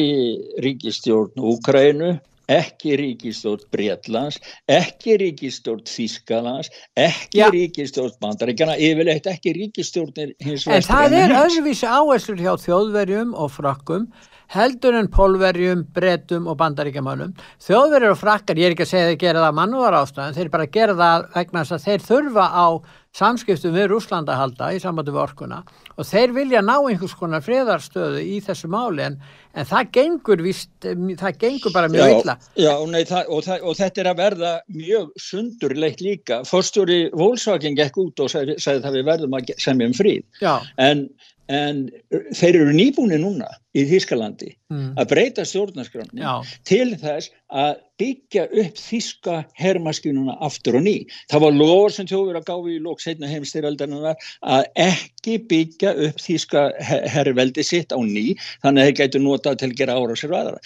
ríkistjórn 0.61 1.41
Úkrænu, 1.41 2.19
ekki 2.51 2.97
ríkistjórn 2.99 3.63
Breitlands, 3.71 4.39
ekki 4.67 5.17
ríkistjórn 5.21 5.85
Þískalands, 5.87 6.71
ekki 6.99 7.39
Já. 7.39 7.47
ríkistjórn 7.53 8.17
Bandaríkjana, 8.23 8.75
yfirleitt 8.77 9.29
ekki 9.31 9.55
ríkistjórnir 9.59 10.35
hins 10.43 10.67
En 10.67 10.83
það 10.83 11.17
er 11.21 11.37
öðruvísi 11.43 11.87
áherslur 11.87 12.43
hjá 12.43 12.53
þjóðverjum 12.65 13.33
og 13.37 13.51
frökkum 13.53 14.07
heldur 14.53 14.97
en 14.97 15.09
pólverjum, 15.09 15.85
bretum 15.95 16.49
og 16.51 16.57
bandaríkjamannum. 16.59 17.31
Þjóðverjur 17.63 18.13
og 18.13 18.19
frakkar, 18.19 18.59
ég 18.59 18.69
er 18.69 18.75
ekki 18.75 18.85
að 18.85 18.91
segja 18.91 19.05
að 19.07 19.13
þeir 19.13 19.21
gera 19.23 19.45
það 19.45 19.55
mannúðar 19.59 19.97
ástæðan, 20.01 20.35
þeir 20.37 20.51
bara 20.53 20.67
gera 20.75 20.97
það 20.99 21.25
vegna 21.37 21.63
þess 21.63 21.77
að 21.77 21.87
þeir 21.87 22.05
þurfa 22.09 22.45
á 22.53 22.67
samskiptum 23.13 23.75
við 23.75 23.91
Rúsland 23.91 24.29
að 24.31 24.39
halda 24.41 24.69
í 24.73 24.79
sambandi 24.81 25.13
við 25.13 25.21
orkuna 25.21 25.59
og 25.93 26.07
þeir 26.09 26.33
vilja 26.33 26.61
ná 26.65 26.75
einhvers 26.79 27.13
konar 27.17 27.43
friðarstöðu 27.45 28.23
í 28.25 28.39
þessu 28.41 28.69
máli 28.73 29.05
en, 29.05 29.17
en 29.53 29.67
það 29.69 29.91
gengur 29.97 30.41
víst, 30.41 30.71
það 30.81 31.37
gengur 31.43 31.75
bara 31.75 31.91
mjög 31.93 32.13
illa. 32.15 32.37
Já, 32.57 32.73
nei, 32.89 33.03
það, 33.09 33.29
og, 33.29 33.43
það, 33.45 33.67
og 33.69 33.77
þetta 33.77 34.03
er 34.03 34.09
að 34.09 34.23
verða 34.23 34.53
mjög 34.73 35.11
sundurleitt 35.21 36.01
líka. 36.01 36.41
Forstjóri 36.49 37.03
Volkswagen 37.13 37.77
gekk 37.77 38.01
út 38.01 38.25
og 38.25 38.33
sagði, 38.33 38.57
sagði 38.63 38.87
það 38.87 38.97
við 38.97 39.07
verðum 39.11 39.37
að 39.37 39.53
semja 39.61 39.91
um 39.91 39.95
fríð. 39.97 40.25
Já, 40.41 40.55
En, 40.81 41.05
en 41.51 41.89
þeir 42.33 42.55
eru 42.61 42.73
nýbúni 42.75 43.17
núna 43.19 43.49
í 43.75 43.83
Þískalandi 43.89 44.51
Mm. 44.73 44.93
að 44.97 45.07
breyta 45.11 45.43
stjórnarskrafni 45.45 46.21
Já. 46.23 46.41
til 46.65 46.95
þess 46.97 47.29
að 47.51 47.75
byggja 47.99 48.45
upp 48.63 48.79
þíska 48.79 49.35
herrmaskinuna 49.59 50.37
aftur 50.41 50.77
og 50.79 50.83
ný. 50.87 51.05
Það 51.29 51.41
var 51.43 51.51
lofur 51.51 51.91
sem 51.91 52.07
þjóður 52.07 52.39
að 52.39 52.47
gáfi 52.47 52.73
í 52.77 52.81
lók 52.81 53.01
setna 53.03 53.27
heimstyraldarinnar 53.29 54.15
að 54.41 54.63
ekki 54.75 55.37
byggja 55.51 55.93
upp 56.07 56.17
þíska 56.17 56.63
her- 56.81 57.07
herrveldi 57.07 57.63
sitt 57.63 57.91
á 57.93 57.99
ný 58.01 58.35
þannig 58.63 58.81
að 58.81 58.87
þeir 58.89 58.97
gætu 59.01 59.19
notað 59.21 59.57
til 59.59 59.69
að 59.69 59.75
gera 59.77 59.93
ára 59.99 60.15
sér 60.15 60.33
aðra. 60.39 60.57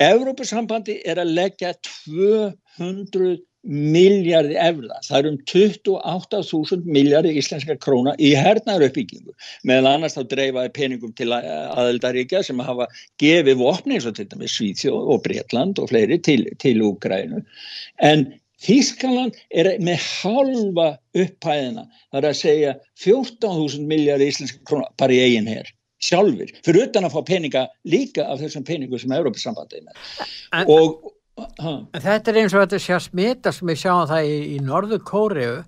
Evrópusambandi 0.00 1.00
er 1.04 1.16
að 1.20 1.34
leggja 1.36 1.74
200 1.84 3.38
miljardi 3.66 4.56
efra, 4.56 4.98
það 5.04 5.18
er 5.18 5.28
um 5.28 5.38
28.000 5.52 6.86
miljardi 6.88 7.34
íslenska 7.36 7.76
króna 7.82 8.14
í 8.16 8.32
hernaður 8.38 8.88
uppbyggingu, 8.88 9.34
meðal 9.68 9.94
annars 9.94 10.16
þá 10.16 10.22
dreifaði 10.32 10.72
peningum 10.76 11.14
til 11.18 11.28
aðeldaríkja 11.36 12.42
sem 12.46 12.62
hafa 12.64 12.88
gefið 13.20 13.60
vopni 13.60 13.98
eins 13.98 14.08
og 14.08 14.16
til 14.16 14.28
dæmis 14.30 14.56
Svíþjóð 14.56 15.10
og 15.14 15.24
Bretland 15.26 15.82
og 15.82 15.90
fleiri 15.92 16.20
til, 16.24 16.46
til 16.62 16.84
Úgrænu, 16.86 17.44
en 18.00 18.30
Þískaland 18.60 19.38
er 19.56 19.70
með 19.80 20.02
halva 20.04 20.90
upphæðina, 21.16 21.86
það 22.12 22.18
er 22.18 22.26
að 22.28 22.40
segja 22.42 22.72
14.000 23.00 23.86
miljardi 23.88 24.28
íslenska 24.28 24.60
króna 24.68 24.90
bara 25.00 25.16
í 25.16 25.22
eigin 25.24 25.48
herr 25.48 25.70
sjálfur, 26.00 26.50
fyrir 26.64 26.88
utan 26.88 27.06
að 27.06 27.14
fá 27.16 27.24
peninga 27.28 27.64
líka 27.88 28.26
af 28.28 28.40
þessum 28.40 28.64
peningum 28.68 29.00
sem 29.00 29.12
Európa-sambandið 29.16 29.80
er 29.80 29.88
með. 29.88 30.04
Og, 30.72 31.10
En 31.60 32.02
þetta 32.04 32.32
er 32.32 32.40
eins 32.42 32.54
og 32.54 32.64
þetta 32.64 32.82
sé 32.82 32.96
að 32.96 33.06
smita 33.06 33.52
sem 33.54 33.70
við 33.70 33.82
sjáum 33.82 34.10
það 34.10 34.28
í, 34.28 34.36
í 34.54 34.60
Norður 34.64 35.02
Kóriðu 35.08 35.58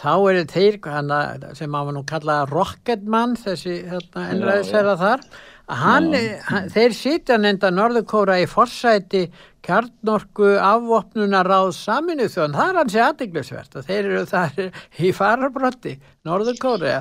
þá 0.00 0.12
eru 0.30 0.42
þeir 0.50 0.76
hana, 0.86 1.20
sem 1.58 1.70
maður 1.70 1.96
nú 1.98 2.04
kalla 2.08 2.44
Rocketman 2.50 3.34
þessi 3.40 3.80
hérna, 3.90 4.28
ennræðisverða 4.34 4.96
þar 5.00 5.24
hann, 5.70 6.10
hann, 6.46 6.68
þeir 6.72 6.94
sitja 6.96 7.38
nefnda 7.38 7.70
Norður 7.74 8.06
Kóra 8.10 8.38
í 8.42 8.46
forsæti 8.50 9.26
kjarnorku 9.66 10.54
afvopnunar 10.64 11.48
ráð 11.48 11.72
saminu 11.76 12.28
þjóðan, 12.32 12.56
það 12.56 12.70
er 12.70 12.78
hans 12.80 12.96
í 12.96 13.02
aðdeglisvert 13.04 13.76
og 13.76 13.86
þeir 13.88 13.98
eru 14.00 14.22
þar 14.30 14.62
í 15.04 15.12
farabrotti 15.16 15.94
Norður 16.28 16.58
Kóra 16.60 16.94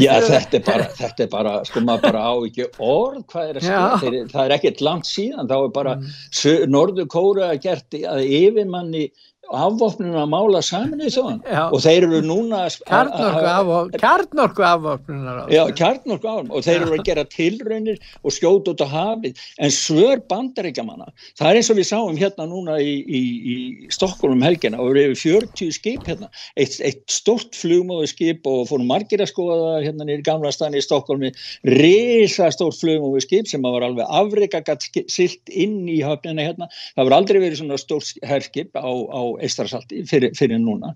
já, 0.00 0.14
þetta 0.26 0.58
er 0.58 0.64
bara, 0.66 0.88
þetta 1.00 1.24
er 1.24 1.32
bara, 1.32 1.54
sko 1.68 1.84
maður 1.84 2.06
bara 2.08 2.24
á 2.24 2.34
ekki 2.48 2.68
orð 2.76 3.24
hvað 3.32 3.50
er 3.50 3.60
að 3.60 3.66
skilja, 3.66 4.00
Þeir, 4.04 4.18
það 4.32 4.44
er 4.44 4.56
ekkert 4.56 4.84
langt 4.84 5.10
síðan, 5.10 5.50
þá 5.50 5.56
er 5.58 5.74
bara 5.76 5.96
mm. 6.00 6.70
Norður 6.72 7.10
Kóra 7.12 7.50
gert 7.60 8.00
að 8.00 8.24
yfirmanni 8.26 9.08
afvopnuna 9.50 10.24
mála 10.30 10.60
saminu 10.62 11.08
þjóðan 11.10 11.40
Já. 11.44 11.62
og 11.72 11.80
þeir 11.82 12.06
eru 12.06 12.20
núna 12.22 12.64
að- 12.68 12.76
kjarnorku, 12.86 13.40
að- 13.40 13.48
afvop, 13.60 13.90
kjarnorku 14.02 14.62
afvopnunar 14.70 15.38
ráð 15.40 15.52
Já, 15.54 15.62
kjarnorku 15.80 16.28
árum 16.30 16.50
og 16.54 16.62
þeir 16.66 16.80
eru 16.84 16.96
að 16.98 17.04
gera 17.08 17.24
tilraunir 17.24 17.98
og 18.24 18.30
skjóta 18.36 18.74
út 18.74 18.84
á 18.84 18.88
hafið. 18.90 19.36
En 19.58 19.70
svör 19.70 20.22
bandaríkjamanna 20.30 21.08
það 21.38 21.50
er 21.50 21.56
eins 21.60 21.70
og 21.70 21.76
við 21.80 21.88
sáum 21.90 22.18
hérna 22.20 22.46
núna 22.50 22.78
í, 22.80 22.94
í, 23.04 23.22
í 23.54 23.56
Stokkólum 23.90 24.42
helgina 24.42 24.78
og 24.80 24.92
við 24.94 25.10
erum 25.10 25.18
40 25.18 25.72
skip 25.72 26.04
hérna. 26.06 26.28
Eitt, 26.56 26.78
eitt 26.80 27.02
stort 27.10 27.52
flugmóðu 27.58 28.08
skip 28.08 28.46
og 28.46 28.68
fórum 28.70 28.86
margir 28.86 29.20
að 29.20 29.32
skoða 29.32 29.58
það 29.80 29.86
hérna 29.88 30.06
nýri 30.08 30.22
gamla 30.26 30.52
stæðin 30.54 30.78
í 30.78 30.84
Stokkólmi 30.86 31.32
risa 31.64 32.50
stórt 32.54 32.78
flugmóðu 32.80 33.22
skip 33.24 33.48
sem 33.50 33.62
var 33.62 33.82
alveg 33.86 34.06
afrika 34.08 34.60
gatt 34.64 34.86
silt 35.10 35.50
inn 35.50 35.88
í 35.90 36.00
höfnina 36.04 36.46
hérna. 36.46 36.68
Það 36.96 37.08
var 37.08 37.16
aldrei 37.18 37.40
verið 37.42 37.60
svona 37.62 37.78
stórt 37.80 38.14
herskip 38.26 38.72
á, 38.78 38.86
á 38.86 39.20
Eistarasalti 39.46 40.04
fyrir, 40.10 40.34
fyrir 40.38 40.60
núna. 40.62 40.94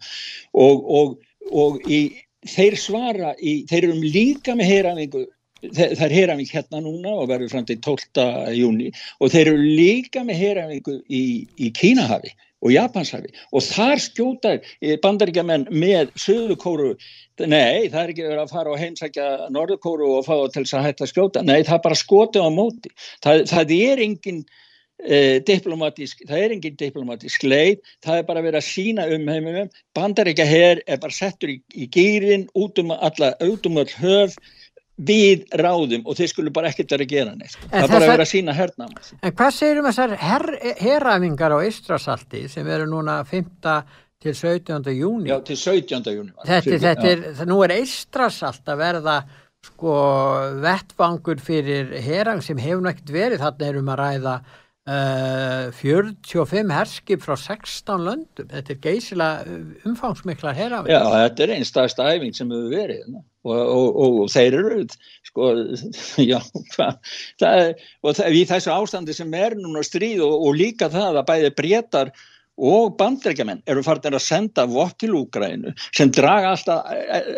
Og, 0.53 0.85
og, 1.01 1.17
og 1.53 1.81
í, 1.91 2.03
þeir 2.49 2.79
svara 2.81 3.35
í, 3.41 3.63
þeir 3.71 3.91
eru 3.91 3.99
líka 4.03 4.57
með 4.59 4.73
heyrafingu 4.73 5.27
það 5.73 6.03
er 6.05 6.13
heyrafingu 6.13 6.53
hérna 6.53 6.81
núna 6.85 7.13
og 7.23 7.29
verður 7.31 7.55
fram 7.55 7.69
til 7.69 7.79
12. 7.81 8.25
júni 8.53 8.91
og 9.21 9.31
þeir 9.33 9.55
eru 9.55 9.63
líka 9.65 10.25
með 10.27 10.43
heyrafingu 10.43 10.99
í, 11.09 11.23
í 11.57 11.71
Kínahafi 11.73 12.35
og 12.65 12.73
Japanshafi. 12.73 13.31
Og 13.53 13.65
þar 13.65 14.01
skjóta 14.01 14.55
bandaríkjaman 15.05 15.69
með 15.73 16.13
Suðukóru 16.21 16.95
nei, 17.45 17.91
það 17.93 18.01
er 18.01 18.13
ekki 18.13 18.27
verið 18.27 18.43
að 18.45 18.55
fara 18.55 18.73
og 18.73 18.81
heimsækja 18.81 19.31
Norðukóru 19.55 20.11
og 20.19 20.29
fá 20.29 20.37
til 20.53 20.65
þess 20.65 20.79
að 20.79 20.87
hætta 20.89 21.07
að 21.07 21.13
skjóta. 21.13 21.45
Nei, 21.45 21.59
það 21.67 21.77
er 21.77 21.83
bara 21.89 22.01
skotið 22.01 22.47
á 22.47 22.51
móti. 22.55 22.95
Það, 23.25 23.45
það 23.53 23.75
er 23.79 24.05
engin 24.07 24.45
Uh, 25.05 25.41
diplomatísk, 25.43 26.21
það 26.25 26.39
er 26.39 26.53
engin 26.55 26.77
diplomatísk 26.79 27.43
leið, 27.45 27.81
það 28.07 28.21
er 28.21 28.27
bara 28.29 28.43
verið 28.45 28.61
að 28.61 28.69
sína 28.69 29.07
um 29.11 29.27
heiminum, 29.29 29.73
bandaríkja 29.93 30.47
her 30.49 30.81
er 30.87 31.01
bara 31.03 31.13
settur 31.13 31.51
í, 31.51 31.57
í 31.75 31.89
gýrin 31.93 32.47
út 32.57 32.79
um 32.81 32.95
alla, 32.95 33.33
út 33.43 33.67
um 33.69 33.83
all 33.83 33.91
höf 33.99 34.39
við 34.95 35.43
ráðum 35.59 36.07
og 36.07 36.17
þeir 36.19 36.31
skulle 36.31 36.55
bara 36.55 36.71
ekkert 36.71 36.95
vera 36.95 37.05
að 37.05 37.11
gera 37.11 37.35
neitt, 37.35 37.57
sko. 37.57 37.67
En 37.67 37.75
það 37.75 37.83
er 37.83 37.93
bara 37.93 38.05
að 38.07 38.13
vera 38.13 38.27
að 38.29 38.31
sína 38.31 38.55
hernam 38.55 38.97
En 39.19 39.35
hvað 39.35 39.53
segir 39.59 39.83
um 39.83 39.89
þessar 39.91 40.17
her, 40.23 40.47
herræfingar 40.87 41.59
á 41.59 41.59
Ístrasalti 41.67 42.47
sem 42.55 42.73
eru 42.79 42.87
núna 42.89 43.21
5. 43.27 43.73
til 44.23 44.35
17. 44.39 44.93
júni? 44.95 45.29
já, 45.29 45.41
til 45.45 45.59
17. 45.59 46.13
júni 46.15 46.33
þetta, 46.47 46.79
þetta 46.87 47.09
er, 47.11 47.47
nú 47.51 47.59
er 47.67 47.75
Ístrasalt 47.83 48.71
að 48.71 48.85
verða 48.87 49.23
sko 49.65 49.95
vettvangur 50.63 51.41
fyrir 51.43 51.97
herang 52.05 52.45
sem 52.45 52.61
hefur 52.61 52.85
nú 52.85 52.93
ekkert 52.93 53.11
verið, 53.11 53.43
þarna 53.43 53.73
erum 53.73 53.91
að 53.91 54.05
ræða 54.05 54.35
uh, 54.89 55.71
45 55.73 56.73
herskip 56.75 57.23
frá 57.25 57.37
16 57.41 58.05
löndum, 58.05 58.51
þetta 58.51 58.75
er 58.75 58.83
geysila 58.85 59.29
umfangsmiklar 59.89 60.57
herafing. 60.59 60.93
Já, 60.93 61.03
þetta 61.15 61.47
er 61.47 61.55
einn 61.57 61.69
staðst 61.69 62.03
æfing 62.03 62.37
sem 62.37 62.53
hefur 62.53 62.75
verið 62.75 63.01
hérna. 63.03 63.25
og, 63.45 63.57
og, 63.61 63.89
og, 63.89 64.21
og 64.25 64.31
þeir 64.33 64.59
eru 64.61 64.85
sko, 65.31 65.51
já, 66.33 66.39
það 66.77 67.65
er, 67.65 67.75
og 68.03 68.21
það, 68.21 68.39
í 68.39 68.45
þessu 68.53 68.75
ástandi 68.75 69.17
sem 69.17 69.35
er 69.39 69.59
núna 69.59 69.85
stríð 69.87 70.25
og, 70.27 70.53
líka 70.59 70.91
það 70.93 71.21
að 71.21 71.29
bæði 71.33 71.53
breytar 71.59 72.15
og 72.55 72.93
bandreikamenn 72.99 73.65
eru 73.67 73.83
farin 73.83 74.15
að 74.15 74.23
senda 74.23 74.65
vott 74.71 74.95
til 75.03 75.17
Úgrænu 75.19 75.73
sem 75.97 76.13
draga 76.15 76.53
alltaf 76.55 76.87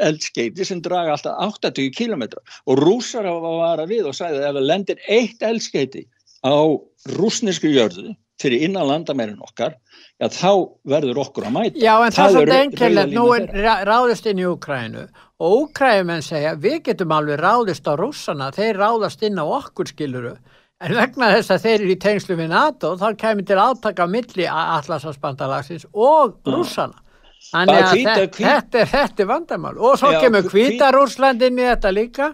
eldskeiti 0.04 0.66
sem 0.68 0.82
draga 0.84 1.14
alltaf 1.14 1.38
80 1.64 1.88
km 1.96 2.26
og 2.66 2.82
rúsar 2.82 3.24
hafa 3.24 3.52
að 3.52 3.62
vara 3.62 3.86
við 3.88 4.10
og 4.10 4.18
sagði 4.18 4.42
að 4.42 4.48
ef 4.50 4.58
það 4.58 4.68
lendir 4.70 5.00
eitt 5.08 5.46
eldskeiti 5.48 6.04
á 6.44 6.56
rúsnesku 7.16 7.70
jörðu 7.70 8.14
fyrir 8.40 8.66
innan 8.66 8.86
landamærin 8.88 9.38
okkar 9.40 9.74
já 10.20 10.28
þá 10.28 10.50
verður 10.88 11.22
okkur 11.22 11.46
að 11.48 11.54
mæta. 11.54 11.78
Já 11.80 11.94
en 12.04 12.12
það 12.12 12.26
er 12.26 12.26
eru 12.26 12.34
svolítið 12.36 12.60
einkennilegt, 12.60 13.14
nú 13.16 13.24
er 13.36 13.86
ráðist 13.88 14.26
inn 14.30 14.42
í 14.42 14.46
Úkrænu 14.50 15.06
og 15.40 15.56
Úkrænumenn 15.62 16.24
segja 16.24 16.52
við 16.60 16.82
getum 16.90 17.14
alveg 17.16 17.40
ráðist 17.40 17.88
á 17.88 17.92
rússana, 17.96 18.50
þeir 18.52 18.80
ráðast 18.82 19.24
inn 19.24 19.40
á 19.40 19.44
okkur 19.44 19.88
skiluru 19.92 20.34
en 20.84 20.92
vegna 20.92 21.30
þess 21.32 21.54
að 21.54 21.62
þeir 21.64 21.78
eru 21.80 21.92
í 21.94 21.98
tengslu 22.04 22.36
við 22.36 22.50
NATO 22.52 22.92
þá 23.00 23.06
kemur 23.16 23.46
til 23.48 23.56
átaka 23.60 24.06
milli 24.10 24.48
Atlasarspandalagsins 24.48 25.86
og 25.94 26.36
rússana. 26.44 26.98
Þannig 27.46 27.76
að 27.78 27.90
þetta, 27.94 28.80
er, 28.80 28.88
þetta 28.90 29.22
er 29.22 29.28
vandamál. 29.30 29.76
Og 29.78 29.98
svo 30.00 30.10
Já, 30.12 30.20
kemur 30.24 30.48
hvít- 30.48 30.72
hvíta 30.76 30.88
Rússland 30.92 31.42
inn 31.46 31.60
í 31.60 31.66
þetta 31.68 31.92
líka. 31.94 32.32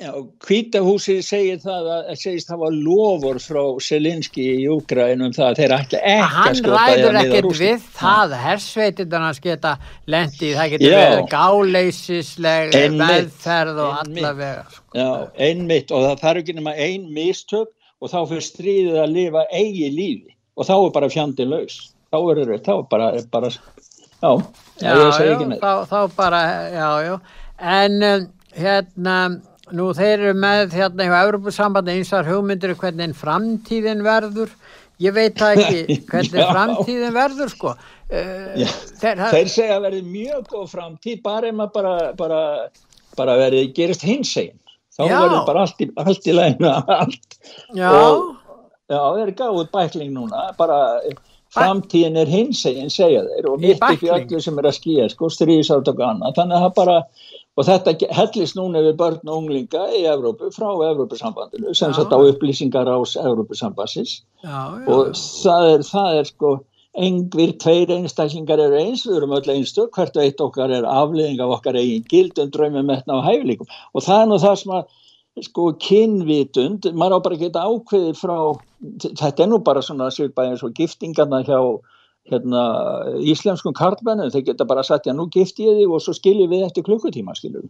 Já, 0.00 0.14
Hvítahúsið 0.46 1.18
segir 1.20 1.58
það 1.60 1.88
að 1.92 2.06
segist 2.16 2.48
það 2.48 2.60
var 2.62 2.76
lofur 2.86 3.38
frá 3.44 3.60
Selinski 3.84 4.44
í 4.62 4.68
Úgræn 4.72 5.20
um 5.26 5.34
það 5.36 5.48
að 5.50 5.58
þeir 5.58 5.74
ætla 5.76 5.98
ekki 6.00 6.22
að 6.22 6.32
Hann 6.36 6.56
skjóta 6.56 6.78
ræður 6.78 7.00
eða 7.02 7.10
miða 7.10 7.24
ekkert 7.26 7.58
við 7.60 7.82
það, 7.98 8.32
hersveitirnar 8.44 9.26
hans 9.26 9.42
geta 9.44 9.72
lendið, 10.14 10.54
það 10.56 10.72
getur 10.72 10.94
Já. 10.94 11.02
verið 11.02 11.28
gáleysisleg 11.34 12.78
Einmitt. 12.80 13.02
meðferð 13.02 13.82
og 13.84 13.98
allavega. 14.00 14.64
Sko. 14.72 14.86
Já, 14.96 15.10
einmitt 15.50 15.92
og 15.92 16.06
það 16.06 16.24
þarf 16.24 16.42
ekki 16.44 16.56
nema 16.56 16.74
ein 16.86 17.06
mistök 17.18 17.68
og 18.00 18.14
þá 18.14 18.18
fyrir 18.32 18.48
stríðið 18.48 18.98
að 19.04 19.14
lifa 19.18 19.44
eigi 19.52 19.92
lífi 19.98 20.34
og 20.56 20.70
þá 20.70 20.74
er 20.78 20.90
bara 20.96 21.12
fjandi 21.12 21.48
laus. 21.50 21.78
Þá 22.08 22.18
er 22.32 22.42
það, 22.64 22.82
bara, 22.88 23.12
bara 23.30 23.52
já, 23.52 24.32
já, 24.80 24.96
ekki 25.28 25.52
með. 25.52 25.60
þá, 25.60 25.86
þá 25.92 26.16
bara, 26.16 26.42
já, 26.72 26.88
já. 27.04 27.14
En 27.60 28.02
um, 28.02 28.26
hérna, 28.56 29.16
nú 29.76 29.90
þeir 29.96 30.12
eru 30.16 30.34
með 30.38 30.76
hérna 30.78 31.06
hjá 31.08 31.16
Európusambandi 31.20 31.96
einsar 31.98 32.28
hugmyndir 32.28 32.74
um 32.74 32.80
hvernig 32.80 33.16
framtíðin 33.18 34.04
verður. 34.06 34.52
Ég 35.00 35.16
veit 35.16 35.38
það 35.40 35.62
ekki 35.64 35.96
hvernig 36.10 36.52
framtíðin 36.52 37.16
verður, 37.16 37.52
sko. 37.52 37.74
Uh, 38.10 38.66
þeir, 39.00 39.22
Þeir 39.30 39.52
segja 39.52 39.78
að 39.78 39.86
verði 39.86 40.02
mjög 40.10 40.48
góð 40.50 40.66
framtíð 40.74 41.22
bara 41.24 41.50
ef 41.50 41.56
maður 41.60 41.74
bara, 41.76 41.94
bara, 42.18 42.40
bara 43.20 43.38
verði 43.38 43.64
gerist 43.76 44.04
hins 44.06 44.34
einn. 44.40 44.58
Þá 44.96 45.02
Já. 45.06 45.16
verður 45.22 45.46
bara 45.46 45.64
allt 45.64 45.80
í, 45.80 45.90
allt 46.02 46.26
í 46.28 46.36
lægna 46.36 46.76
allt. 46.98 47.40
já, 47.72 47.88
og 47.88 48.34
já, 48.90 48.98
þeir 48.98 49.22
eru 49.22 49.36
gáðið 49.38 49.68
bækling 49.76 50.14
núna 50.16 50.48
bara 50.58 50.80
framtíðin 51.54 52.18
er 52.20 52.30
hins 52.30 52.62
eginn 52.68 52.92
segja 52.92 53.22
þeir 53.26 53.48
og 53.50 53.62
mitt 53.62 53.82
ekki 53.82 54.10
öllu 54.14 54.40
sem 54.42 54.58
er 54.60 54.68
að 54.70 54.76
skýja 54.76 55.08
sko, 55.10 55.30
stríðsátt 55.32 55.90
og 55.90 56.02
annað 56.06 56.36
þannig 56.38 56.58
að 56.58 56.64
það 56.66 56.74
bara 56.76 56.96
og 57.58 57.66
þetta 57.66 57.94
hellist 58.14 58.56
núna 58.56 58.82
við 58.84 58.96
börn 59.00 59.20
og 59.26 59.42
unglinga 59.42 59.86
í 59.96 60.04
Evrópu 60.08 60.52
frá 60.54 60.68
Evrópusambandinu 60.90 61.74
sem 61.74 61.94
sagt 61.96 62.14
á 62.14 62.18
upplýsingar 62.18 62.88
ás 62.88 63.16
já. 64.44 64.60
og 64.86 65.14
það 65.16 65.70
er, 65.74 65.86
það 65.90 66.18
er 66.18 66.24
sko 66.30 66.52
engvir 66.94 67.52
tveir 67.62 67.92
einstaklingar 67.94 68.58
eru 68.58 68.78
eins 68.80 69.04
við 69.06 69.20
erum 69.20 69.34
öll 69.36 69.52
einstök, 69.54 69.92
hvert 69.94 70.16
og 70.16 70.24
eitt 70.24 70.40
okkar 70.42 70.72
er 70.74 70.88
afleðing 70.88 71.38
af 71.42 71.54
okkar 71.58 71.78
eigin 71.78 72.06
gildum, 72.10 72.50
draumum, 72.50 72.86
metna 72.86 73.20
og 73.20 73.26
hæfileikum. 73.28 73.70
Og 73.94 74.02
það 74.02 74.22
er 74.22 74.26
nú 74.30 74.40
það 74.42 74.56
sem 74.62 74.74
að 74.74 75.44
sko 75.46 75.68
kynvitund, 75.80 76.90
maður 76.98 77.22
á 77.22 77.26
bara 77.26 77.40
geta 77.40 77.62
ákveðið 77.62 78.18
frá, 78.18 78.36
þetta 79.06 79.44
er 79.44 79.50
nú 79.52 79.60
bara 79.62 79.84
svona 79.86 80.10
svipað 80.10 80.50
eins 80.50 80.64
og 80.66 80.74
giftingarna 80.74 81.44
hjá 81.46 81.60
hérna 82.30 82.62
íslenskum 83.32 83.74
karlmennum, 83.76 84.30
þeir 84.34 84.46
geta 84.52 84.66
bara 84.68 84.84
sagt, 84.86 85.06
já 85.06 85.14
nú 85.16 85.28
gifti 85.32 85.66
ég 85.66 85.82
þig 85.82 85.96
og 85.96 86.04
svo 86.04 86.14
skiljum 86.16 86.50
við 86.52 86.66
eftir 86.68 86.86
klukkutíma 86.86 87.36
skiljum 87.38 87.68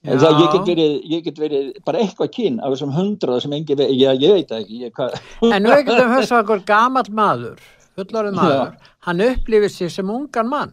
Já. 0.00 0.14
það 0.16 0.38
ég 0.40 0.52
get, 0.54 0.68
verið, 0.70 0.92
ég 1.12 1.24
get 1.26 1.38
verið 1.40 1.64
bara 1.84 2.00
eitthvað 2.00 2.30
kyn 2.32 2.54
af 2.64 2.72
þessum 2.72 2.92
hundrað 2.96 3.42
sem 3.44 3.52
engi 3.52 3.74
veit, 3.76 3.90
já 4.00 4.14
ég 4.16 4.32
veit 4.38 4.54
ekki 4.56 4.78
ég, 4.86 5.00
En 5.44 5.60
nú 5.60 5.74
ekkert 5.74 6.06
um 6.06 6.14
þess 6.14 6.32
að 6.32 6.40
okkur 6.46 6.62
gamall 6.70 7.10
maður, 7.12 7.58
fullorðið 8.00 8.38
maður, 8.38 8.70
hann 9.04 9.20
upplifir 9.26 9.74
sig 9.74 9.92
sem 9.92 10.12
ungan 10.14 10.48
mann. 10.48 10.72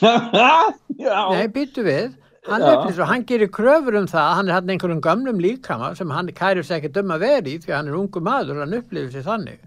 já, 0.00 1.18
Nei, 1.28 1.44
býtu 1.52 1.84
við. 1.84 2.14
Hann 2.48 2.64
Já. 2.64 2.70
upplifir 2.72 2.96
sig, 2.96 3.10
hann 3.12 3.26
gerir 3.28 3.52
kröfur 3.52 4.00
um 4.00 4.08
það, 4.08 4.32
hann 4.38 4.48
er 4.48 4.56
hann 4.56 4.72
einhverjum 4.72 5.04
gamlum 5.04 5.44
líkama 5.44 5.92
sem 6.00 6.16
hann 6.16 6.32
kærir 6.32 6.64
sig 6.64 6.78
ekki 6.78 6.94
döma 6.96 7.20
verið 7.20 7.52
í 7.52 7.60
því 7.66 7.72
að 7.74 7.78
hann 7.82 7.92
er 7.92 8.00
ungu 8.00 8.24
maður 8.24 8.64
hann 8.64 8.76
upplifir 8.80 9.12
sig 9.12 9.28
þannig. 9.28 9.60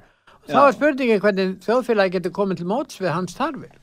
Þá 0.48 0.60
er 0.68 0.76
spurningin 0.78 1.20
hvernig 1.24 1.54
þjóðfélagi 1.66 2.16
getur 2.18 2.32
komið 2.38 2.62
til 2.62 2.68
móts 2.72 3.00
við 3.02 3.12
hans 3.14 3.36
þarfir. 3.36 3.76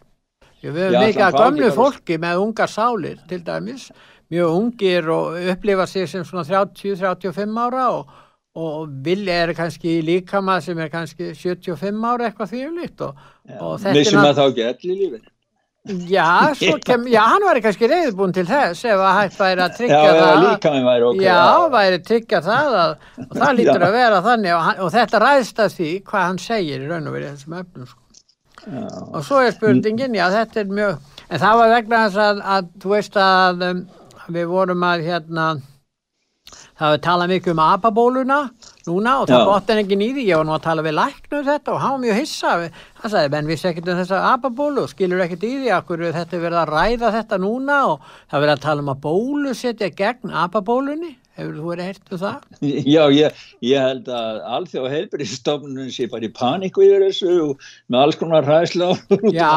Við 0.64 0.78
Já, 0.80 0.84
höfum 0.88 1.02
mikið 1.04 1.24
að 1.26 1.38
bara- 1.38 1.70
fólki 1.76 2.18
með 2.22 2.40
ungar 2.40 2.70
sálir 2.72 3.18
til 3.28 3.40
dæmis, 3.44 3.90
mjög 4.32 4.54
ungir 4.58 5.08
og 5.12 5.36
upplifa 5.52 5.86
sig 5.86 6.08
sem 6.08 6.24
svona 6.24 6.44
30-35 6.48 7.58
ára 7.60 7.88
og, 7.98 8.06
og 8.56 8.88
vilja 9.04 9.32
er 9.44 9.52
kannski 9.54 9.98
í 10.00 10.02
líkama 10.06 10.60
sem 10.62 10.78
er 10.78 10.88
kannski 10.88 11.34
75 11.34 12.00
ára 12.08 12.30
eitthvað 12.30 12.50
því 12.54 12.62
um 12.70 12.78
líkt 12.80 13.00
og, 13.04 13.14
og 13.60 13.78
þetta 13.82 13.90
er 13.90 13.98
missum 14.00 14.20
Já, 15.84 16.54
kem, 16.80 17.02
já, 17.12 17.20
hann 17.28 17.42
væri 17.44 17.60
kannski 17.60 17.88
reyðbúin 17.90 18.30
til 18.32 18.46
þess 18.48 18.86
ef 18.88 19.00
að 19.04 19.16
hægt 19.18 19.34
væri 19.36 19.60
að 19.60 19.74
tryggja 19.76 19.98
já, 20.00 20.12
það. 20.16 20.44
væri 20.86 21.04
okkur 21.08 21.24
Já, 21.26 21.40
væri 21.74 21.98
tryggja 22.08 22.40
það 22.46 22.76
að, 22.80 22.94
og 23.26 23.34
það 23.36 23.52
lítur 23.58 23.84
að 23.84 23.92
vera 23.98 24.22
þannig 24.24 24.54
og, 24.56 24.80
og 24.86 24.94
þetta 24.94 25.20
ræðst 25.20 25.60
að 25.60 25.74
því 25.76 25.90
hvað 26.08 26.24
hann 26.24 26.40
segir 26.40 26.86
í 26.86 26.88
raun 26.88 27.10
og 27.10 27.16
verið 27.18 27.34
þessum 27.34 27.58
öfnum 27.58 27.90
sko. 27.90 28.00
og 29.12 29.28
svo 29.28 29.42
er 29.44 29.52
spurningin, 29.58 30.16
já 30.16 30.24
þetta 30.32 30.62
er 30.62 30.72
mjög 30.80 31.20
en 31.28 31.44
það 31.44 31.60
var 31.60 31.74
vegna 31.74 32.00
þess 32.06 32.22
að, 32.24 32.42
að 32.56 32.72
þú 32.80 32.94
veist 32.94 33.20
að 33.26 33.68
um, 33.68 33.84
við 34.38 34.50
vorum 34.54 34.88
að 34.88 35.04
hérna 35.10 35.48
það 36.78 36.92
var 36.94 37.02
talað 37.06 37.32
mikið 37.34 37.52
um 37.54 37.62
apabóluna 37.64 38.38
núna 38.88 39.14
og 39.22 39.28
það 39.30 39.44
bótt 39.48 39.72
en 39.72 39.80
ekki 39.84 39.98
nýði. 40.00 40.26
Ég 40.28 40.40
var 40.40 40.48
nú 40.48 40.54
að 40.56 40.64
tala 40.66 40.84
við 40.84 40.96
læknu 40.98 41.40
um 41.40 41.48
þetta 41.48 41.74
og 41.74 41.82
hann 41.82 41.94
var 41.96 42.02
mjög 42.04 42.20
hissa. 42.20 42.54
Hann 43.00 43.12
sagði, 43.14 43.32
menn 43.34 43.50
vissi 43.50 43.68
ekkert 43.70 43.90
um 43.92 44.00
þessa 44.02 44.22
apabólu 44.34 44.86
skilur 44.90 45.24
ekkert 45.24 45.46
í 45.46 45.52
því 45.62 45.74
akkur 45.78 46.06
þetta 46.08 46.38
er 46.38 46.46
verið 46.46 46.62
að 46.62 46.72
ræða 46.74 47.12
þetta 47.18 47.40
núna 47.42 47.82
og 47.92 48.08
það 48.08 48.38
er 48.38 48.46
verið 48.46 48.56
að 48.56 48.64
tala 48.68 48.84
um 48.84 48.94
að 48.94 49.04
bólusetja 49.08 49.92
gegn 50.02 50.34
apabólunni 50.44 51.14
hefur 51.34 51.54
þú 51.58 51.64
verið 51.70 51.88
heyrt 51.90 52.12
um 52.14 52.20
það? 52.20 52.44
Já, 52.94 53.02
ég, 53.14 53.40
ég 53.66 53.82
held 53.88 54.10
að 54.14 54.40
alþjóð 54.56 54.88
heilbyrðistofnun 54.94 55.90
sé 55.94 56.06
bara 56.12 56.28
í 56.28 56.30
paníku 56.36 56.84
yfir 56.86 57.04
þessu 57.08 57.32
og 57.48 57.64
með 57.90 57.98
alls 58.04 58.18
konar 58.20 58.46
hræðsla 58.48 58.90
Já, 59.34 59.50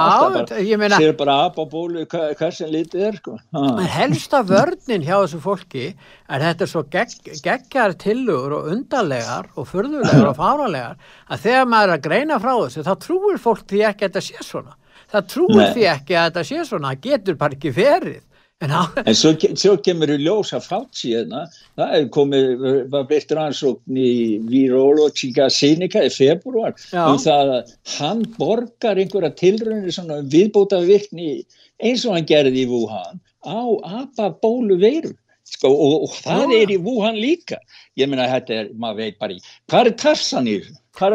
ég 0.66 0.82
meina- 0.82 0.98
Sér 1.02 1.14
bara 1.20 1.36
ap 1.46 1.60
á 1.62 1.66
bólu 1.70 2.06
hva- 2.10 2.32
hvað 2.40 2.56
sem 2.58 2.72
lítið 2.74 3.06
er 3.12 3.20
sko. 3.22 3.38
En 3.54 3.84
helsta 3.98 4.42
vörnin 4.48 5.06
hjá 5.06 5.16
þessu 5.24 5.42
fólki 5.44 5.86
er 5.94 6.44
þetta 6.48 6.68
svo 6.72 6.84
gegg, 6.92 7.14
geggjar 7.46 7.94
tillugur 8.02 8.58
og 8.60 8.72
undarlegar 8.74 9.50
og 9.56 9.70
furðulegar 9.70 10.32
og 10.32 10.38
fáralegar 10.40 10.98
að 11.30 11.46
þegar 11.46 11.70
maður 11.72 11.94
er 11.94 11.98
að 12.00 12.06
greina 12.10 12.40
frá 12.44 12.54
þessu 12.66 12.84
þá 12.88 12.94
trúir 13.06 13.40
fólk 13.42 13.66
því 13.70 13.84
ekki 13.92 14.08
að 14.08 14.10
þetta 14.12 14.26
sé 14.28 14.44
svona. 14.50 14.76
Það 15.08 15.28
trúir 15.32 15.62
Nei. 15.62 15.74
því 15.78 15.84
ekki 15.94 16.16
að 16.20 16.26
þetta 16.32 16.42
sé 16.50 16.64
svona, 16.68 16.90
það 16.92 17.06
getur 17.08 17.38
bara 17.40 17.56
ekki 17.56 17.72
verið. 17.78 18.24
En 18.66 18.72
En 19.06 19.14
svo, 19.14 19.34
svo 19.54 19.76
kemur 19.86 20.10
í 20.10 20.18
ljós 20.24 20.50
að 20.58 20.66
Fauci 20.66 21.12
hérna, 21.14 21.44
það 21.78 21.92
er 21.98 22.08
komið, 22.16 22.64
var 22.90 23.04
byrkt 23.12 23.34
rannsókn 23.38 24.00
í 24.02 24.14
Virologica 24.50 25.46
Sinica 25.54 26.02
í 26.02 26.10
februar 26.10 26.74
Já. 26.90 27.04
um 27.06 27.20
það 27.22 27.52
að 27.58 27.76
hann 28.00 28.24
borgar 28.40 28.98
einhverja 28.98 29.30
tilraunir 29.38 29.94
svona 29.94 30.24
viðbóta 30.26 30.82
virkni 30.88 31.44
eins 31.78 32.08
og 32.08 32.18
hann 32.18 32.26
gerði 32.26 32.66
í 32.66 32.72
Wuhan 32.72 33.22
á 33.46 33.62
apabólu 34.02 34.80
veiru. 34.82 35.14
Sko, 35.48 35.70
og, 35.70 36.10
og 36.10 36.18
það 36.26 36.50
Já. 36.50 36.58
er 36.58 36.74
í 36.74 36.80
Wuhan 36.82 37.22
líka. 37.22 37.62
Ég 37.96 38.10
meina 38.10 38.26
þetta 38.34 38.58
er, 38.58 38.74
maður 38.74 39.04
veit 39.04 39.22
bara 39.22 39.38
í, 39.38 39.40
hvað 39.70 39.92
er 39.94 39.98
tassan 40.02 40.50
í 40.50 40.58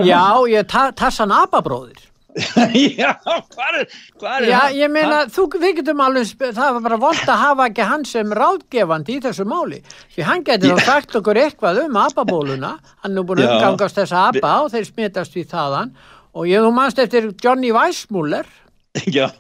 já, 0.06 0.22
hann? 0.30 0.46
ég 0.54 0.70
ta 0.70 0.86
tassan 0.94 1.34
apabróðir. 1.34 2.11
já, 3.02 3.10
hvað 3.52 3.74
er, 3.76 3.82
hvað 4.16 4.36
er 4.38 4.46
Já, 4.48 4.60
ég 4.72 4.92
meina, 4.92 5.18
þú, 5.32 5.44
við 5.60 5.74
getum 5.80 6.00
alveg, 6.00 6.30
það 6.40 6.78
var 6.78 6.84
bara 6.86 6.98
vond 7.02 7.26
að 7.28 7.42
hafa 7.42 7.66
ekki 7.68 7.88
hann 7.90 8.06
sem 8.08 8.32
ráðgefandi 8.38 9.18
í 9.18 9.22
þessu 9.26 9.44
máli. 9.48 9.82
Því 10.14 10.26
hann 10.28 10.46
getur 10.46 10.78
þá 10.78 10.86
sagt 10.86 11.18
okkur 11.20 11.42
eitthvað 11.42 11.82
um 11.84 11.98
apabóluna, 12.00 12.72
hann 13.04 13.20
er 13.20 13.28
búin 13.28 13.44
að 13.44 13.52
umgangast 13.58 14.00
þessa 14.00 14.26
apa 14.30 14.54
og 14.64 14.72
þeir 14.72 14.88
smitast 14.88 15.36
við 15.36 15.50
þaðan. 15.52 15.92
Og 16.32 16.48
ég 16.48 16.64
þú 16.64 16.72
manst 16.72 17.02
eftir 17.02 17.28
Johnny 17.44 17.74
Weissmuller, 17.76 18.48
Já, 19.16 19.30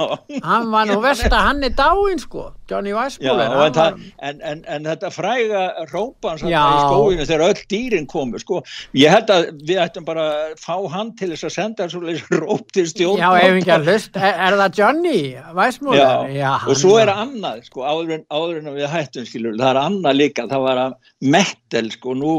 hann 0.42 0.70
var 0.72 0.86
nú 0.88 0.94
vest 1.04 1.26
að 1.28 1.42
hann 1.44 1.58
er 1.66 1.74
dáinn 1.76 2.20
sko, 2.20 2.46
Johnny 2.70 2.88
Já, 2.88 2.96
Weissmuller. 2.96 3.50
og 3.52 3.64
en, 3.66 3.74
það, 3.76 3.98
var, 3.98 4.06
en, 4.28 4.38
en, 4.48 4.62
en 4.64 4.88
þetta 4.88 5.10
fræga 5.12 5.64
rópan 5.90 6.40
sem 6.40 6.48
Já. 6.48 6.62
í 6.62 6.78
skóinu 6.86 7.26
þegar 7.28 7.44
öll 7.50 7.60
dýrin 7.68 8.08
komu 8.08 8.40
sko, 8.40 8.62
ég 8.96 9.12
held 9.12 9.32
að 9.34 9.50
við 9.68 9.82
ættum 9.84 10.08
bara 10.08 10.24
að 10.30 10.56
fá 10.62 10.72
hann 10.94 11.12
til 11.20 11.28
þess 11.34 11.50
að 11.50 11.54
senda 11.58 11.90
svo 11.92 12.16
róp 12.40 12.72
til 12.72 12.86
stjórn 12.88 13.20
já, 13.20 13.28
ef 13.42 13.60
ekki 13.60 13.74
að 13.76 13.88
hlust, 13.90 14.16
er, 14.16 14.40
er 14.48 14.58
það 14.62 14.80
Johnny 14.80 15.20
Weissmuller? 15.60 16.32
Já, 16.32 16.52
og 16.56 16.80
svo 16.80 16.96
er 17.02 17.12
annað 17.12 17.64
sko, 17.68 17.84
áður, 17.84 18.16
en, 18.16 18.28
áður 18.32 18.62
en 18.62 18.76
við 18.78 18.92
hættum 18.94 19.28
skilur, 19.28 19.60
það 19.60 19.74
er 19.74 19.82
annað 19.84 20.20
líka, 20.22 20.48
það 20.48 20.68
var 20.70 20.86
að 20.86 21.00
mettel 21.36 21.90
sko, 21.92 22.16
nú 22.16 22.38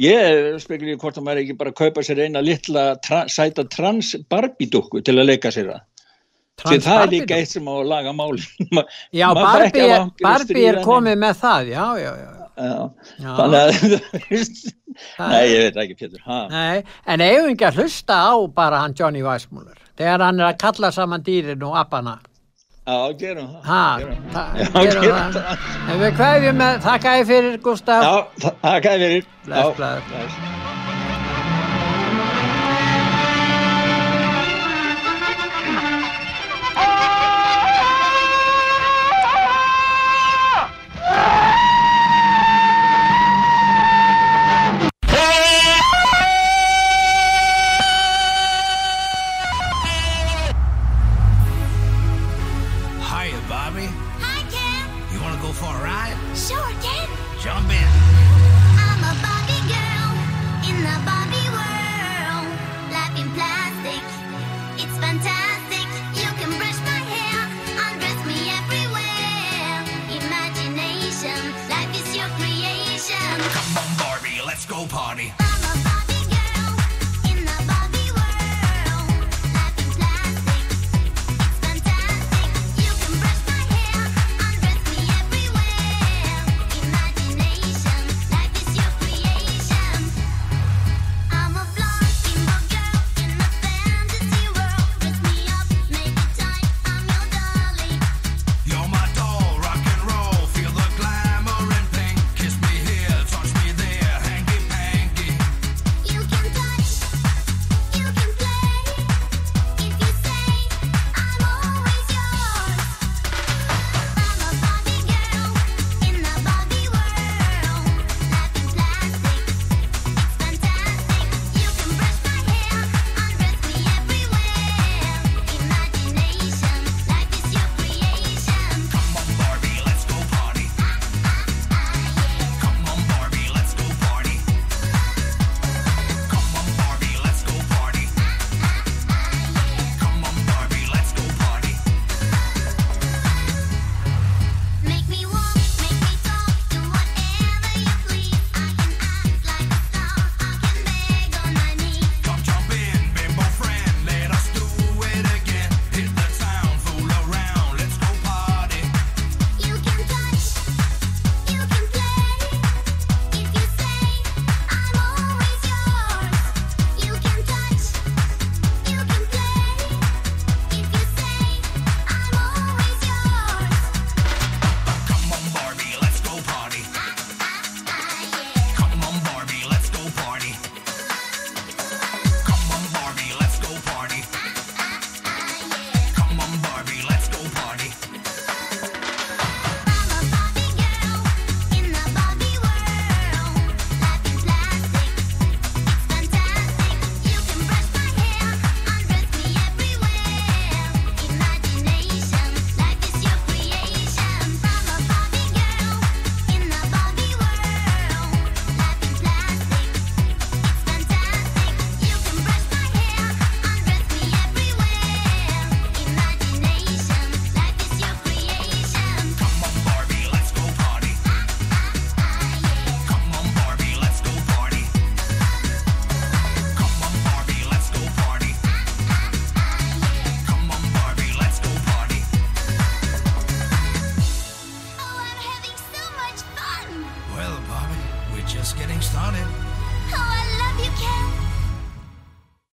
ég 0.00 0.60
spekli 0.60 0.94
hvort 1.00 1.16
að 1.16 1.24
maður 1.24 1.42
ekki 1.42 1.56
bara 1.60 1.72
kaupa 1.76 2.04
sér 2.04 2.22
eina 2.24 2.44
litla 2.44 2.90
tra, 3.04 3.24
sæta 3.32 3.64
trans 3.68 4.12
barbidukku 4.28 5.00
til 5.04 5.16
að 5.16 5.32
leika 5.32 5.52
sér 5.52 5.72
það 5.72 5.86
Því 6.64 6.78
það 6.84 7.02
er 7.04 7.10
líka 7.14 7.38
eitt 7.40 7.52
sem 7.54 7.68
á 7.70 7.72
að 7.74 7.88
laga 7.90 8.12
málin. 8.16 8.44
Já, 9.20 9.26
Barbie, 9.36 9.86
er- 9.86 10.06
Barbie 10.22 10.66
er 10.70 10.80
komið 10.84 11.18
með 11.24 11.40
það, 11.40 11.72
já, 11.72 11.86
já, 12.04 12.12
já. 12.20 12.30
Já, 12.60 12.90
Já. 13.24 13.30
þannig 13.38 13.60
að, 13.60 13.70
nei, 15.30 15.44
ég 15.48 15.62
veit 15.64 15.78
ekki, 15.80 15.94
Pétur. 16.02 16.24
Nei, 16.52 16.82
en 17.08 17.22
eigum 17.24 17.54
ekki 17.54 17.68
að 17.70 17.78
hlusta 17.80 18.18
á 18.20 18.34
bara 18.52 18.82
hann 18.82 18.96
Johnny 18.98 19.22
Weissmuller 19.24 19.78
þegar 19.96 20.26
hann 20.26 20.42
er 20.42 20.50
að 20.50 20.58
kalla 20.60 20.90
saman 20.92 21.24
dýrin 21.24 21.64
og 21.64 21.78
appana. 21.80 22.18
Já, 22.84 22.98
gerum 23.20 23.48
það. 23.64 24.04
En 25.88 26.00
við 26.00 26.14
kveðjum 26.18 26.60
með, 26.60 26.78
þakka 26.84 27.16
ég 27.20 27.28
fyrir, 27.28 27.58
Gustaf. 27.64 28.02
Já, 28.04 28.16
verið. 28.84 29.28
Bless, 29.46 29.60
Já, 29.60 29.76
bless. 29.76 30.08
bless. 30.10 30.79